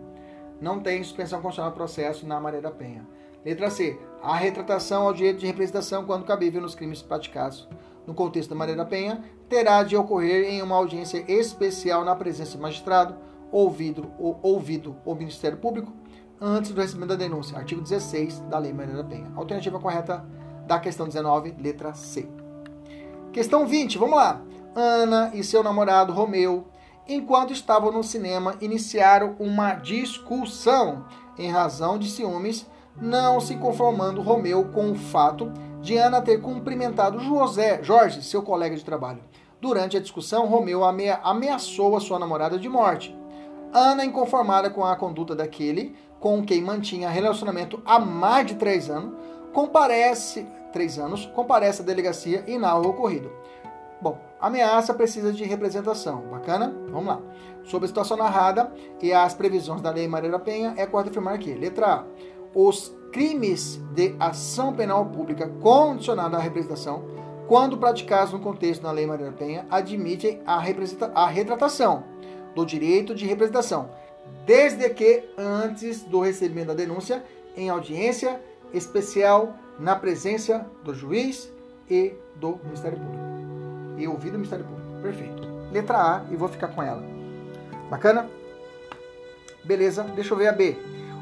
[0.61, 3.07] Não tem suspensão constitucional processo na Maria da Penha.
[3.45, 3.99] Letra C.
[4.23, 7.69] A retratação ao direito de representação, quando cabível nos crimes praticados
[8.07, 12.63] no contexto da da Penha, terá de ocorrer em uma audiência especial na presença do
[12.63, 13.17] magistrado,
[13.51, 15.93] ouvido, ou, ouvido o Ministério Público,
[16.41, 17.57] antes do recebimento da denúncia.
[17.57, 19.31] Artigo 16 da Lei Maria Penha.
[19.35, 20.25] Alternativa correta
[20.67, 22.29] da questão 19, letra C.
[23.33, 24.41] Questão 20, vamos lá.
[24.75, 26.69] Ana e seu namorado Romeu,
[27.09, 31.05] enquanto estavam no cinema, iniciaram uma discussão
[31.39, 32.67] em razão de ciúmes,
[33.01, 38.77] não se conformando Romeu com o fato de Ana ter cumprimentado José, Jorge, seu colega
[38.77, 39.23] de trabalho.
[39.61, 43.17] Durante a discussão, Romeu ameaçou a sua namorada de morte.
[43.73, 49.15] Ana, inconformada com a conduta daquele com quem mantinha relacionamento há mais de três anos,
[49.53, 53.33] comparece três anos, comparece à delegacia e narra o ocorrido.
[54.01, 56.23] Bom, ameaça precisa de representação.
[56.31, 56.75] Bacana?
[56.89, 57.21] Vamos lá.
[57.65, 61.39] Sobre a situação narrada e as previsões da Lei Maria da Penha, é correto afirmar
[61.39, 62.05] que, letra A,
[62.55, 67.05] os crimes de ação penal pública condicionada à representação,
[67.49, 70.63] quando praticados no contexto da Lei Maria Penha, admitem a,
[71.15, 72.05] a retratação
[72.55, 73.91] do direito de representação,
[74.47, 77.25] desde que antes do recebimento da denúncia,
[77.57, 78.41] em audiência
[78.73, 81.53] especial na presença do juiz
[81.91, 83.25] e do Ministério Público.
[83.99, 85.03] E ouvir do Ministério Público.
[85.03, 85.49] Perfeito.
[85.73, 87.03] Letra A e vou ficar com ela.
[87.91, 88.29] Bacana?
[89.65, 90.77] Beleza, deixa eu ver a B.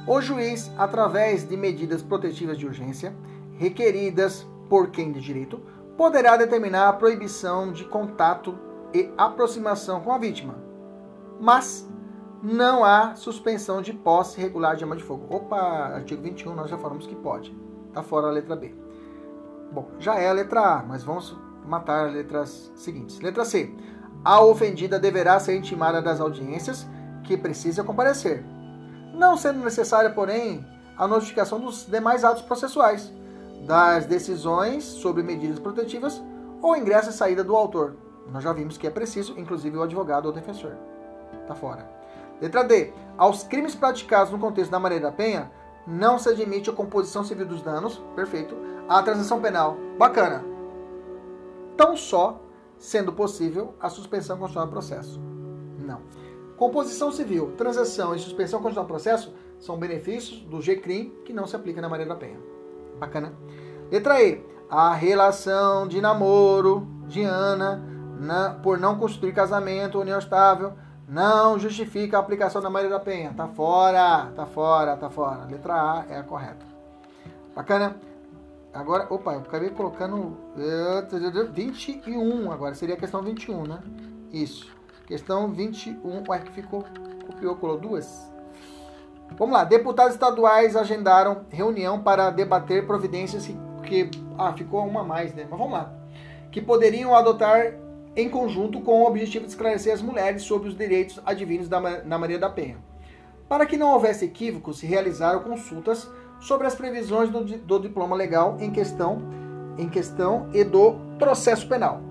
[0.09, 3.15] O juiz, através de medidas protetivas de urgência,
[3.59, 5.61] requeridas por quem de direito,
[5.99, 8.59] poderá determinar a proibição de contato
[8.95, 10.55] e aproximação com a vítima.
[11.39, 11.87] Mas
[12.43, 15.27] não há suspensão de posse regular de arma de fogo.
[15.29, 17.55] Opa, artigo 21, nós já falamos que pode.
[17.89, 18.75] Está fora a letra B.
[19.71, 21.37] Bom, já é a letra A, mas vamos
[21.67, 23.21] matar as letras seguintes.
[23.21, 23.75] Letra C.
[24.25, 26.89] A ofendida deverá ser intimada das audiências
[27.25, 28.43] que precisa comparecer,
[29.19, 30.65] não sendo necessária, porém,
[30.97, 33.13] a notificação dos demais atos processuais,
[33.67, 36.23] das decisões sobre medidas protetivas
[36.63, 37.97] ou ingresso e saída do autor.
[38.33, 40.73] Nós já vimos que é preciso, inclusive o advogado ou defensor.
[41.43, 41.91] Está fora.
[42.41, 42.93] Letra D.
[43.17, 45.51] Aos crimes praticados no contexto da Maria da Penha,
[45.85, 48.55] não se admite a composição civil dos danos, perfeito,
[48.89, 50.45] a transação penal, bacana.
[51.77, 52.41] Tão só
[52.79, 55.21] sendo possível a suspensão constitucional do processo.
[55.81, 56.01] Não.
[56.59, 61.55] Composição civil, transação e suspensão constitucional do processo são benefícios do GCRIM que não se
[61.55, 62.39] aplica na Maria da Penha.
[62.99, 63.33] Bacana.
[63.91, 64.45] Letra E.
[64.69, 67.81] A relação de namoro de Ana
[68.21, 70.73] na, por não constituir casamento ou união estável
[71.09, 73.33] não justifica a aplicação da Maria da Penha.
[73.35, 75.47] Tá fora, tá fora, tá fora.
[75.47, 76.67] Letra A é a correta.
[77.55, 77.97] Bacana?
[78.75, 80.37] Agora, opa, eu acabei colocando
[81.53, 83.79] 21 agora, seria a questão 21, né?
[84.31, 84.78] Isso.
[85.09, 86.85] Questão 21, ué, que ficou,
[87.27, 88.31] copiou, colou duas?
[89.39, 93.49] Vamos lá, deputados estaduais agendaram reunião para debater providências
[93.85, 95.47] que, ah, ficou uma a mais, né?
[95.49, 95.95] Mas vamos lá.
[96.53, 97.73] Que poderiam adotar
[98.15, 102.19] em conjunto com o objetivo de esclarecer as mulheres sobre os direitos advindos da, na
[102.19, 102.77] Maria da Penha.
[103.49, 106.07] Para que não houvesse equívocos, se realizaram consultas
[106.39, 109.23] sobre as previsões do, do diploma legal em questão,
[109.79, 112.03] em questão e do processo penal.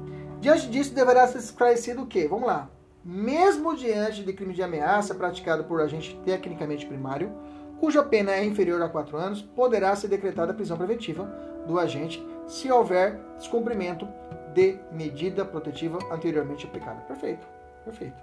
[0.41, 2.27] Diante disso, deverá ser esclarecido o quê?
[2.27, 2.71] Vamos lá.
[3.09, 7.31] Mesmo diante de crime de ameaça praticado por agente tecnicamente primário,
[7.79, 11.23] cuja pena é inferior a 4 anos, poderá ser decretada a prisão preventiva
[11.65, 14.05] do agente se houver descumprimento
[14.53, 16.99] de medida protetiva anteriormente aplicada.
[17.03, 17.47] Perfeito,
[17.85, 18.21] perfeito.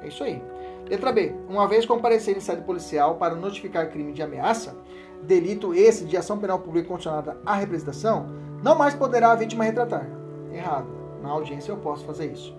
[0.00, 0.40] É isso aí.
[0.88, 1.34] Letra B.
[1.48, 4.76] Uma vez comparecer em sede policial para notificar crime de ameaça,
[5.24, 8.28] delito esse de ação penal pública condicionada à representação,
[8.62, 10.06] não mais poderá a vítima retratar.
[10.52, 10.86] Errado.
[11.20, 12.56] Na audiência eu posso fazer isso.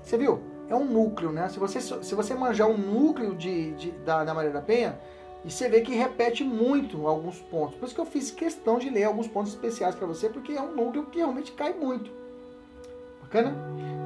[0.00, 0.51] Você viu?
[0.72, 1.50] É um núcleo, né?
[1.50, 4.98] Se você, se você manjar um núcleo de, de da, da Maria da Penha,
[5.44, 7.74] e você vê que repete muito alguns pontos.
[7.74, 10.62] Por isso que eu fiz questão de ler alguns pontos especiais para você, porque é
[10.62, 12.10] um núcleo que realmente cai muito.
[13.20, 13.54] Bacana?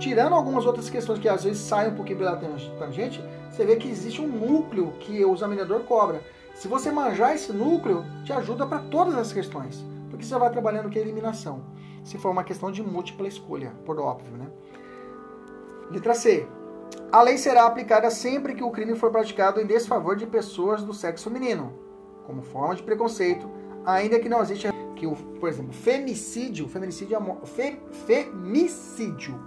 [0.00, 3.88] Tirando algumas outras questões que às vezes saem um pouquinho pela tangente, você vê que
[3.88, 6.20] existe um núcleo que o examinador cobra.
[6.52, 10.90] Se você manjar esse núcleo, te ajuda para todas as questões, porque você vai trabalhando
[10.90, 11.62] com a eliminação.
[12.02, 14.48] Se for uma questão de múltipla escolha, por óbvio, né?
[15.92, 16.48] Letra C.
[17.10, 20.92] A lei será aplicada sempre que o crime for praticado em desfavor de pessoas do
[20.92, 21.72] sexo feminino,
[22.26, 23.48] como forma de preconceito,
[23.84, 29.38] ainda que não exista que o, por exemplo, femicídio, feminicídio, é fe, femicídio,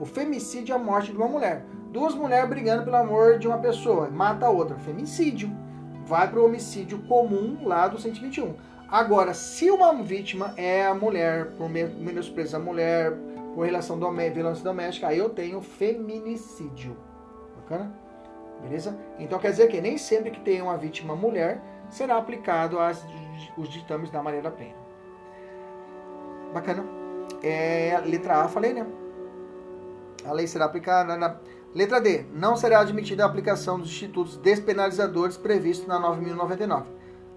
[0.00, 1.64] o femicídio é a morte de uma mulher.
[1.90, 5.50] Duas mulheres brigando pelo amor de uma pessoa, mata a outra, femicídio.
[6.06, 8.54] Vai para o homicídio comum lá do 121.
[8.88, 13.12] Agora, se uma vítima é a mulher, por menosprezo a mulher,
[13.58, 16.96] por relação do violência doméstica, aí eu tenho feminicídio.
[17.56, 17.92] Bacana?
[18.62, 18.96] Beleza?
[19.18, 21.60] Então quer dizer que nem sempre que tem uma vítima mulher
[21.90, 23.04] será aplicado as,
[23.56, 24.76] os ditames da Maria da Penha.
[26.54, 26.84] Bacana?
[27.42, 28.86] É, letra A, falei, né?
[30.24, 31.40] A lei será aplicada na.
[31.74, 32.26] Letra D.
[32.32, 36.84] Não será admitida a aplicação dos institutos despenalizadores previstos na 9.099,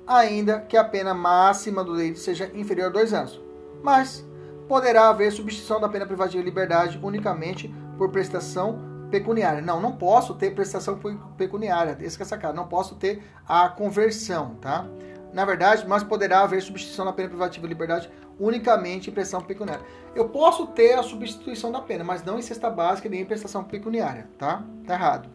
[0.05, 3.41] ainda que a pena máxima do delito seja inferior a dois anos.
[3.81, 4.23] Mas
[4.71, 7.67] poderá haver substituição da pena privativa de liberdade unicamente
[7.97, 8.79] por prestação
[9.11, 9.61] pecuniária.
[9.61, 10.97] Não, não posso ter prestação
[11.37, 11.97] pecuniária.
[11.99, 12.55] Esse que é sacado.
[12.55, 14.87] Não posso ter a conversão, tá?
[15.33, 19.85] Na verdade, mas poderá haver substituição da pena privativa de liberdade unicamente em prestação pecuniária.
[20.15, 23.65] Eu posso ter a substituição da pena, mas não em cesta básica nem em prestação
[23.65, 24.63] pecuniária, tá?
[24.87, 25.29] Tá errado.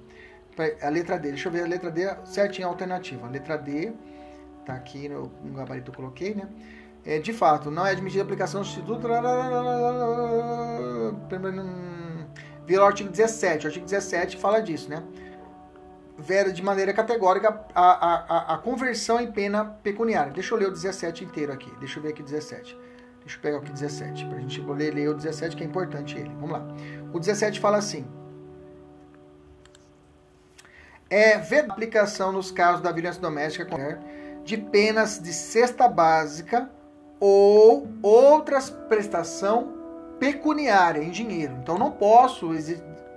[0.80, 3.26] A letra D, deixa eu ver a letra D certinha a alternativa.
[3.26, 3.92] A letra D,
[4.64, 6.48] tá aqui no, gabarito que eu coloquei, né?
[7.06, 9.06] É, de fato, não é admitida a aplicação do Instituto
[12.66, 13.64] vira o artigo 17.
[13.64, 15.04] O artigo 17 fala disso, né?
[16.18, 20.32] Vera de maneira categórica a, a, a, conversão em pena pecuniária.
[20.32, 21.72] Deixa eu ler o 17 inteiro aqui.
[21.78, 22.76] Deixa eu ver aqui o 17.
[23.20, 26.18] Deixa eu pegar aqui o 17, pra gente ler, ler o 17, que é importante
[26.18, 26.30] ele.
[26.40, 26.66] Vamos lá.
[27.12, 28.04] O 17 fala assim.
[31.08, 34.00] É ver aplicação nos casos da violência doméstica
[34.44, 36.70] de penas de cesta básica
[37.20, 39.74] ou outras prestação
[40.18, 41.54] pecuniária, em dinheiro.
[41.62, 42.50] Então não posso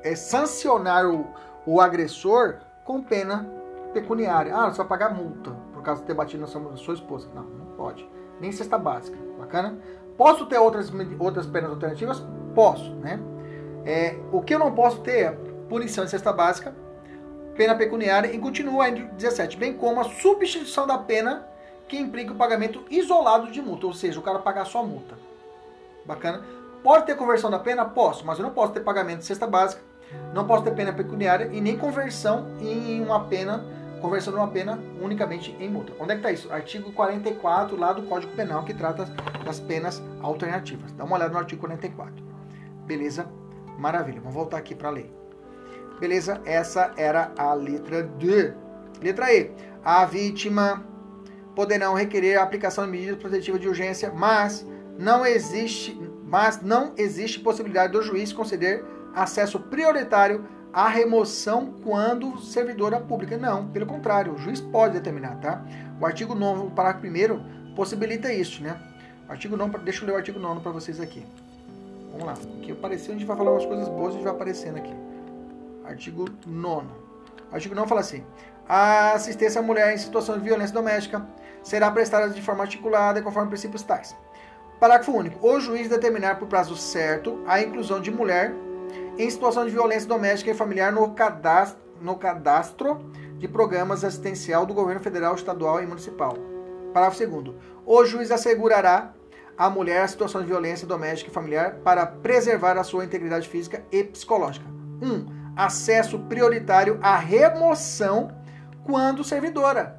[0.04, 1.28] é, sancionar o,
[1.66, 3.50] o agressor com pena
[3.94, 4.56] pecuniária.
[4.56, 7.30] Ah, vai pagar multa por causa de ter batido na sua, sua esposa.
[7.34, 8.08] Não, não pode.
[8.40, 9.18] Nem cesta básica.
[9.38, 9.78] Bacana?
[10.18, 12.24] Posso ter outras, outras penas alternativas?
[12.54, 13.20] Posso, né?
[13.86, 15.32] É, o que eu não posso ter é
[15.70, 16.76] punição de cesta básica,
[17.56, 21.48] pena pecuniária e continua ainda 17, bem como a substituição da pena
[21.90, 25.18] que implica o pagamento isolado de multa, ou seja, o cara pagar só multa.
[26.06, 26.44] Bacana?
[26.84, 27.84] Pode ter conversão da pena?
[27.84, 29.82] Posso, mas eu não posso ter pagamento de cesta básica,
[30.34, 33.66] não posso ter pena pecuniária e nem conversão em uma pena,
[34.00, 35.92] conversão de uma pena unicamente em multa.
[36.00, 36.54] Onde é que está isso?
[36.54, 39.06] Artigo 44 lá do Código Penal que trata
[39.44, 40.92] das penas alternativas.
[40.94, 42.24] Dá uma olhada no artigo 44.
[42.86, 43.28] Beleza?
[43.78, 44.20] Maravilha.
[44.20, 45.12] Vamos voltar aqui para a lei.
[46.00, 46.40] Beleza?
[46.46, 48.54] Essa era a letra D.
[49.02, 49.52] Letra E.
[49.84, 50.84] A vítima
[51.60, 54.66] poderão requerer a aplicação de medidas protetivas de urgência, mas
[54.98, 63.02] não existe mas não existe possibilidade do juiz conceder acesso prioritário à remoção quando servidora
[63.02, 63.38] pública.
[63.38, 65.62] Não, pelo contrário, o juiz pode determinar, tá?
[66.00, 68.80] O artigo 9, parágrafo 1 possibilita isso, né?
[69.28, 71.26] artigo 9, deixa eu ler o artigo 9 para vocês aqui.
[72.12, 74.94] Vamos lá, aqui apareceu, a gente vai falar umas coisas boas, gente vai aparecendo aqui.
[75.84, 76.88] Artigo 9.
[77.52, 78.24] O artigo 9 fala assim:
[78.66, 81.26] a assistência à mulher em situação de violência doméstica
[81.64, 84.16] será prestada de forma articulada conforme princípios tais.
[84.80, 85.46] Parágrafo único.
[85.46, 88.54] O juiz determinar por prazo certo a inclusão de mulher
[89.18, 92.98] em situação de violência doméstica e familiar no cadastro, no cadastro
[93.38, 96.38] de programas assistencial do governo federal, estadual e municipal.
[96.94, 97.56] Parágrafo 2
[97.86, 99.14] O juiz assegurará
[99.58, 103.84] à mulher a situação de violência doméstica e familiar para preservar a sua integridade física
[103.92, 104.66] e psicológica.
[105.02, 105.06] 1.
[105.06, 105.26] Um,
[105.56, 108.32] acesso prioritário à remoção
[108.86, 109.99] quando servidora,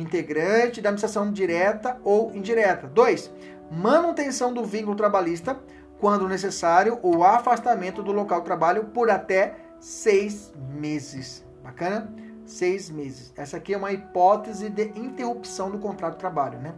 [0.00, 2.86] integrante da administração direta ou indireta.
[2.86, 3.32] 2.
[3.70, 5.58] Manutenção do vínculo trabalhista
[5.98, 11.44] quando necessário o afastamento do local de trabalho por até seis meses.
[11.62, 12.26] Bacana?
[12.46, 13.32] seis meses.
[13.36, 16.74] Essa aqui é uma hipótese de interrupção do contrato de trabalho, né?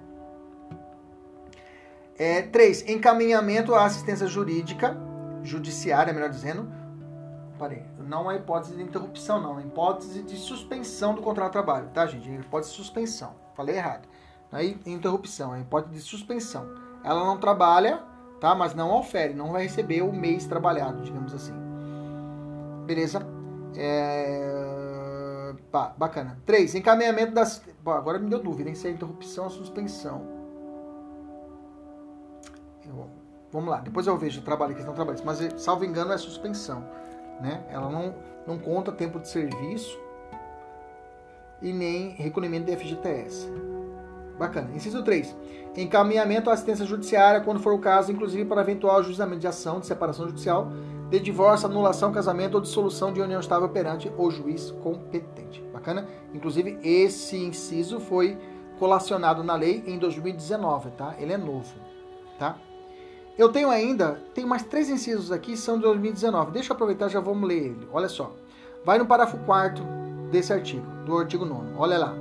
[2.19, 4.97] É, três, encaminhamento à assistência jurídica,
[5.43, 6.69] judiciária, melhor dizendo.
[7.59, 9.59] Parei, não é hipótese de interrupção, não.
[9.59, 12.31] É hipótese de suspensão do contrato de trabalho, tá, gente?
[12.31, 13.35] É hipótese de suspensão.
[13.55, 14.09] Falei errado.
[14.51, 16.67] Não é interrupção, é hipótese de suspensão.
[17.05, 18.03] Ela não trabalha,
[18.41, 18.55] tá?
[18.55, 21.55] Mas não ofere, não vai receber o mês trabalhado, digamos assim.
[22.87, 23.27] Beleza?
[23.77, 24.69] É
[25.71, 26.39] Pá, bacana.
[26.47, 26.77] 3.
[26.77, 27.63] Encaminhamento das.
[27.85, 28.75] Agora me deu dúvida, hein?
[28.75, 30.27] Se é interrupção ou suspensão.
[32.87, 33.09] Eu...
[33.51, 35.25] Vamos lá, depois eu vejo o trabalho, questão trabalhista.
[35.25, 36.87] Mas, salvo engano, é suspensão.
[37.41, 37.63] Né?
[37.71, 38.15] Ela não,
[38.47, 39.99] não conta tempo de serviço
[41.63, 43.49] e nem recolhimento de FGTS.
[44.39, 44.71] Bacana.
[44.75, 45.35] Inciso 3.
[45.77, 49.87] Encaminhamento à assistência judiciária, quando for o caso, inclusive para eventual ajuizamento de ação de
[49.87, 50.71] separação judicial
[51.11, 55.63] de divórcio, anulação, casamento ou dissolução de união estável perante o juiz competente.
[55.73, 56.07] Bacana?
[56.35, 58.37] Inclusive, esse inciso foi
[58.79, 61.15] colacionado na lei em 2019, tá?
[61.19, 61.75] Ele é novo,
[62.39, 62.59] tá?
[63.39, 66.51] Eu tenho ainda, tem mais três incisos aqui, são de 2019.
[66.51, 67.89] Deixa eu aproveitar, já vamos ler ele.
[67.93, 68.33] Olha só.
[68.85, 69.85] Vai no parágrafo 4
[70.29, 71.69] desse artigo, do artigo 9.
[71.79, 72.15] Olha lá.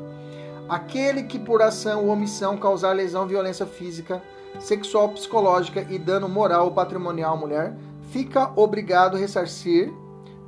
[0.69, 4.21] Aquele que por ação ou omissão causar lesão, violência física,
[4.59, 7.75] sexual, psicológica e dano moral ou patrimonial à mulher,
[8.11, 9.91] fica obrigado a ressarcir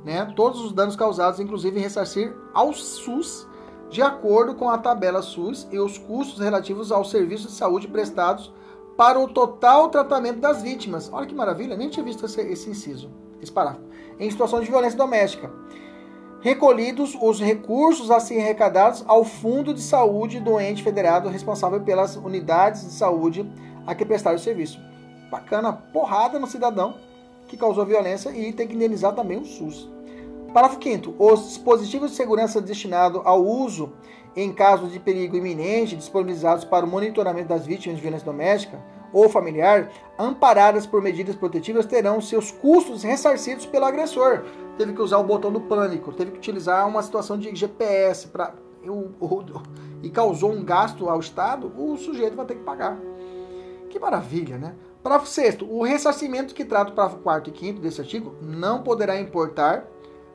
[0.04, 3.44] né, todos os danos causados, inclusive ressarcir ao SUS,
[3.90, 8.52] de acordo com a tabela SUS e os custos relativos aos serviços de saúde prestados
[9.00, 11.08] para o total tratamento das vítimas.
[11.10, 13.10] Olha que maravilha, nem tinha visto esse, esse inciso,
[13.40, 13.86] esse parágrafo.
[14.18, 15.50] Em situação de violência doméstica.
[16.42, 22.82] Recolhidos os recursos assim arrecadados ao Fundo de Saúde do ente federado responsável pelas unidades
[22.82, 23.50] de saúde
[23.86, 24.78] a que prestar o serviço.
[25.30, 26.94] Bacana, porrada no cidadão
[27.48, 29.88] que causou violência e tem que indenizar também o SUS.
[30.52, 33.94] Parágrafo 5 Os dispositivos de segurança destinados ao uso
[34.36, 38.78] em caso de perigo iminente, disponibilizados para o monitoramento das vítimas de violência doméstica
[39.12, 44.44] ou familiar, amparadas por medidas protetivas, terão seus custos ressarcidos pelo agressor.
[44.78, 48.54] Teve que usar o botão do pânico, teve que utilizar uma situação de GPS para
[50.02, 52.98] e causou um gasto ao Estado, o sujeito vai ter que pagar.
[53.90, 54.74] Que maravilha, né?
[55.02, 59.20] Parágrafo 6 o ressarcimento que trata o parágrafo 4 e 5 desse artigo não poderá
[59.20, 59.86] importar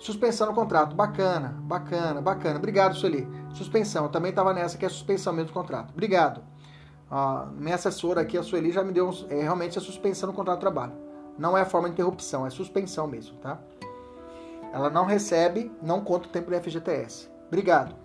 [0.06, 0.96] suspensão no contrato.
[0.96, 2.58] Bacana, bacana, bacana.
[2.58, 3.28] Obrigado, Sueli.
[3.54, 5.92] Suspensão, eu também estava nessa que é suspensão mesmo do contrato.
[5.92, 6.42] Obrigado.
[7.10, 10.58] Ah, minha assessora aqui, a Sueli, já me deu é, realmente a suspensão no contrato
[10.58, 10.94] de trabalho.
[11.38, 13.60] Não é a forma de interrupção, é suspensão mesmo, tá?
[14.72, 17.30] Ela não recebe, não conta o tempo do FGTS.
[17.48, 17.96] Obrigado.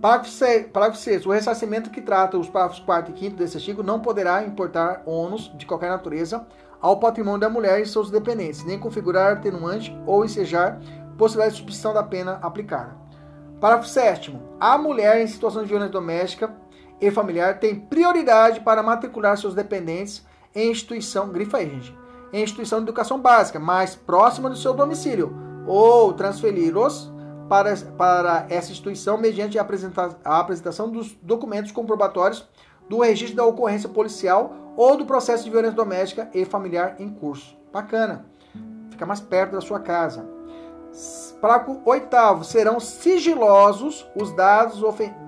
[0.00, 1.26] Parágrafo 6, parágrafo 6.
[1.26, 5.50] O ressarcimento que trata os parágrafos 4 e 5 desse artigo não poderá importar ônus
[5.56, 6.46] de qualquer natureza
[6.80, 10.78] ao patrimônio da mulher e seus dependentes, nem configurar atenuante ou ensejar
[11.16, 12.96] possibilidade de suspensão da pena aplicada.
[13.60, 14.38] Parágrafo 7.
[14.60, 16.54] A mulher em situação de violência doméstica
[17.00, 20.24] e familiar tem prioridade para matricular seus dependentes
[20.54, 21.96] em instituição, grifa aí, gente,
[22.32, 25.34] em instituição de educação básica, mais próxima do seu domicílio,
[25.66, 27.12] ou transferi-los
[27.48, 32.48] para, para essa instituição mediante a, apresenta, a apresentação dos documentos comprobatórios
[32.88, 37.56] do registro da ocorrência policial ou do processo de violência doméstica e familiar em curso.
[37.72, 38.26] Bacana.
[38.90, 40.35] Fica mais perto da sua casa.
[41.40, 42.44] Parágrafo oitavo.
[42.44, 44.82] Serão sigilosos os dados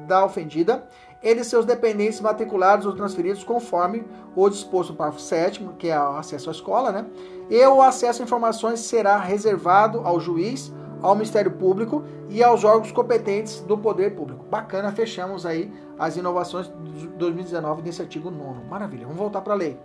[0.06, 0.84] da ofendida
[1.22, 4.04] e de seus dependentes matriculados ou transferidos conforme
[4.34, 7.06] o disposto no parágrafo 7 que é o acesso à escola, né?
[7.50, 10.72] E o acesso a informações será reservado ao juiz
[11.02, 14.44] ao Ministério Público e aos órgãos competentes do Poder Público.
[14.44, 18.64] Bacana, fechamos aí as inovações de 2019 nesse artigo 9.
[18.68, 19.78] Maravilha, vamos voltar para a lei,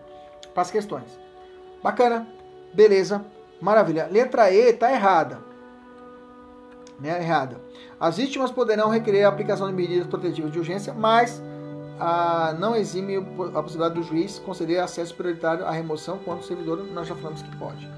[0.54, 1.20] para as questões.
[1.82, 2.28] Bacana,
[2.74, 3.24] beleza,
[3.62, 4.08] maravilha.
[4.12, 5.53] Letra E está errada.
[7.00, 7.60] Né, errada.
[8.00, 11.42] As vítimas poderão requerer a aplicação de medidas protetivas de urgência, mas
[12.00, 16.84] ah, não exime a possibilidade do juiz conceder acesso prioritário à remoção quando o servidor,
[16.94, 17.90] nós já falamos que pode.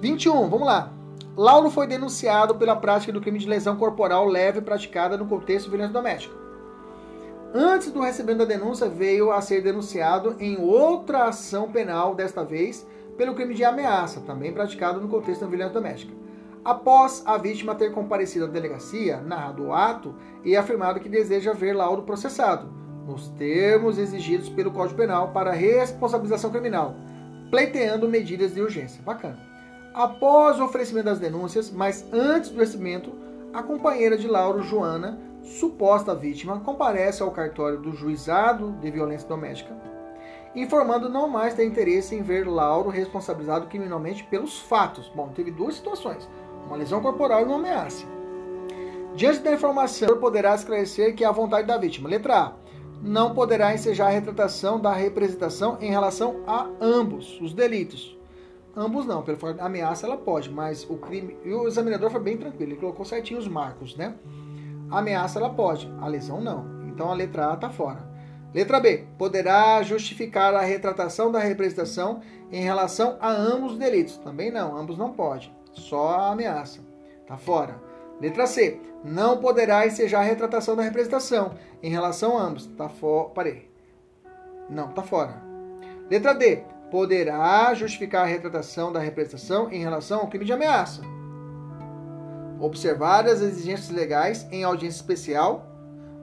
[0.00, 0.92] 21, vamos lá.
[1.36, 5.70] Laulo foi denunciado pela prática do crime de lesão corporal leve praticada no contexto de
[5.70, 6.34] violência doméstica.
[7.54, 12.86] antes do recebimento da denúncia, veio a ser denunciado em outra ação penal, desta vez
[13.16, 16.12] pelo crime de ameaça, também praticado no contexto da violência doméstica.
[16.62, 20.14] Após a vítima ter comparecido à delegacia, narrado o ato
[20.44, 22.68] e afirmado que deseja ver laudo processado,
[23.06, 26.94] nos termos exigidos pelo Código Penal para responsabilização criminal,
[27.50, 29.02] pleiteando medidas de urgência.
[29.02, 29.38] Bacana.
[29.94, 33.10] Após o oferecimento das denúncias, mas antes do recebimento,
[33.54, 39.74] a companheira de Lauro, Joana, suposta vítima, comparece ao cartório do juizado de violência doméstica,
[40.54, 45.10] informando não mais ter interesse em ver Lauro responsabilizado criminalmente pelos fatos.
[45.14, 46.28] Bom, teve duas situações
[46.66, 48.06] uma lesão corporal e uma ameaça.
[49.14, 52.08] Diante da informação, poderá esclarecer que é a vontade da vítima.
[52.08, 52.52] Letra A.
[53.02, 58.16] Não poderá ensejar a retratação da representação em relação a ambos os delitos.
[58.76, 61.36] Ambos não, pelo ameaça ela pode, mas o crime.
[61.44, 64.14] E o examinador foi bem tranquilo, ele colocou certinho os marcos, né?
[64.90, 66.66] A ameaça ela pode, a lesão não.
[66.88, 68.08] Então a letra A está fora.
[68.52, 69.06] Letra B.
[69.16, 72.20] Poderá justificar a retratação da representação
[72.50, 74.16] em relação a ambos os delitos.
[74.18, 75.54] Também não, ambos não pode.
[75.72, 76.80] Só a ameaça.
[77.26, 77.80] Tá fora.
[78.20, 78.80] Letra C.
[79.02, 82.66] Não poderá ensejar a retratação da representação em relação a ambos.
[82.66, 83.30] Tá fora.
[83.30, 83.70] Parei.
[84.68, 85.42] Não, tá fora.
[86.10, 86.64] Letra D.
[86.90, 91.02] Poderá justificar a retratação da representação em relação ao crime de ameaça.
[92.60, 95.66] Observar as exigências legais em audiência especial,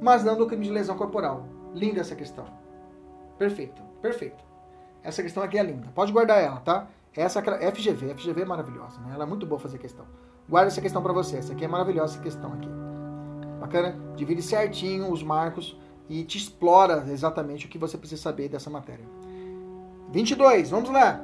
[0.02, 1.48] mas não do crime de lesão corporal.
[1.74, 2.46] Linda essa questão.
[3.38, 4.44] Perfeito, perfeito.
[5.04, 5.88] Essa questão aqui é linda.
[5.96, 6.88] Pode guardar ela, tá?
[7.18, 9.14] Essa FGV, FGV é maravilhosa, né?
[9.16, 10.06] Ela é muito boa fazer questão.
[10.48, 11.38] Guarda essa questão para você.
[11.38, 12.70] Essa aqui é maravilhosa essa questão aqui.
[13.60, 13.98] Bacana?
[14.16, 15.76] Divide certinho os marcos
[16.08, 19.04] e te explora exatamente o que você precisa saber dessa matéria.
[20.12, 21.20] 22, vamos lá.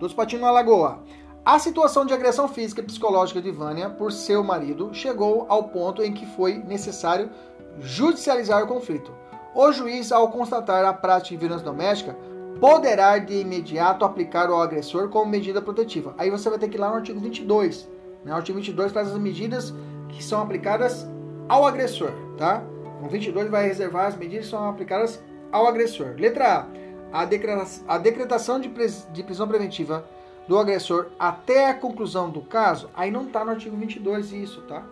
[0.00, 1.00] Dos patinhos na lagoa.
[1.44, 6.02] A situação de agressão física e psicológica de Vânia por seu marido chegou ao ponto
[6.02, 7.28] em que foi necessário
[7.80, 9.12] judicializar o conflito.
[9.54, 12.16] O juiz, ao constatar a prática de violência doméstica,
[12.60, 16.14] poderá de imediato aplicar ao agressor como medida protetiva.
[16.18, 17.88] Aí você vai ter que ir lá no artigo 22.
[18.24, 18.32] Né?
[18.32, 19.72] O artigo 22 traz as medidas
[20.08, 21.06] que são aplicadas
[21.48, 22.62] ao agressor, tá?
[23.02, 25.22] O 22 vai reservar as medidas que são aplicadas
[25.52, 26.14] ao agressor.
[26.18, 26.66] Letra
[27.12, 27.24] A.
[27.86, 28.68] A decretação de
[29.22, 30.04] prisão preventiva
[30.46, 34.82] do agressor até a conclusão do caso, aí não está no artigo 22 isso, tá?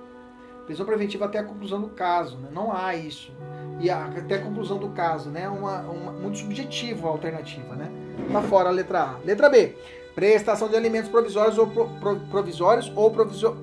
[0.67, 2.49] Prisão preventiva até a conclusão do caso, né?
[2.53, 3.33] não há isso
[3.81, 5.49] e a, até a conclusão do caso, né?
[5.49, 7.91] Uma, uma, muito subjetivo a alternativa, né?
[8.33, 9.19] Tá fora a letra A.
[9.25, 9.77] Letra B.
[10.15, 13.57] Prestação de alimentos provisórios ou pro, pro, provisórios ou provisio,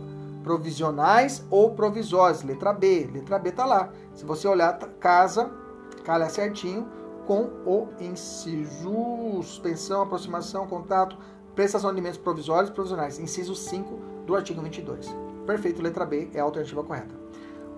[0.43, 2.43] provisionais ou provisórios.
[2.43, 3.09] Letra B.
[3.11, 3.89] Letra B tá lá.
[4.13, 5.49] Se você olhar, casa,
[6.03, 6.88] calha certinho
[7.25, 11.17] com o inciso suspensão, aproximação, contato,
[11.55, 13.17] prestação de alimentos provisórios provisionais.
[13.17, 15.32] Inciso 5 do artigo 22.
[15.45, 17.23] Perfeito, letra B é a alternativa correta.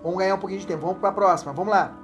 [0.02, 0.82] Vamos ganhar um pouquinho de tempo.
[0.82, 1.52] Vamos para a próxima.
[1.52, 1.96] Vamos lá.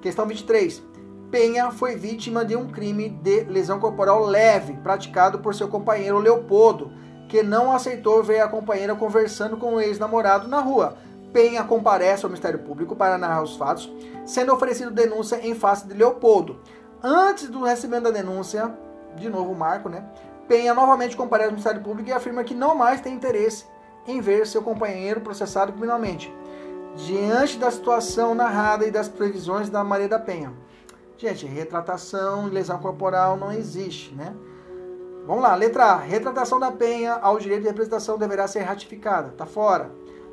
[0.00, 0.82] Questão 23.
[1.30, 6.92] Penha foi vítima de um crime de lesão corporal leve praticado por seu companheiro Leopoldo,
[7.28, 10.96] que não aceitou ver a companheira conversando com o ex-namorado na rua.
[11.32, 13.92] Penha comparece ao Ministério Público para narrar os fatos,
[14.24, 16.60] sendo oferecido denúncia em face de Leopoldo.
[17.02, 18.72] Antes do recebimento da denúncia,
[19.16, 20.04] de novo o Marco, né?
[20.46, 23.66] Penha novamente comparece ao Ministério Público e afirma que não mais tem interesse
[24.06, 26.32] em ver seu companheiro processado criminalmente
[26.96, 30.52] diante da situação narrada e das previsões da Maria da Penha.
[31.18, 34.34] Gente, retratação e lesão corporal não existe, né?
[35.26, 35.96] Vamos lá, letra A.
[35.96, 39.30] Retratação da penha ao direito de representação deverá ser ratificada.
[39.30, 39.90] Tá fora.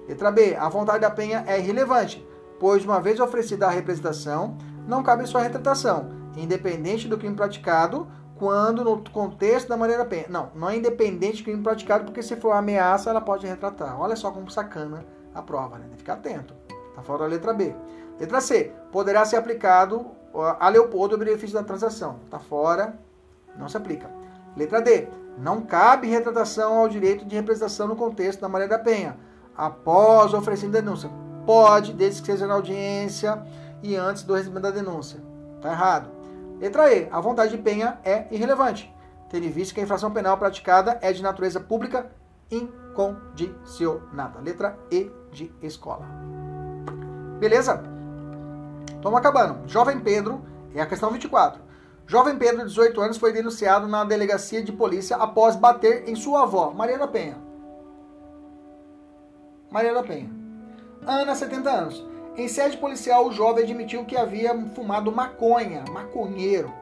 [0.08, 0.56] Letra B.
[0.56, 2.26] A vontade da penha é irrelevante,
[2.60, 8.84] pois uma vez oferecida a representação, não cabe sua retratação, independente do crime praticado, quando
[8.84, 10.26] no contexto da da Penha.
[10.30, 14.00] Não, não é independente do crime praticado, porque se for ameaça, ela pode retratar.
[14.00, 15.86] Olha só como sacana a prova, né?
[15.86, 16.54] Tem que ficar atento.
[16.96, 17.76] Tá fora a letra B.
[18.20, 18.72] Letra C.
[18.92, 20.06] Poderá ser aplicado
[20.60, 22.20] a Leopoldo o benefício da transação.
[22.30, 22.98] Tá fora,
[23.58, 24.10] não se aplica.
[24.56, 25.08] Letra D.
[25.38, 29.18] Não cabe retratação ao direito de representação no contexto da Maria da Penha.
[29.56, 31.10] Após o oferecimento de denúncia.
[31.46, 33.42] Pode, desde que seja na audiência
[33.82, 35.20] e antes do recebimento da denúncia.
[35.62, 36.23] Tá errado.
[36.60, 37.08] Letra E.
[37.12, 38.94] A vontade de penha é irrelevante,
[39.30, 42.12] tendo em vista que a infração penal praticada é de natureza pública
[42.50, 44.40] incondicionada.
[44.40, 46.06] Letra E de escola.
[47.40, 47.84] Beleza?
[48.96, 49.68] Estamos acabando.
[49.68, 50.42] Jovem Pedro,
[50.74, 51.62] é a questão 24.
[52.06, 56.44] Jovem Pedro, de 18 anos, foi denunciado na delegacia de polícia após bater em sua
[56.44, 57.38] avó, Maria da Penha.
[59.72, 60.30] Maria da Penha.
[61.06, 62.13] Ana, 70 anos.
[62.36, 66.74] Em sede policial, o jovem admitiu que havia fumado maconha, maconheiro,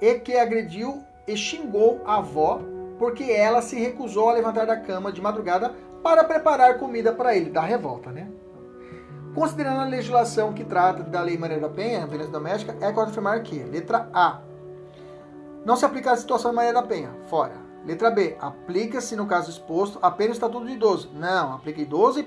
[0.00, 2.60] e que agrediu e xingou a avó
[2.98, 7.50] porque ela se recusou a levantar da cama de madrugada para preparar comida para ele,
[7.50, 8.28] da revolta, né?
[9.34, 13.42] Considerando a legislação que trata da Lei Maria da Penha, violência doméstica, é correto afirmar
[13.42, 14.40] que, letra A,
[15.64, 17.54] não se aplica a situação de Maria da Penha, fora.
[17.84, 21.10] Letra B, aplica-se no caso exposto apenas o Estatuto do Idoso.
[21.14, 22.26] Não, aplica idoso e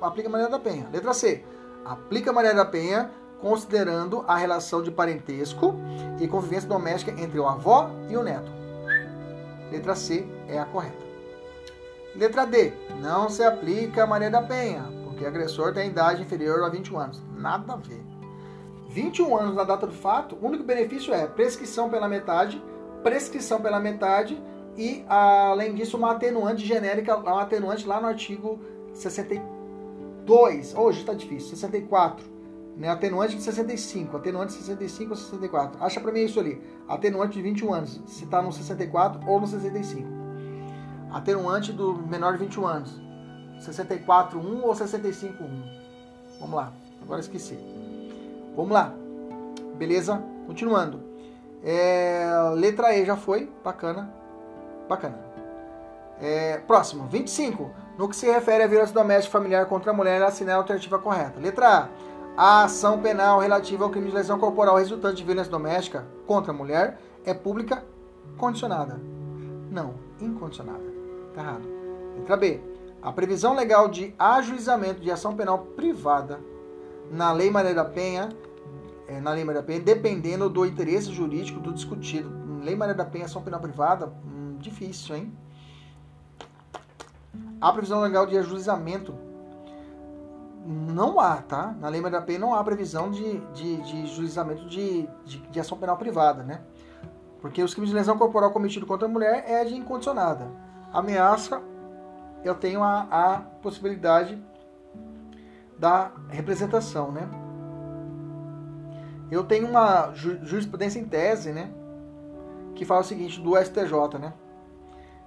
[0.00, 0.86] aplica Maria da Penha.
[0.92, 1.42] Letra C,
[1.84, 3.10] aplica Maria da Penha
[3.40, 5.74] considerando a relação de parentesco
[6.20, 8.50] e convivência doméstica entre o avó e o neto.
[9.70, 11.02] Letra C é a correta.
[12.14, 16.62] Letra D, não se aplica a Maria da Penha, porque o agressor tem idade inferior
[16.62, 17.22] a 21 anos.
[17.36, 18.04] Nada a ver.
[18.90, 22.62] 21 anos na data do fato, o único benefício é prescrição pela metade,
[23.02, 24.40] prescrição pela metade
[24.76, 28.60] e, além disso, uma atenuante genérica, uma atenuante lá no artigo
[30.26, 30.74] 62.
[30.74, 32.24] Hoje está difícil, 64.
[32.76, 32.88] Né?
[32.88, 35.84] Atenuante de 65, atenuante de 65 ou 64.
[35.84, 36.60] Acha para mim isso ali.
[36.88, 40.08] Atenuante de 21 anos, se está no 64 ou no 65.
[41.12, 43.00] Atenuante do menor de 21 anos,
[43.60, 45.48] 64 1 ou 65 1.
[46.40, 46.72] Vamos lá,
[47.02, 47.58] agora esqueci.
[48.56, 48.94] Vamos lá.
[49.76, 50.22] Beleza?
[50.46, 51.00] Continuando.
[51.64, 53.50] É, letra E já foi.
[53.62, 54.12] Bacana.
[54.88, 55.18] Bacana.
[56.20, 57.06] É, próximo.
[57.08, 57.70] 25.
[58.02, 61.38] No que se refere à violência doméstica familiar contra a mulher, assinale a alternativa correta.
[61.38, 61.88] Letra A.
[62.36, 66.54] A ação penal relativa ao crime de lesão corporal resultante de violência doméstica contra a
[66.54, 67.84] mulher é pública
[68.36, 69.00] condicionada.
[69.70, 70.82] Não, incondicionada.
[71.28, 71.62] Está errado.
[72.16, 72.60] Letra B.
[73.00, 76.40] A previsão legal de ajuizamento de ação penal privada
[77.08, 78.30] na Lei Maria da Penha,
[79.06, 82.28] é, na Lei Maria da Penha, dependendo do interesse jurídico do discutido.
[82.64, 85.32] Lei Maria da Penha, ação penal privada, hum, difícil, hein?
[87.62, 89.14] A previsão legal de ajuizamento
[90.66, 91.76] não há, tá?
[91.78, 95.60] Na Lei Maria da Penha não há previsão de, de, de juizamento de, de, de,
[95.60, 96.60] ação penal privada, né?
[97.40, 100.50] Porque os crimes de lesão corporal cometido contra a mulher é de incondicionada.
[100.92, 101.62] Ameaça,
[102.42, 104.42] eu tenho a, a possibilidade
[105.78, 107.28] da representação, né?
[109.30, 111.72] Eu tenho uma ju jurisprudência em tese, né?
[112.74, 114.32] Que fala o seguinte, do STJ, né?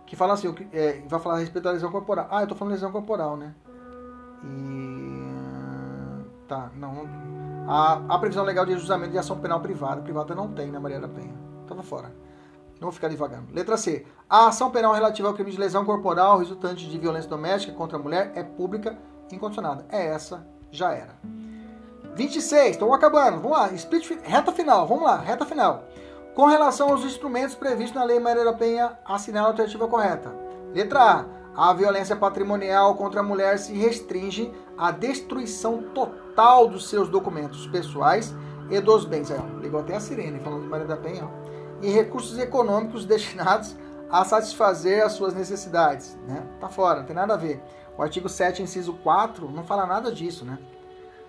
[0.06, 2.28] Que fala assim, é, vai falar a respeito da lesão corporal.
[2.30, 3.54] Ah, eu tô falando lesão corporal, né?
[4.44, 5.26] E...
[6.48, 7.26] Tá, não...
[7.68, 10.02] A, a previsão legal de julgamento de ação penal privada.
[10.02, 11.34] Privada não tem na Maria da Penha.
[11.68, 12.14] Tava fora.
[12.76, 13.54] Não vou ficar devagando.
[13.54, 14.06] Letra C.
[14.30, 18.02] A ação penal relativa ao crime de lesão corporal resultante de violência doméstica contra a
[18.02, 18.98] mulher é pública
[19.32, 19.86] incondicionada.
[19.90, 21.16] É essa, já era.
[22.16, 23.42] 26, estou acabando.
[23.42, 24.88] Vamos lá, split, reta final.
[24.88, 25.84] Vamos lá, reta final.
[26.36, 30.36] Com relação aos instrumentos previstos na Lei Maria da Penha, assinale a alternativa correta.
[30.74, 31.26] Letra
[31.56, 31.70] A.
[31.70, 38.36] A violência patrimonial contra a mulher se restringe à destruição total dos seus documentos pessoais
[38.70, 39.32] e dos bens.
[39.32, 41.24] Aí, ó, ligou até a sirene falando de Maria da Penha.
[41.24, 43.74] Ó, e recursos econômicos destinados
[44.12, 46.18] a satisfazer as suas necessidades.
[46.28, 46.46] Né?
[46.60, 47.64] Tá fora, não tem nada a ver.
[47.98, 50.60] O artigo 7, inciso 4, não fala nada disso, né?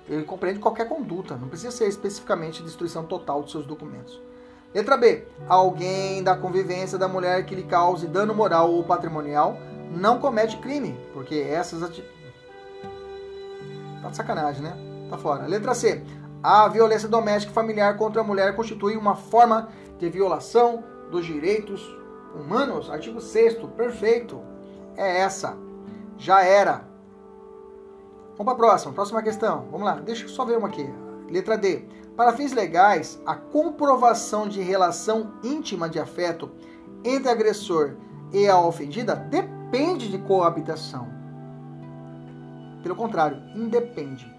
[0.08, 4.20] Ele compreende qualquer conduta, não precisa ser especificamente destruição total dos seus documentos.
[4.77, 5.24] Letra B.
[5.48, 9.57] Alguém da convivência da mulher que lhe cause dano moral ou patrimonial
[9.90, 12.12] não comete crime, porque essas atitudes.
[14.03, 14.77] Tá de sacanagem, né?
[15.09, 15.47] Tá fora.
[15.47, 16.03] Letra C.
[16.43, 21.82] A violência doméstica familiar contra a mulher constitui uma forma de violação dos direitos
[22.35, 22.90] humanos.
[22.90, 24.43] Artigo 6 perfeito.
[24.94, 25.57] É essa.
[26.19, 26.85] Já era.
[28.36, 28.93] Vamos para a próxima.
[28.93, 29.69] Próxima questão.
[29.70, 29.94] Vamos lá.
[29.94, 30.86] Deixa eu só ver uma aqui.
[31.31, 31.82] Letra D.
[32.16, 36.51] Para fins legais, a comprovação de relação íntima de afeto
[37.05, 37.97] entre agressor
[38.32, 41.09] e a ofendida depende de coabitação.
[42.82, 44.34] Pelo contrário, independe.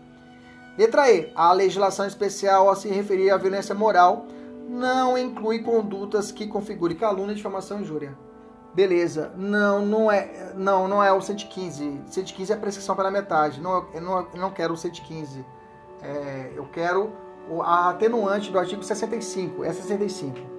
[0.76, 1.32] Letra E.
[1.36, 4.26] A legislação especial a se referir à violência moral
[4.68, 8.18] não inclui condutas que configurem calúnia, difamação e injúria.
[8.74, 12.02] Beleza, não, não é, não, não é o 115.
[12.08, 13.62] 115 é a prescrição pela metade.
[13.62, 15.45] Não, eu não, eu não quero o 115.
[16.02, 17.12] É, eu quero
[17.64, 19.64] a atenuante do artigo 65.
[19.64, 20.57] É 65.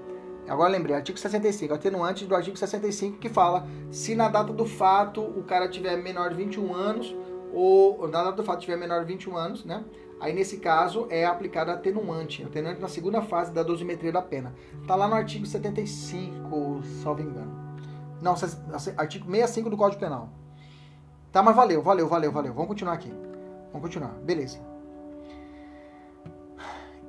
[0.48, 5.20] Agora lembrei, artigo 65, atenuante do artigo 65 que fala se na data do fato
[5.20, 7.14] o cara tiver menor de 21 anos
[7.52, 9.84] ou na data do fato tiver menor de 21 anos, né?
[10.20, 14.54] Aí nesse caso é aplicada atenuante, atenuante na segunda fase da dosimetria da pena.
[14.86, 17.68] Tá lá no artigo 75, salvo engano.
[18.20, 18.34] Não,
[18.96, 20.30] artigo 65 do Código Penal.
[21.30, 22.54] Tá, mas valeu, valeu, valeu, valeu.
[22.54, 23.12] Vamos continuar aqui.
[23.70, 24.12] Vamos continuar.
[24.24, 24.77] Beleza.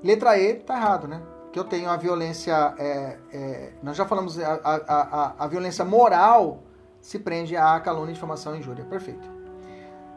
[0.04, 1.22] Letra E tá errado, né?
[1.52, 2.74] Que eu tenho a violência.
[2.78, 6.64] É, é, nós já falamos, a, a, a, a, violência moral
[7.02, 8.86] se prende à calúnia, difamação e injúria.
[8.86, 9.28] Perfeito.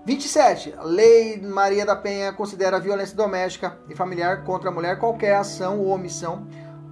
[0.04, 0.74] 27.
[0.82, 5.78] Lei Maria da Penha considera a violência doméstica e familiar contra a mulher qualquer ação
[5.78, 6.46] ou omissão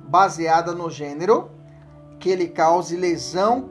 [0.06, 1.50] baseada no gênero
[2.18, 3.70] que lhe cause lesão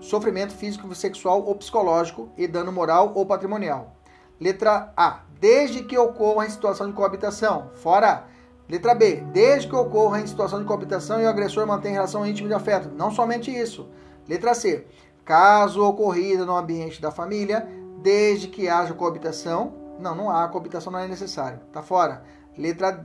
[0.00, 3.96] sofrimento físico, sexual ou psicológico e dano moral ou patrimonial.
[4.40, 5.20] Letra A.
[5.40, 7.70] Desde que ocorra em situação de coabitação.
[7.74, 8.24] Fora.
[8.68, 9.22] Letra B.
[9.32, 12.90] Desde que ocorra em situação de coabitação e o agressor mantém relação íntima de afeto.
[12.96, 13.88] Não somente isso.
[14.28, 14.86] Letra C.
[15.24, 17.68] Caso ocorrida no ambiente da família,
[18.02, 19.72] desde que haja coabitação.
[19.98, 20.48] Não, não há.
[20.48, 21.60] Coabitação não é necessário.
[21.72, 22.22] Tá fora.
[22.56, 23.04] Letra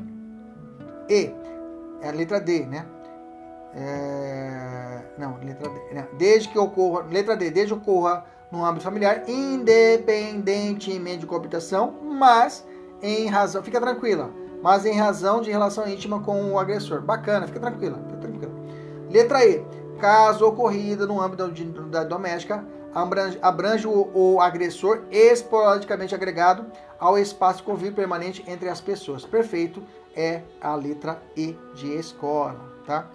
[1.07, 1.33] E.
[2.01, 2.85] É a letra D, né?
[3.75, 5.01] É...
[5.17, 5.93] Não, letra D.
[5.93, 6.07] Né?
[6.17, 7.03] Desde que ocorra.
[7.03, 7.51] Letra D.
[7.51, 12.65] Desde que ocorra no âmbito familiar, independentemente de coabitação, mas
[13.01, 13.63] em razão.
[13.63, 14.40] Fica tranquila.
[14.61, 17.01] Mas em razão de relação íntima com o agressor.
[17.01, 17.99] Bacana, fica tranquila.
[18.07, 18.51] Fica tranquila.
[19.09, 19.65] Letra E.
[19.99, 21.47] Caso ocorrida no âmbito
[21.83, 26.65] da doméstica, abrange, abrange o, o, agressor esporadicamente agregado
[26.99, 29.25] ao espaço de convívio permanente entre as pessoas.
[29.25, 29.83] Perfeito
[30.15, 33.09] é a letra E de escola, tá?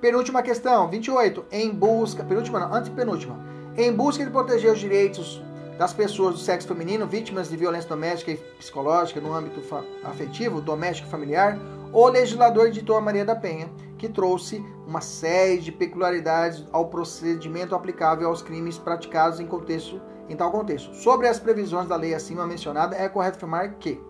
[0.00, 1.44] Penúltima questão, 28.
[1.50, 3.36] Em busca, penúltima não, antepenúltima.
[3.76, 5.42] Em busca de proteger os direitos
[5.78, 9.62] das pessoas do sexo feminino vítimas de violência doméstica e psicológica no âmbito
[10.02, 11.56] afetivo, doméstico e familiar,
[11.92, 17.76] o legislador editou a Maria da Penha, que trouxe uma série de peculiaridades ao procedimento
[17.76, 20.92] aplicável aos crimes praticados em, contexto, em tal contexto.
[20.96, 24.00] Sobre as previsões da lei acima mencionada, é correto afirmar que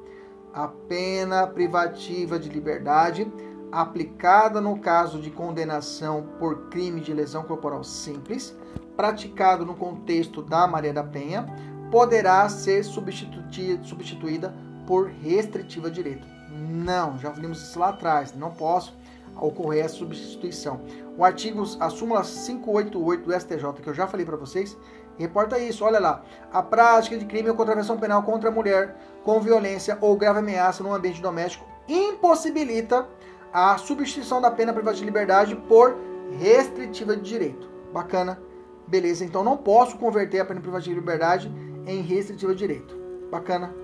[0.54, 3.30] a pena privativa de liberdade
[3.70, 8.56] aplicada no caso de condenação por crime de lesão corporal simples
[8.98, 11.46] praticado no contexto da Maria da Penha
[11.88, 14.52] poderá ser substituída
[14.88, 16.26] por restritiva de direito.
[16.50, 18.92] Não, já vimos isso lá atrás, não posso
[19.40, 20.80] ocorrer a substituição.
[21.16, 24.76] O artigo, a súmula 588 do STJ, que eu já falei para vocês,
[25.16, 26.24] reporta isso, olha lá.
[26.52, 30.82] A prática de crime ou contravenção penal contra a mulher com violência ou grave ameaça
[30.82, 33.06] no ambiente doméstico impossibilita
[33.52, 35.96] a substituição da pena privativa de liberdade por
[36.40, 37.68] restritiva de direito.
[37.92, 38.47] Bacana
[38.88, 41.52] Beleza, então não posso converter a pena privativa de liberdade
[41.86, 42.96] em restritiva de direito.
[43.30, 43.74] Bacana?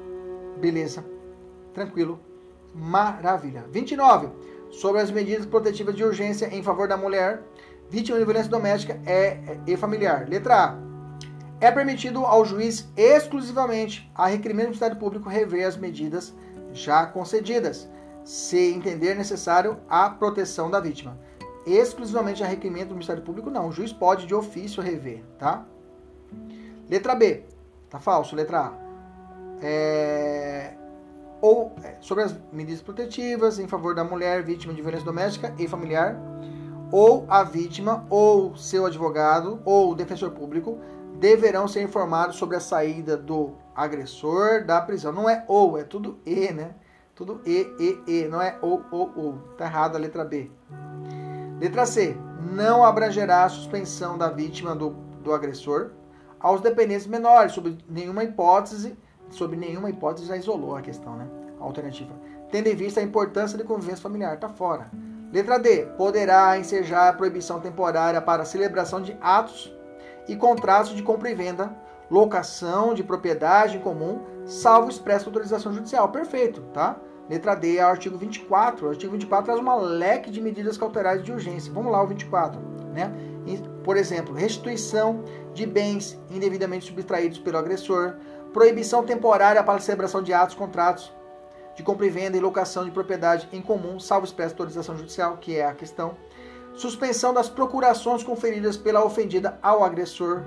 [0.59, 1.05] Beleza.
[1.74, 2.18] Tranquilo.
[2.74, 3.66] Maravilha.
[3.70, 4.28] 29.
[4.70, 7.43] Sobre as medidas protetivas de urgência em favor da mulher
[7.90, 10.26] vítima de violência doméstica é, e familiar.
[10.26, 10.78] Letra A.
[11.60, 16.35] É permitido ao juiz exclusivamente, a requerimento do Ministério Público, rever as medidas
[16.72, 17.89] já concedidas,
[18.24, 21.16] se entender necessário a proteção da vítima
[21.66, 23.69] exclusivamente a requerimento do Ministério Público, não.
[23.69, 25.65] O juiz pode de ofício rever, tá?
[26.89, 27.45] Letra B.
[27.89, 28.36] Tá falso.
[28.36, 28.73] Letra A.
[29.62, 30.74] É...
[31.41, 35.69] Ou é, sobre as medidas protetivas em favor da mulher vítima de violência doméstica e
[35.69, 36.19] familiar,
[36.91, 40.78] ou a vítima, ou seu advogado, ou defensor público
[41.19, 45.12] deverão ser informados sobre a saída do agressor da prisão.
[45.12, 46.74] Não é ou, é tudo e, né?
[47.15, 48.28] Tudo e, e, e.
[48.28, 49.39] Não é ou, ou, ou.
[49.57, 50.51] Tá errado a letra B.
[51.60, 52.16] Letra C.
[52.52, 54.90] Não abrangerá a suspensão da vítima do,
[55.22, 55.90] do agressor
[56.39, 58.97] aos dependentes menores, sob nenhuma hipótese,
[59.31, 61.26] sob nenhuma hipótese já isolou a questão, né?
[61.59, 62.12] Alternativa.
[62.51, 64.90] Tendo em vista a importância de convivência familiar, tá fora.
[65.32, 65.86] Letra D.
[65.97, 69.74] Poderá ensejar a proibição temporária para celebração de atos
[70.28, 71.74] e contratos de compra e venda,
[72.10, 76.10] locação de propriedade em comum, salvo expressa autorização judicial.
[76.10, 76.97] Perfeito, tá?
[77.29, 78.87] Letra D é o artigo 24.
[78.87, 81.73] O artigo 24 traz uma leque de medidas cautelares de urgência.
[81.73, 82.61] Vamos lá, o 24.
[82.93, 83.13] Né?
[83.83, 88.17] Por exemplo, restituição de bens indevidamente subtraídos pelo agressor,
[88.53, 91.13] proibição temporária para a celebração de atos, contratos
[91.75, 95.57] de compra e venda e locação de propriedade em comum, salvo expressa autorização judicial, que
[95.57, 96.17] é a questão,
[96.75, 100.43] suspensão das procurações conferidas pela ofendida ao agressor,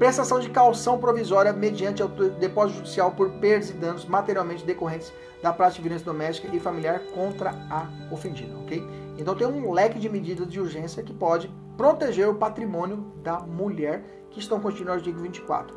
[0.00, 2.02] prestação de calção provisória mediante
[2.38, 5.12] depósito judicial por perdas e danos materialmente decorrentes
[5.42, 8.82] da prática de violência doméstica e familiar contra a ofendida, ok?
[9.18, 14.02] Então tem um leque de medidas de urgência que pode proteger o patrimônio da mulher
[14.30, 15.76] que estão contidos no artigo 24.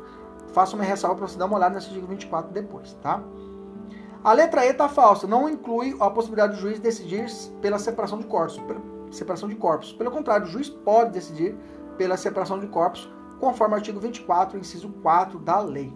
[0.54, 3.22] Faça uma ressalva para você dar uma olhada nesse artigo 24 depois, tá?
[4.24, 7.26] A letra E está falsa, não inclui a possibilidade do juiz decidir
[7.60, 8.58] pela separação de corpos.
[9.10, 9.92] Separação de corpos.
[9.92, 11.54] Pelo contrário, o juiz pode decidir
[11.98, 13.06] pela separação de corpos,
[13.40, 15.92] conforme o artigo 24, inciso 4 da lei.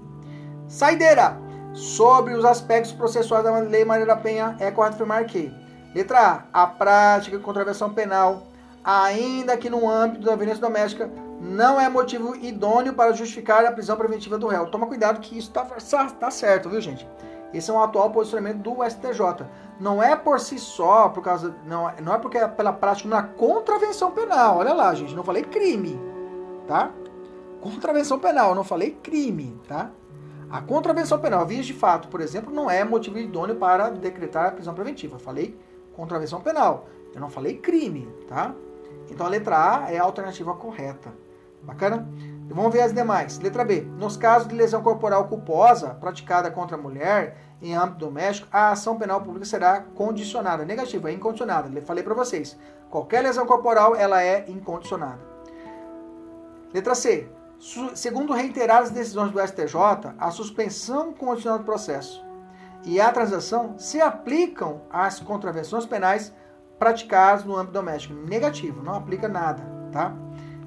[0.66, 1.38] Saideira!
[1.72, 5.52] Sobre os aspectos processuais da Lei Maria da Penha, é correto afirmar que,
[5.94, 8.48] letra A, a prática de contravenção penal,
[8.82, 11.10] ainda que no âmbito da violência doméstica,
[11.40, 14.66] não é motivo idôneo para justificar a prisão preventiva do réu.
[14.66, 15.64] Toma cuidado que isso está
[16.10, 17.08] tá certo, viu, gente?
[17.52, 19.46] Esse é um atual posicionamento do STJ.
[19.80, 21.54] Não é por si só, por causa.
[21.64, 24.58] Não, não é porque é pela prática na contravenção penal.
[24.58, 25.14] Olha lá, gente.
[25.14, 25.98] Não falei crime,
[26.66, 26.90] tá?
[27.68, 29.90] Contravenção penal, não falei crime, tá?
[30.50, 34.50] A contravenção penal, vias de fato, por exemplo, não é motivo idôneo para decretar a
[34.50, 35.16] prisão preventiva.
[35.16, 35.58] Eu falei
[35.92, 38.54] contravenção penal, eu não falei crime, tá?
[39.10, 41.12] Então a letra A é a alternativa correta.
[41.62, 42.08] Bacana?
[42.48, 43.38] Vamos ver as demais.
[43.40, 43.82] Letra B.
[43.82, 48.96] Nos casos de lesão corporal culposa praticada contra a mulher em âmbito doméstico, a ação
[48.96, 50.64] penal pública será condicionada.
[50.64, 51.68] Negativa, é incondicionada.
[51.76, 52.56] Eu falei para vocês.
[52.88, 55.20] Qualquer lesão corporal, ela é incondicionada.
[56.72, 57.28] Letra C.
[57.94, 62.24] Segundo reiteradas decisões do STJ, a suspensão condicional do processo
[62.84, 66.32] e a transação se aplicam às contravenções penais
[66.78, 68.14] praticadas no âmbito doméstico.
[68.14, 70.14] Negativo, não aplica nada, tá?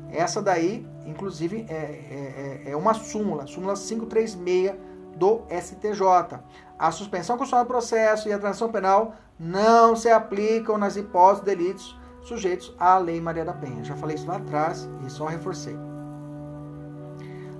[0.09, 4.73] Essa daí, inclusive, é, é, é, é uma súmula, súmula 536
[5.15, 6.39] do STJ.
[6.77, 11.55] A suspensão constitucional do processo e a transação penal não se aplicam nas hipóteses de
[11.55, 13.83] delitos sujeitos à Lei Maria da Penha.
[13.83, 15.90] Já falei isso lá atrás e só reforcei.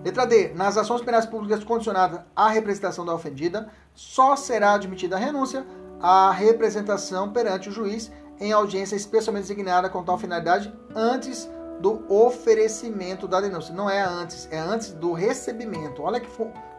[0.04, 0.50] Letra D.
[0.56, 5.66] Nas ações penais públicas condicionadas à representação da ofendida, só será admitida a renúncia
[6.02, 11.48] à representação perante o juiz em audiência especialmente designada com tal finalidade antes
[11.80, 13.74] do oferecimento da denúncia.
[13.74, 16.02] Não é antes, é antes do recebimento.
[16.02, 16.30] Olha que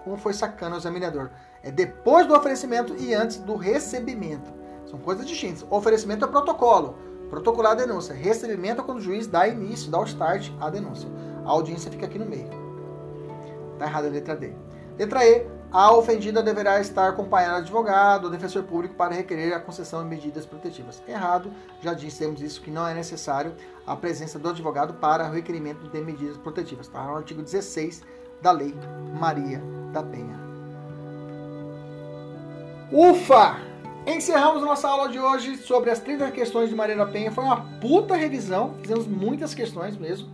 [0.03, 1.31] como foi sacana o examinador.
[1.63, 4.53] É depois do oferecimento e antes do recebimento.
[4.87, 5.65] São coisas distintas.
[5.71, 6.97] Oferecimento é protocolo,
[7.31, 8.15] protocolar a denúncia.
[8.15, 11.09] Recebimento é quando o juiz dá início, dá o start à denúncia.
[11.45, 12.62] A audiência fica aqui no meio.
[13.83, 14.53] Está errada a letra D.
[14.97, 15.47] Letra E.
[15.73, 20.09] A ofendida deverá estar acompanhada de advogado ou defensor público para requerer a concessão de
[20.09, 21.03] medidas protetivas.
[21.09, 21.51] Errado,
[21.81, 23.55] já dissemos isso, que não é necessário
[23.87, 26.87] a presença do advogado para o requerimento de medidas protetivas.
[26.87, 28.03] Está no artigo 16
[28.43, 28.75] da Lei
[29.19, 30.39] Maria da Penha.
[32.93, 33.57] Ufa!
[34.07, 37.33] Encerramos nossa aula de hoje sobre as 30 questões de Maria da Penha.
[37.33, 40.29] Foi uma puta revisão, fizemos muitas questões mesmo.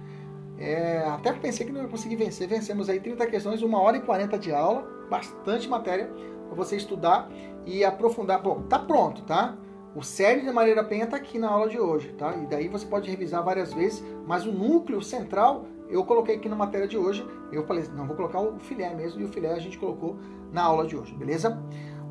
[0.58, 2.48] É, até pensei que não ia conseguir vencer.
[2.48, 6.10] Vencemos aí 30 questões, uma hora e 40 de aula bastante matéria
[6.46, 7.30] para você estudar
[7.64, 8.42] e aprofundar.
[8.42, 9.56] Bom, tá pronto, tá?
[9.94, 12.36] O cerne de Maria Penha está aqui na aula de hoje, tá?
[12.36, 16.56] E daí você pode revisar várias vezes, mas o núcleo central eu coloquei aqui na
[16.56, 17.26] matéria de hoje.
[17.50, 20.18] Eu falei, não, vou colocar o filé mesmo, e o filé a gente colocou
[20.52, 21.58] na aula de hoje, beleza?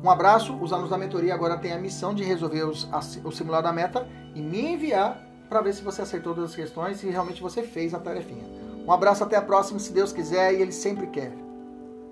[0.02, 3.32] Um abraço, os alunos da mentoria agora têm a missão de resolver os, a, o
[3.32, 7.08] simulado da meta e me enviar para ver se você acertou todas as questões e
[7.08, 8.44] realmente você fez a tarefinha.
[8.86, 11.32] Um abraço, até a próxima, se Deus quiser e Ele sempre quer.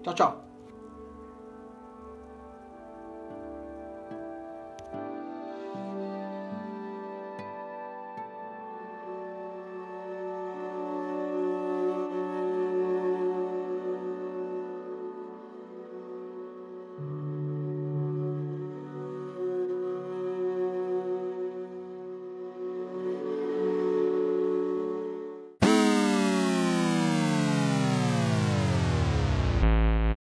[0.03, 0.46] Tchau, tchau.